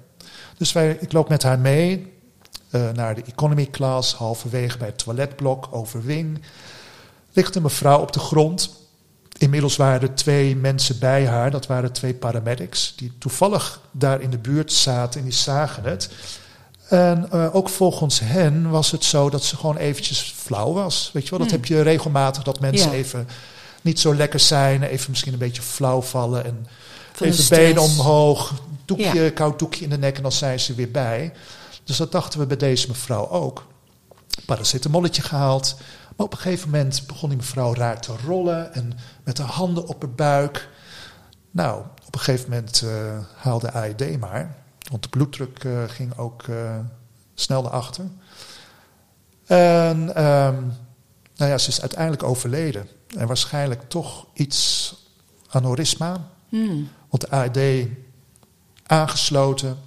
Dus 0.57 0.71
wij, 0.71 0.97
ik 0.99 1.11
loop 1.11 1.29
met 1.29 1.43
haar 1.43 1.59
mee 1.59 2.13
eh, 2.69 2.89
naar 2.89 3.15
de 3.15 3.23
economy 3.23 3.67
class. 3.71 4.13
Halverwege 4.13 4.77
bij 4.77 4.87
het 4.87 4.97
toiletblok, 4.97 5.67
over 5.71 6.03
wing. 6.03 6.41
Ligt 7.33 7.55
een 7.55 7.61
mevrouw 7.61 8.01
op 8.01 8.11
de 8.13 8.19
grond. 8.19 8.80
Inmiddels 9.41 9.75
waren 9.75 10.01
er 10.01 10.15
twee 10.15 10.55
mensen 10.55 10.99
bij 10.99 11.27
haar. 11.27 11.51
Dat 11.51 11.67
waren 11.67 11.91
twee 11.91 12.13
paramedics. 12.13 12.93
Die 12.95 13.11
toevallig 13.19 13.79
daar 13.91 14.21
in 14.21 14.29
de 14.29 14.37
buurt 14.37 14.71
zaten 14.73 15.19
en 15.19 15.25
die 15.25 15.35
zagen 15.35 15.83
het. 15.83 16.09
En 16.89 17.31
eh, 17.31 17.55
ook 17.55 17.69
volgens 17.69 18.19
hen 18.19 18.69
was 18.69 18.91
het 18.91 19.03
zo 19.03 19.29
dat 19.29 19.43
ze 19.43 19.55
gewoon 19.55 19.77
eventjes 19.77 20.33
flauw 20.37 20.73
was. 20.73 21.09
Weet 21.13 21.23
je 21.23 21.29
wel, 21.29 21.39
dat 21.39 21.47
Hmm. 21.49 21.57
heb 21.57 21.67
je 21.67 21.81
regelmatig 21.81 22.43
dat 22.43 22.59
mensen 22.59 22.91
Ja. 22.91 22.95
even 22.97 23.27
niet 23.81 23.99
zo 23.99 24.15
lekker 24.15 24.39
zijn. 24.39 24.83
Even 24.83 25.09
misschien 25.09 25.33
een 25.33 25.39
beetje 25.39 25.61
flauw 25.61 26.01
vallen. 26.01 26.45
En 26.45 26.67
Van 27.13 27.27
even 27.27 27.49
benen 27.49 27.81
omhoog, 27.81 28.53
doekje, 28.85 29.21
Ja. 29.23 29.29
koud 29.29 29.59
doekje 29.59 29.83
in 29.83 29.89
de 29.89 29.97
nek 29.97 30.15
en 30.17 30.21
dan 30.21 30.31
zijn 30.31 30.59
ze 30.59 30.73
weer 30.75 30.91
bij. 30.91 31.33
Dus 31.83 31.97
dat 31.97 32.11
dachten 32.11 32.39
we 32.39 32.45
bij 32.45 32.57
deze 32.57 32.87
mevrouw 32.87 33.29
ook. 33.29 33.65
Paracetamolletje 34.45 35.21
gehaald. 35.21 35.75
Maar 36.15 36.25
op 36.25 36.31
een 36.31 36.39
gegeven 36.39 36.69
moment 36.69 37.03
begon 37.07 37.29
die 37.29 37.37
mevrouw 37.37 37.73
raar 37.73 38.01
te 38.01 38.13
rollen 38.25 38.73
en 38.73 38.93
met 39.23 39.37
haar 39.37 39.47
handen 39.47 39.87
op 39.87 40.01
haar 40.01 40.11
buik. 40.11 40.69
Nou, 41.51 41.83
op 42.05 42.15
een 42.15 42.19
gegeven 42.19 42.49
moment 42.49 42.81
eh, 42.81 43.17
haalde 43.35 43.71
AED 43.71 44.19
maar. 44.19 44.55
Want 44.89 45.03
de 45.03 45.09
bloeddruk 45.09 45.63
eh, 45.63 45.83
ging 45.87 46.17
ook 46.17 46.43
eh, 46.43 46.79
snel 47.33 47.61
naar 47.61 47.71
achter. 47.71 48.05
En 49.45 50.15
ehm, 50.15 50.61
nou 51.35 51.51
ja, 51.51 51.57
ze 51.57 51.69
is 51.69 51.81
uiteindelijk 51.81 52.23
overleden. 52.23 52.87
En 53.17 53.27
waarschijnlijk 53.27 53.89
toch 53.89 54.25
iets 54.33 54.93
aneurysma. 55.49 56.27
Hmm. 56.49 56.89
Want 57.09 57.21
de 57.21 57.29
AED 57.29 57.87
aangesloten. 58.85 59.77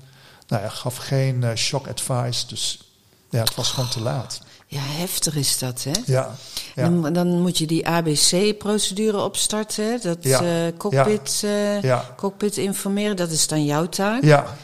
Nou 0.46 0.62
ja, 0.62 0.68
gaf 0.68 0.96
geen 0.96 1.56
shock 1.56 1.88
advice. 1.88 2.46
Dus 2.46 2.92
ja, 3.30 3.40
het 3.40 3.54
was 3.54 3.70
gewoon 3.70 3.90
te 3.90 4.00
laat. 4.00 4.40
Ja, 4.74 4.80
heftig 4.82 5.36
is 5.36 5.58
dat, 5.58 5.84
hè? 5.84 5.90
Ja, 6.06 6.34
ja. 6.74 6.88
Dan, 6.88 7.12
dan 7.12 7.40
moet 7.40 7.58
je 7.58 7.66
die 7.66 7.86
ABC-procedure 7.88 9.20
opstarten. 9.22 9.84
hè? 9.84 9.98
Dat 9.98 10.16
Ja, 10.20 10.40
eh, 10.40 10.72
cockpit, 10.76 11.42
eh, 11.44 11.98
cockpit 12.16 12.56
informeren, 12.56 13.16
dat 13.16 13.30
is 13.30 13.46
dan 13.46 13.64
jouw 13.64 13.86
taak. 13.88 14.22
ja. 14.24 14.56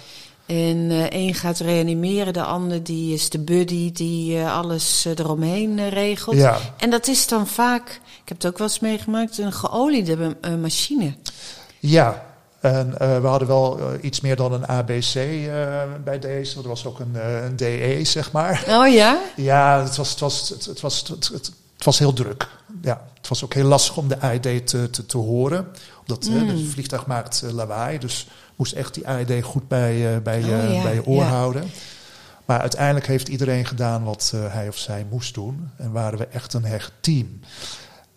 En 0.46 0.90
eh 0.90 1.02
één 1.02 1.34
gaat 1.34 1.58
reanimeren, 1.58 2.32
de 2.32 2.42
ander 2.42 2.82
die 2.82 3.14
is 3.14 3.28
de 3.30 3.38
buddy 3.38 3.92
die 3.92 4.40
alles 4.40 5.04
eromheen 5.04 5.88
regelt. 5.88 6.36
Ja. 6.36 6.58
En 6.76 6.90
dat 6.90 7.06
is 7.06 7.26
dan 7.26 7.46
vaak, 7.46 7.88
ik 8.22 8.28
heb 8.28 8.36
het 8.36 8.46
ook 8.46 8.58
wel 8.58 8.66
eens 8.66 8.80
meegemaakt, 8.80 9.38
een 9.38 9.52
geoliede 9.52 10.36
machine. 10.61 11.14
Ja, 11.78 12.30
en 12.61 12.98
eh, 12.98 13.20
we 13.20 13.26
hadden 13.26 13.48
wel 13.48 13.78
eh, 13.78 13.86
iets 14.00 14.20
meer 14.20 14.36
dan 14.36 14.52
een 14.52 14.68
ABC 14.68 15.14
eh, 15.14 15.82
bij 16.04 16.18
deze. 16.18 16.58
Er 16.62 16.68
was 16.68 16.86
ook 16.86 16.98
een, 16.98 17.14
een 17.44 17.56
DE, 17.56 18.00
zeg 18.02 18.32
maar. 18.32 18.64
Oh 18.68 18.92
ja? 18.92 19.20
Ja, 19.36 19.82
het 19.82 19.96
was, 19.96 20.11
het 20.11 20.20
was, 20.20 20.48
het, 20.48 20.64
het 20.64 20.80
was, 20.80 20.98
het, 20.98 21.28
het, 21.28 21.52
het 21.76 21.84
was 21.84 21.98
heel 21.98 22.12
druk. 22.12 22.48
Ja, 22.82 23.02
het 23.18 23.28
was 23.28 23.44
ook 23.44 23.54
heel 23.54 23.64
lastig 23.64 23.96
om 23.96 24.08
de 24.08 24.20
AED 24.20 24.66
te, 24.66 24.90
te, 24.90 25.06
te 25.06 25.16
horen. 25.16 25.66
Omdat 26.00 26.26
eh, 26.26 26.48
het 26.48 26.68
vliegtuig 26.68 27.06
maakt 27.06 27.42
lawaai. 27.52 27.98
Dus 27.98 28.28
moest 28.56 28.72
echt 28.72 28.94
die 28.94 29.08
AED 29.08 29.42
goed 29.42 29.68
bij, 29.68 30.22
bij, 30.22 30.40
je 30.40 30.44
Oh, 30.44 30.74
ja, 30.74 30.82
bij 30.82 30.94
je 30.94 31.06
oor 31.06 31.22
ja. 31.22 31.28
houden. 31.28 31.70
Maar 32.44 32.61
uiteindelijk 32.61 33.06
heeft 33.06 33.28
iedereen 33.28 33.66
gedaan 33.66 34.04
wat 34.04 34.32
hij 34.36 34.68
of 34.68 34.76
zij 34.76 35.06
moest 35.11 35.34
doen. 35.34 35.70
En 35.76 35.92
waren 35.92 36.18
we 36.18 36.26
echt 36.26 36.52
een 36.52 36.64
hecht 36.64 36.92
team. 37.00 37.40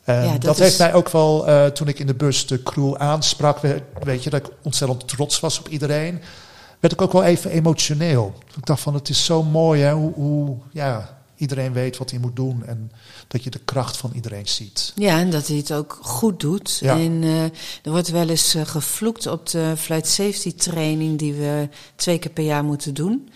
En 0.04 0.24
Ja, 0.26 0.32
dat 0.32 0.42
dat 0.42 0.56
is- 0.56 0.62
heeft 0.64 0.78
mij 0.80 0.94
ook 0.94 1.10
wel, 1.10 1.48
eh, 1.48 1.66
toen 1.66 1.88
ik 1.88 2.00
in 2.00 2.08
de 2.08 2.14
bus 2.16 2.48
de 2.48 2.64
crew 2.64 2.96
aansprak, 2.96 3.60
we- 3.60 3.82
weet 4.04 4.24
je, 4.24 4.30
dat 4.30 4.46
ik 4.46 4.54
ontzettend 4.64 5.08
trots 5.08 5.40
was 5.40 5.60
op 5.60 5.68
iedereen, 5.68 6.22
werd 6.80 6.94
ik 6.94 7.02
ook 7.02 7.12
wel 7.12 7.24
even 7.24 7.52
emotioneel. 7.52 8.34
Ik 8.58 8.66
dacht 8.66 8.82
van, 8.82 8.94
het 8.94 9.10
is 9.10 9.26
zo 9.26 9.44
mooi 9.44 9.82
hè, 9.82 9.94
hoe, 9.94 10.14
hoe 10.14 10.58
ja, 10.72 11.18
iedereen 11.36 11.74
weet 11.74 11.98
wat 11.98 12.10
hij 12.10 12.20
moet 12.20 12.36
doen 12.36 12.66
en 12.66 12.92
dat 13.28 13.44
je 13.44 13.50
de 13.50 13.60
kracht 13.66 13.98
van 13.98 14.12
iedereen 14.16 14.48
ziet. 14.48 14.92
Ja, 14.96 15.20
en 15.20 15.30
dat 15.30 15.48
hij 15.48 15.58
het 15.58 15.74
ook 15.74 15.98
goed 16.02 16.40
doet. 16.40 16.78
Ja. 16.82 16.98
En 17.00 17.20
eh, 17.24 17.44
er 17.84 17.92
wordt 17.92 18.10
wel 18.10 18.30
eens 18.30 18.56
eh, 18.56 18.66
gevloekt 18.66 19.28
op 19.28 19.50
de 19.50 19.74
flight 19.78 20.08
safety 20.08 20.54
training 20.56 21.20
die 21.20 21.34
we 21.34 21.70
twee 21.96 22.18
keer 22.20 22.32
per 22.32 22.44
jaar 22.44 22.64
moeten 22.64 22.94
doen. 22.94 23.30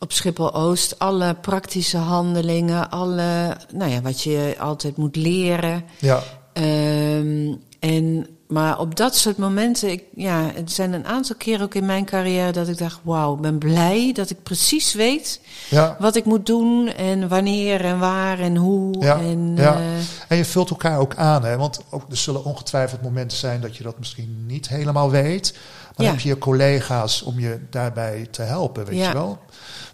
Op 0.00 0.12
Schiphol-Oost 0.12 0.98
alle 0.98 1.34
praktische 1.34 1.96
handelingen, 1.96 2.90
alle, 2.90 3.56
nou 3.74 3.90
ja, 3.90 4.00
wat 4.00 4.22
je 4.22 4.54
altijd 4.58 4.96
moet 4.96 5.16
leren. 5.16 5.84
Ja, 5.98 6.22
Ehm, 6.52 7.54
en, 7.78 8.26
maar 8.48 8.78
op 8.78 8.96
dat 8.96 9.16
soort 9.16 9.36
momenten, 9.36 9.90
ik, 9.90 10.02
ja, 10.14 10.50
het 10.54 10.72
zijn 10.72 10.92
een 10.92 11.06
aantal 11.06 11.36
keren 11.36 11.62
ook 11.64 11.74
in 11.74 11.86
mijn 11.86 12.04
carrière 12.04 12.52
dat 12.52 12.68
ik 12.68 12.78
dacht, 12.78 13.00
wauw, 13.02 13.36
ben 13.36 13.58
blij 13.58 14.12
dat 14.12 14.30
ik 14.30 14.42
precies 14.42 14.94
weet 14.94 15.40
ja. 15.70 15.96
wat 15.98 16.16
ik 16.16 16.24
moet 16.24 16.46
doen 16.46 16.88
en 16.88 17.28
wanneer 17.28 17.84
en 17.84 17.98
waar 17.98 18.38
en 18.38 18.56
hoe. 18.56 18.94
Ja, 19.00 19.18
en, 19.20 19.52
ja. 19.56 19.74
eh, 19.74 19.80
En 20.28 20.36
je 20.36 20.44
vult 20.44 20.70
elkaar 20.70 20.98
ook 20.98 21.16
aan, 21.16 21.44
hè? 21.44 21.56
want 21.56 21.80
ook, 21.90 22.02
er 22.10 22.16
zullen 22.16 22.44
ongetwijfeld 22.44 23.02
momenten 23.02 23.38
zijn 23.38 23.60
dat 23.60 23.76
je 23.76 23.82
dat 23.82 23.98
misschien 23.98 24.44
niet 24.46 24.68
helemaal 24.68 25.10
weet. 25.10 25.52
Maar 25.52 25.92
dan 25.96 26.06
heb 26.06 26.20
je 26.20 26.28
je 26.28 26.38
collega's 26.38 27.22
om 27.22 27.38
je 27.40 27.60
daarbij 27.70 28.28
te 28.30 28.42
helpen, 28.42 28.84
weet 28.84 28.98
Ja. 28.98 29.08
je 29.08 29.12
wel. 29.14 29.38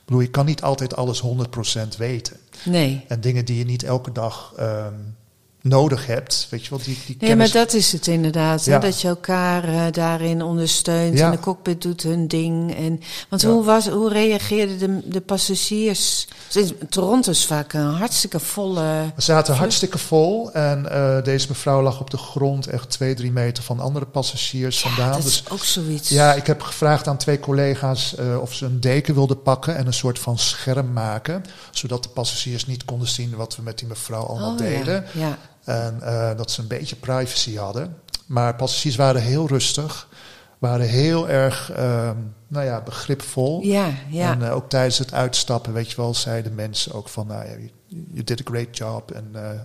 Ik 0.06 0.12
bedoel, 0.12 0.26
je 0.26 0.30
kan 0.30 0.46
niet 0.46 0.62
altijd 0.62 0.96
alles 0.96 1.22
100% 1.22 1.96
weten. 1.98 2.36
nee. 2.64 3.04
En 3.08 3.20
dingen 3.20 3.44
die 3.44 3.58
je 3.58 3.64
niet 3.64 3.82
elke 3.82 4.12
dag 4.12 4.52
ehm, 4.56 4.94
nodig 5.68 6.06
hebt, 6.06 6.46
weet 6.50 6.64
je 6.64 6.70
wel, 6.70 6.78
die, 6.78 6.98
die 7.06 7.16
Nee, 7.18 7.28
kennis... 7.30 7.52
maar 7.52 7.64
dat 7.64 7.72
is 7.74 7.92
het 7.92 8.06
inderdaad. 8.06 8.64
hè, 8.64 8.78
dat 8.78 9.00
je 9.00 9.08
elkaar 9.08 9.64
eh, 9.64 9.80
daarin 9.92 10.42
ondersteunt. 10.42 11.18
Ja. 11.18 11.24
En 11.24 11.30
de 11.30 11.38
cockpit 11.38 11.82
doet 11.82 12.02
hun 12.02 12.28
ding. 12.28 12.76
En, 12.76 13.00
want 13.28 13.42
Ja. 13.42 13.48
hoe, 13.48 13.64
was, 13.64 13.88
hoe 13.88 14.08
reageerden 14.08 14.78
de, 14.78 15.08
de 15.08 15.20
passagiers? 15.20 16.26
Dus 16.52 16.72
Toronto 16.88 17.30
is 17.30 17.46
vaak 17.46 17.72
een 17.72 17.92
hartstikke 17.94 18.40
volle... 18.40 19.12
We 19.14 19.22
zaten 19.22 19.54
hartstikke 19.54 19.98
vol 19.98 20.52
en 20.52 20.90
eh, 20.90 21.24
deze 21.24 21.46
mevrouw 21.48 21.82
lag 21.82 22.00
op 22.00 22.10
de 22.10 22.16
grond 22.18 22.66
echt 22.66 22.90
twee, 22.90 23.14
drie 23.14 23.32
meter 23.32 23.62
van 23.62 23.80
andere 23.80 24.06
passagiers 24.06 24.80
vandaan. 24.80 25.12
dat 25.12 25.22
Dus 25.22 25.42
is 25.44 25.50
ook 25.50 25.64
zoiets. 25.64 26.08
Ja, 26.08 26.34
ik 26.34 26.46
heb 26.46 26.62
gevraagd 26.62 27.06
aan 27.08 27.16
twee 27.16 27.40
collega's 27.40 28.14
eh, 28.16 28.40
of 28.40 28.54
ze 28.54 28.64
een 28.64 28.80
deken 28.80 29.14
wilden 29.14 29.42
pakken 29.42 29.76
en 29.76 29.86
een 29.86 29.92
soort 29.92 30.18
van 30.18 30.38
scherm 30.38 30.92
maken. 30.92 31.44
Zodat 31.70 32.02
de 32.02 32.08
passagiers 32.08 32.66
niet 32.66 32.84
konden 32.84 33.08
zien 33.08 33.36
wat 33.36 33.56
we 33.56 33.62
met 33.62 33.78
die 33.78 33.88
mevrouw 33.88 34.22
allemaal 34.22 34.52
Oh, 34.52 34.58
deden. 34.58 35.04
Ja. 35.12 35.38
En 35.66 36.02
eh, 36.02 36.36
dat 36.36 36.50
ze 36.50 36.60
een 36.60 36.66
beetje 36.66 36.96
privacy 36.96 37.56
hadden. 37.56 37.96
Maar 38.26 38.54
passagiers 38.54 38.96
waren 38.96 39.22
heel 39.22 39.46
rustig, 39.46 40.08
waren 40.58 40.86
heel 40.86 41.28
erg 41.28 41.70
ehm, 41.72 42.16
nou 42.48 42.64
ja, 42.64 42.80
begripvol. 42.80 43.62
Ja, 43.62 43.90
ja. 44.08 44.32
En 44.32 44.42
eh, 44.42 44.54
ook 44.54 44.68
tijdens 44.68 44.98
het 44.98 45.12
uitstappen, 45.12 45.72
weet 45.72 45.90
je 45.90 45.96
wel, 45.96 46.14
zeiden 46.14 46.54
mensen 46.54 46.92
ook 46.92 47.08
van, 47.08 47.26
nou 47.26 47.70
you 47.88 48.24
did 48.24 48.40
a 48.40 48.50
great 48.50 48.76
job. 48.76 49.10
En 49.10 49.30
eh, 49.32 49.60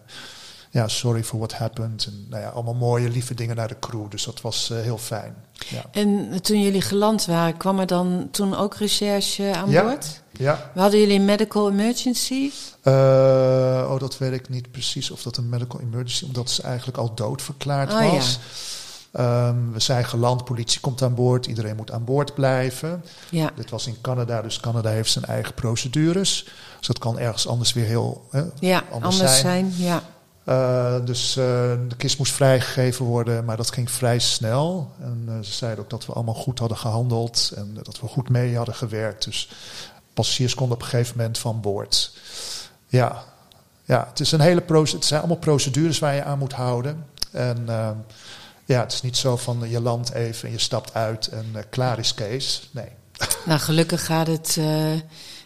ja, 0.74 0.88
sorry 0.88 1.24
for 1.24 1.38
what 1.38 1.54
happened. 1.54 2.06
En 2.06 2.26
nou 2.30 2.42
ja, 2.42 2.50
allemaal 2.50 2.74
mooie, 2.74 3.10
lieve 3.10 3.34
dingen 3.34 3.56
naar 3.56 3.68
de 3.68 3.80
crew. 3.80 4.10
Dus 4.10 4.24
dat 4.24 4.42
was 4.42 4.70
eh, 4.70 4.80
heel 4.80 4.98
fijn. 4.98 5.36
Ja. 5.70 5.84
En 5.92 6.42
toen 6.42 6.62
jullie 6.62 6.82
geland 6.82 7.26
waren, 7.26 7.58
kwam 7.58 7.80
er 7.80 7.88
dan 7.88 8.28
toen 8.32 8.56
ook 8.56 8.76
recherche 8.76 9.54
aan 9.56 9.70
Ja. 9.70 9.84
boord? 9.84 10.22
ja. 10.32 10.72
Hadden 10.76 11.00
jullie 11.00 11.20
een 11.20 11.26
medical 11.26 11.70
emergency? 11.72 12.52
Eh, 12.82 12.94
oh, 13.90 14.00
dat 14.00 14.18
weet 14.18 14.32
ik 14.34 14.50
niet 14.50 14.72
precies 14.72 15.12
of 15.12 15.22
dat 15.24 15.38
een 15.38 15.50
medical 15.50 15.80
emergency, 15.80 16.26
omdat 16.26 16.50
ze 16.50 16.62
eigenlijk 16.62 16.98
al 16.98 17.14
doodverklaard 17.16 17.94
Oh, 17.94 18.12
was. 18.14 18.40
Ehm, 19.12 19.72
we 19.72 19.80
zijn 19.80 20.06
geland, 20.06 20.44
politie 20.46 20.80
komt 20.80 21.02
aan 21.02 21.16
boord, 21.16 21.46
iedereen 21.46 21.76
moet 21.76 21.92
aan 21.92 22.04
boord 22.04 22.34
blijven. 22.34 23.04
Ja. 23.30 23.52
Dit 23.56 23.70
was 23.70 23.88
in 23.88 23.98
Canada, 24.02 24.42
dus 24.42 24.60
Canada 24.60 24.90
heeft 24.90 25.12
zijn 25.12 25.26
eigen 25.26 25.54
procedures. 25.54 26.44
Dus 26.78 26.88
dat 26.88 27.00
kan 27.00 27.20
ergens 27.20 27.48
anders 27.48 27.74
weer 27.74 27.86
heel 27.86 28.28
hè, 28.30 28.44
Ja, 28.60 28.84
anders, 28.92 29.20
anders, 29.20 29.40
zijn. 29.40 29.72
zijn. 29.72 29.88
Ja. 29.88 30.04
Eh, 30.44 30.96
dus 31.06 31.38
eh, 31.38 31.44
de 31.88 31.96
kist 31.98 32.18
moest 32.18 32.34
vrijgegeven 32.34 33.06
worden, 33.06 33.46
maar 33.46 33.58
dat 33.58 33.72
ging 33.72 33.92
vrij 33.92 34.20
snel. 34.20 34.92
En 35.00 35.24
eh, 35.28 35.34
ze 35.42 35.52
zeiden 35.52 35.84
ook 35.84 35.90
dat 35.90 36.06
we 36.06 36.14
allemaal 36.14 36.34
goed 36.34 36.60
hadden 36.60 36.78
gehandeld 36.78 37.52
en 37.56 37.78
dat 37.84 38.00
we 38.00 38.08
goed 38.08 38.30
mee 38.30 38.56
hadden 38.56 38.76
gewerkt. 38.76 39.24
Dus 39.24 39.50
passagiers 40.14 40.54
konden 40.54 40.76
op 40.76 40.82
een 40.82 40.90
gegeven 40.90 41.18
moment 41.18 41.38
van 41.38 41.62
boord. 41.62 42.14
Ja, 42.88 43.24
ja 43.86 44.08
het, 44.10 44.20
is 44.20 44.32
een 44.32 44.42
hele 44.42 44.64
het 44.68 45.06
zijn 45.06 45.20
allemaal 45.20 45.38
procedures 45.38 46.00
waar 46.00 46.16
je 46.16 46.24
aan 46.24 46.40
moet 46.40 46.54
houden. 46.54 47.06
En 47.32 47.66
ja, 48.66 48.80
het 48.80 48.92
is 48.92 49.02
niet 49.02 49.18
zo 49.18 49.38
van 49.38 49.70
je 49.70 49.82
landt 49.82 50.14
even 50.14 50.48
en 50.48 50.54
je 50.54 50.60
stapt 50.60 50.94
uit 50.94 51.28
en 51.28 51.46
klaar 51.70 52.00
is 52.00 52.14
Kees. 52.14 52.70
Nee. 52.72 52.90
Nou, 53.46 53.60
gelukkig 53.60 54.06
gaat 54.06 54.28
het 54.28 54.60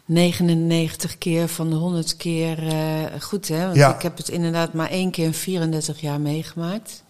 99 0.06 1.18
keer 1.18 1.48
van 1.48 1.70
de 1.70 1.76
100 1.76 2.18
keer 2.18 2.68
eh, 2.68 3.22
goed, 3.22 3.48
hè? 3.48 3.64
Want 3.66 3.76
Ja. 3.76 3.96
ik 3.96 4.02
heb 4.02 4.18
het 4.18 4.30
inderdaad 4.30 4.74
maar 4.74 4.90
één 4.90 5.12
keer 5.12 5.26
in 5.26 5.34
34 5.34 6.02
jaar 6.02 6.20
meegemaakt. 6.20 7.04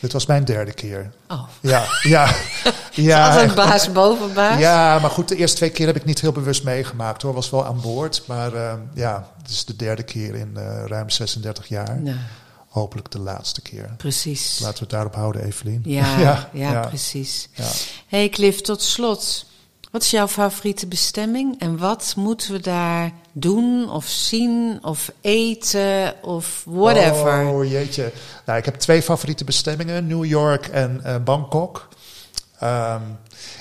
Dit 0.00 0.12
was 0.12 0.26
mijn 0.26 0.44
derde 0.44 0.72
keer. 0.72 1.10
Oh, 1.28 1.48
Ja, 1.60 1.84
ja. 2.02 2.34
ja, 2.92 3.28
altijd 3.28 3.54
baas 3.54 3.92
boven 3.92 4.34
baas. 4.34 4.58
Ja, 4.58 4.98
maar 4.98 5.10
goed, 5.10 5.28
de 5.28 5.36
eerste 5.36 5.56
twee 5.56 5.70
keer 5.70 5.86
heb 5.86 5.96
ik 5.96 6.04
niet 6.04 6.20
heel 6.20 6.32
bewust 6.32 6.64
meegemaakt 6.64 7.22
hoor. 7.22 7.34
Was 7.34 7.50
wel 7.50 7.64
aan 7.64 7.80
boord. 7.80 8.22
Maar 8.26 8.54
eh, 8.54 8.74
ja, 8.94 9.28
het 9.42 9.50
is 9.50 9.64
de 9.64 9.76
derde 9.76 10.02
keer 10.02 10.34
in 10.34 10.52
eh, 10.56 10.84
ruim 10.86 11.10
36 11.10 11.68
jaar. 11.68 12.00
Nou, 12.00 12.16
Hopelijk 12.68 13.10
de 13.10 13.18
laatste 13.18 13.60
keer. 13.60 13.94
precies. 13.96 14.58
Laten 14.58 14.74
we 14.74 14.80
het 14.80 14.90
daarop 14.90 15.14
houden, 15.14 15.44
Evelien. 15.44 15.82
Ja, 15.84 16.16
ja, 16.20 16.48
ja. 16.52 16.86
precies. 16.86 17.48
Ja. 17.54 17.64
hey 18.06 18.28
Cliff, 18.28 18.60
tot 18.60 18.82
slot. 18.82 19.46
Wat 19.90 20.02
is 20.02 20.10
jouw 20.10 20.28
favoriete 20.28 20.86
bestemming 20.86 21.60
en 21.60 21.78
wat 21.78 22.12
moeten 22.16 22.52
we 22.52 22.60
daar 22.60 23.12
doen 23.32 23.90
of 23.90 24.06
zien 24.06 24.78
of 24.82 25.12
eten 25.20 26.14
of 26.22 26.62
whatever? 26.66 27.46
Oh 27.46 27.70
jeetje. 27.70 28.12
Nou, 28.46 28.58
ik 28.58 28.64
heb 28.64 28.74
twee 28.74 29.02
favoriete 29.02 29.44
bestemmingen. 29.44 30.06
New 30.06 30.24
York 30.24 30.66
en 30.66 31.00
eh, 31.04 31.16
Bangkok. 31.24 31.88
Ehm, 32.58 33.02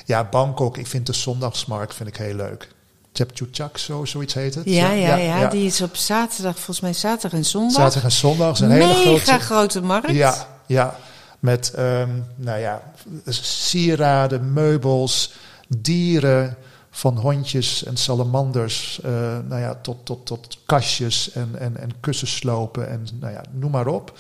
ja, 0.06 0.24
Bangkok. 0.24 0.78
Ik 0.78 0.88
vind 0.88 1.06
de 1.06 1.14
zondagsmarkt 1.14 1.96
vind 1.96 2.10
ik 2.10 2.18
heel 2.18 2.36
leuk. 2.36 2.68
Chapchuchak, 3.14 3.78
zo, 3.78 4.06
zoiets 4.06 4.34
heet 4.34 4.56
het. 4.56 4.66
ja, 4.66 4.92
ja, 4.92 5.16
ja, 5.16 5.48
die 5.48 5.66
is 5.66 5.82
op 5.82 5.96
zaterdag, 5.96 6.56
volgens 6.56 6.80
mij 6.80 6.94
zaterdag 6.94 7.40
en 7.40 7.46
zondag. 7.46 7.76
Zaterdag 7.76 8.04
en 8.04 8.12
zondag 8.12 8.54
is 8.54 8.60
een 8.60 8.72
hele 8.72 9.20
grote... 9.20 9.40
grote 9.40 9.82
markt. 9.82 10.10
Ja, 10.10 10.48
ja. 10.66 10.96
Met 11.40 11.72
ehm, 11.72 12.10
nou 12.36 12.60
ja, 12.60 12.82
sieraden, 13.30 14.54
meubels, 14.54 15.34
dieren, 15.68 16.56
van 16.92 17.18
hondjes 17.18 17.84
en 17.84 17.98
salamanders, 17.98 19.00
eh, 19.04 19.12
nou 19.48 19.62
ja, 19.62 19.76
tot, 19.82 20.06
tot, 20.06 20.26
tot 20.26 20.58
kastjes 20.66 21.32
en, 21.32 21.50
en, 21.60 21.78
en 21.78 21.92
kussenslopen 22.00 22.90
en 22.90 23.08
nou 23.20 23.34
ja, 23.34 23.44
noem 23.52 23.72
maar 23.72 23.88
op. 23.88 24.20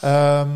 Ehm, 0.00 0.48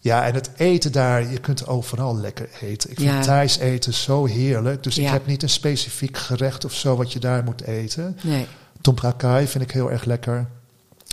ja, 0.00 0.26
en 0.26 0.34
het 0.34 0.50
eten 0.56 0.92
daar, 0.92 1.30
je 1.30 1.38
kunt 1.38 1.66
overal 1.66 2.16
lekker 2.16 2.48
eten. 2.60 2.90
Ik 2.90 2.96
vind 2.98 3.10
Ja. 3.10 3.20
Thais 3.20 3.58
eten 3.58 3.94
zo 3.94 4.24
heerlijk. 4.26 4.82
Dus 4.82 4.98
ik 4.98 5.04
Ja. 5.04 5.10
heb 5.12 5.26
niet 5.26 5.42
een 5.42 5.48
specifiek 5.48 6.18
gerecht 6.18 6.64
of 6.64 6.72
zo 6.72 6.96
wat 6.96 7.12
je 7.12 7.18
daar 7.18 7.44
moet 7.44 7.62
eten. 7.62 8.18
Nee, 8.22 8.46
Tom 8.80 8.94
Prakai 8.94 9.46
vind 9.46 9.64
ik 9.64 9.70
heel 9.70 9.90
erg 9.90 10.04
lekker. 10.04 10.46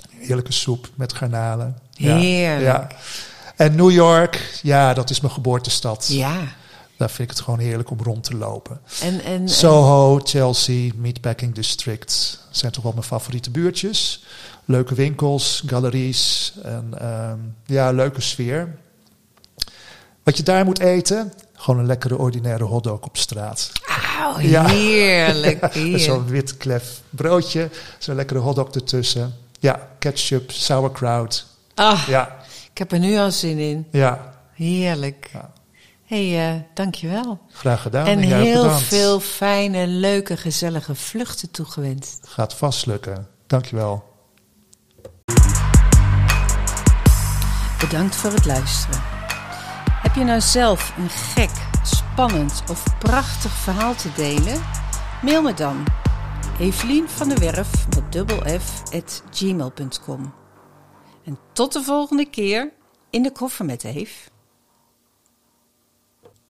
Heerlijke 0.09 0.51
soep 0.53 0.89
met 0.95 1.13
garnalen. 1.13 1.77
Ja, 1.91 2.15
Heerlijk. 2.17 2.61
Ja. 2.65 2.87
En 3.55 3.75
New 3.75 3.91
York, 3.91 4.59
ja, 4.61 4.93
dat 4.93 5.09
is 5.09 5.19
mijn 5.19 5.33
geboortestad. 5.33 6.07
ja. 6.11 6.37
Daar 6.99 7.09
vind 7.09 7.29
ik 7.31 7.35
het 7.37 7.43
gewoon 7.45 7.59
heerlijk 7.59 7.89
om 7.89 7.97
rond 8.03 8.23
te 8.23 8.35
lopen. 8.35 8.81
En, 9.01 9.21
en, 9.23 9.49
Soho, 9.49 10.19
Chelsea, 10.23 10.91
Meatpacking 10.95 11.55
District 11.55 12.39
zijn 12.49 12.71
toch 12.71 12.83
wel 12.83 12.91
mijn 12.91 13.03
favoriete 13.03 13.49
buurtjes. 13.49 14.23
Leuke 14.65 14.93
winkels, 14.95 15.63
galeries 15.65 16.53
en 16.63 16.93
ehm, 16.99 17.37
ja, 17.65 17.91
leuke 17.91 18.21
sfeer. 18.21 18.75
Wat 20.23 20.37
je 20.37 20.43
daar 20.43 20.65
moet 20.65 20.79
eten, 20.79 21.33
gewoon 21.53 21.79
een 21.79 21.85
lekkere 21.85 22.17
ordinaire 22.17 22.63
hotdog 22.63 22.99
op 23.01 23.17
straat. 23.17 23.71
Auw, 24.19 24.39
Ja. 24.55 24.65
heerlijk. 24.67 25.65
Heerlijk. 25.73 26.03
Zo'n 26.03 26.25
wit 26.27 26.57
klef 26.57 27.01
broodje, 27.09 27.69
zo'n 27.97 28.15
lekkere 28.15 28.39
hotdog 28.39 28.69
ertussen. 28.69 29.33
Ja, 29.59 29.87
ketchup, 29.99 30.51
sauerkraut. 30.51 31.45
Ah, 31.75 32.03
Ja, 32.07 32.37
ik 32.71 32.77
heb 32.77 32.91
er 32.91 32.99
nu 32.99 33.17
al 33.17 33.31
zin 33.31 33.57
in. 33.57 33.87
ja, 33.91 34.33
Heerlijk. 34.53 35.29
Ja. 35.33 35.51
Hey, 36.09 36.53
eh, 36.53 36.61
dankjewel. 36.73 37.39
graag 37.51 37.81
gedaan. 37.81 38.05
en 38.05 38.27
jij 38.27 38.37
ook 38.39 38.43
heel 38.43 38.61
bedankt. 38.61 38.83
veel 38.83 39.19
fijne, 39.19 39.87
leuke, 39.87 40.37
gezellige 40.37 40.95
vluchten 40.95 41.51
toegewenst. 41.51 42.19
Gaat 42.27 42.53
vast 42.53 42.85
lukken. 42.85 43.27
Dankjewel. 43.47 44.03
Bedankt 47.79 48.15
voor 48.15 48.31
het 48.31 48.45
luisteren. 48.45 48.99
Heb 50.01 50.15
je 50.15 50.23
nou 50.23 50.41
zelf 50.41 50.93
een 50.97 51.09
gek, 51.09 51.51
spannend 51.83 52.63
of 52.69 52.83
prachtig 52.99 53.51
verhaal 53.51 53.95
te 53.95 54.09
delen? 54.15 54.61
Mail 55.21 55.41
me 55.41 55.53
dan. 55.53 55.85
Evelien 56.59 57.09
van 57.09 57.29
der 57.29 57.39
Werf 57.39 57.87
met 57.95 58.11
dubbel 58.11 58.59
F 58.59 58.93
at 58.93 59.23
gmail.com. 59.31 60.33
En 61.25 61.39
tot 61.53 61.73
de 61.73 61.83
volgende 61.83 62.25
keer 62.25 62.71
in 63.09 63.23
de 63.23 63.31
koffer 63.31 63.65
met 63.65 63.83
Eve. 63.83 64.29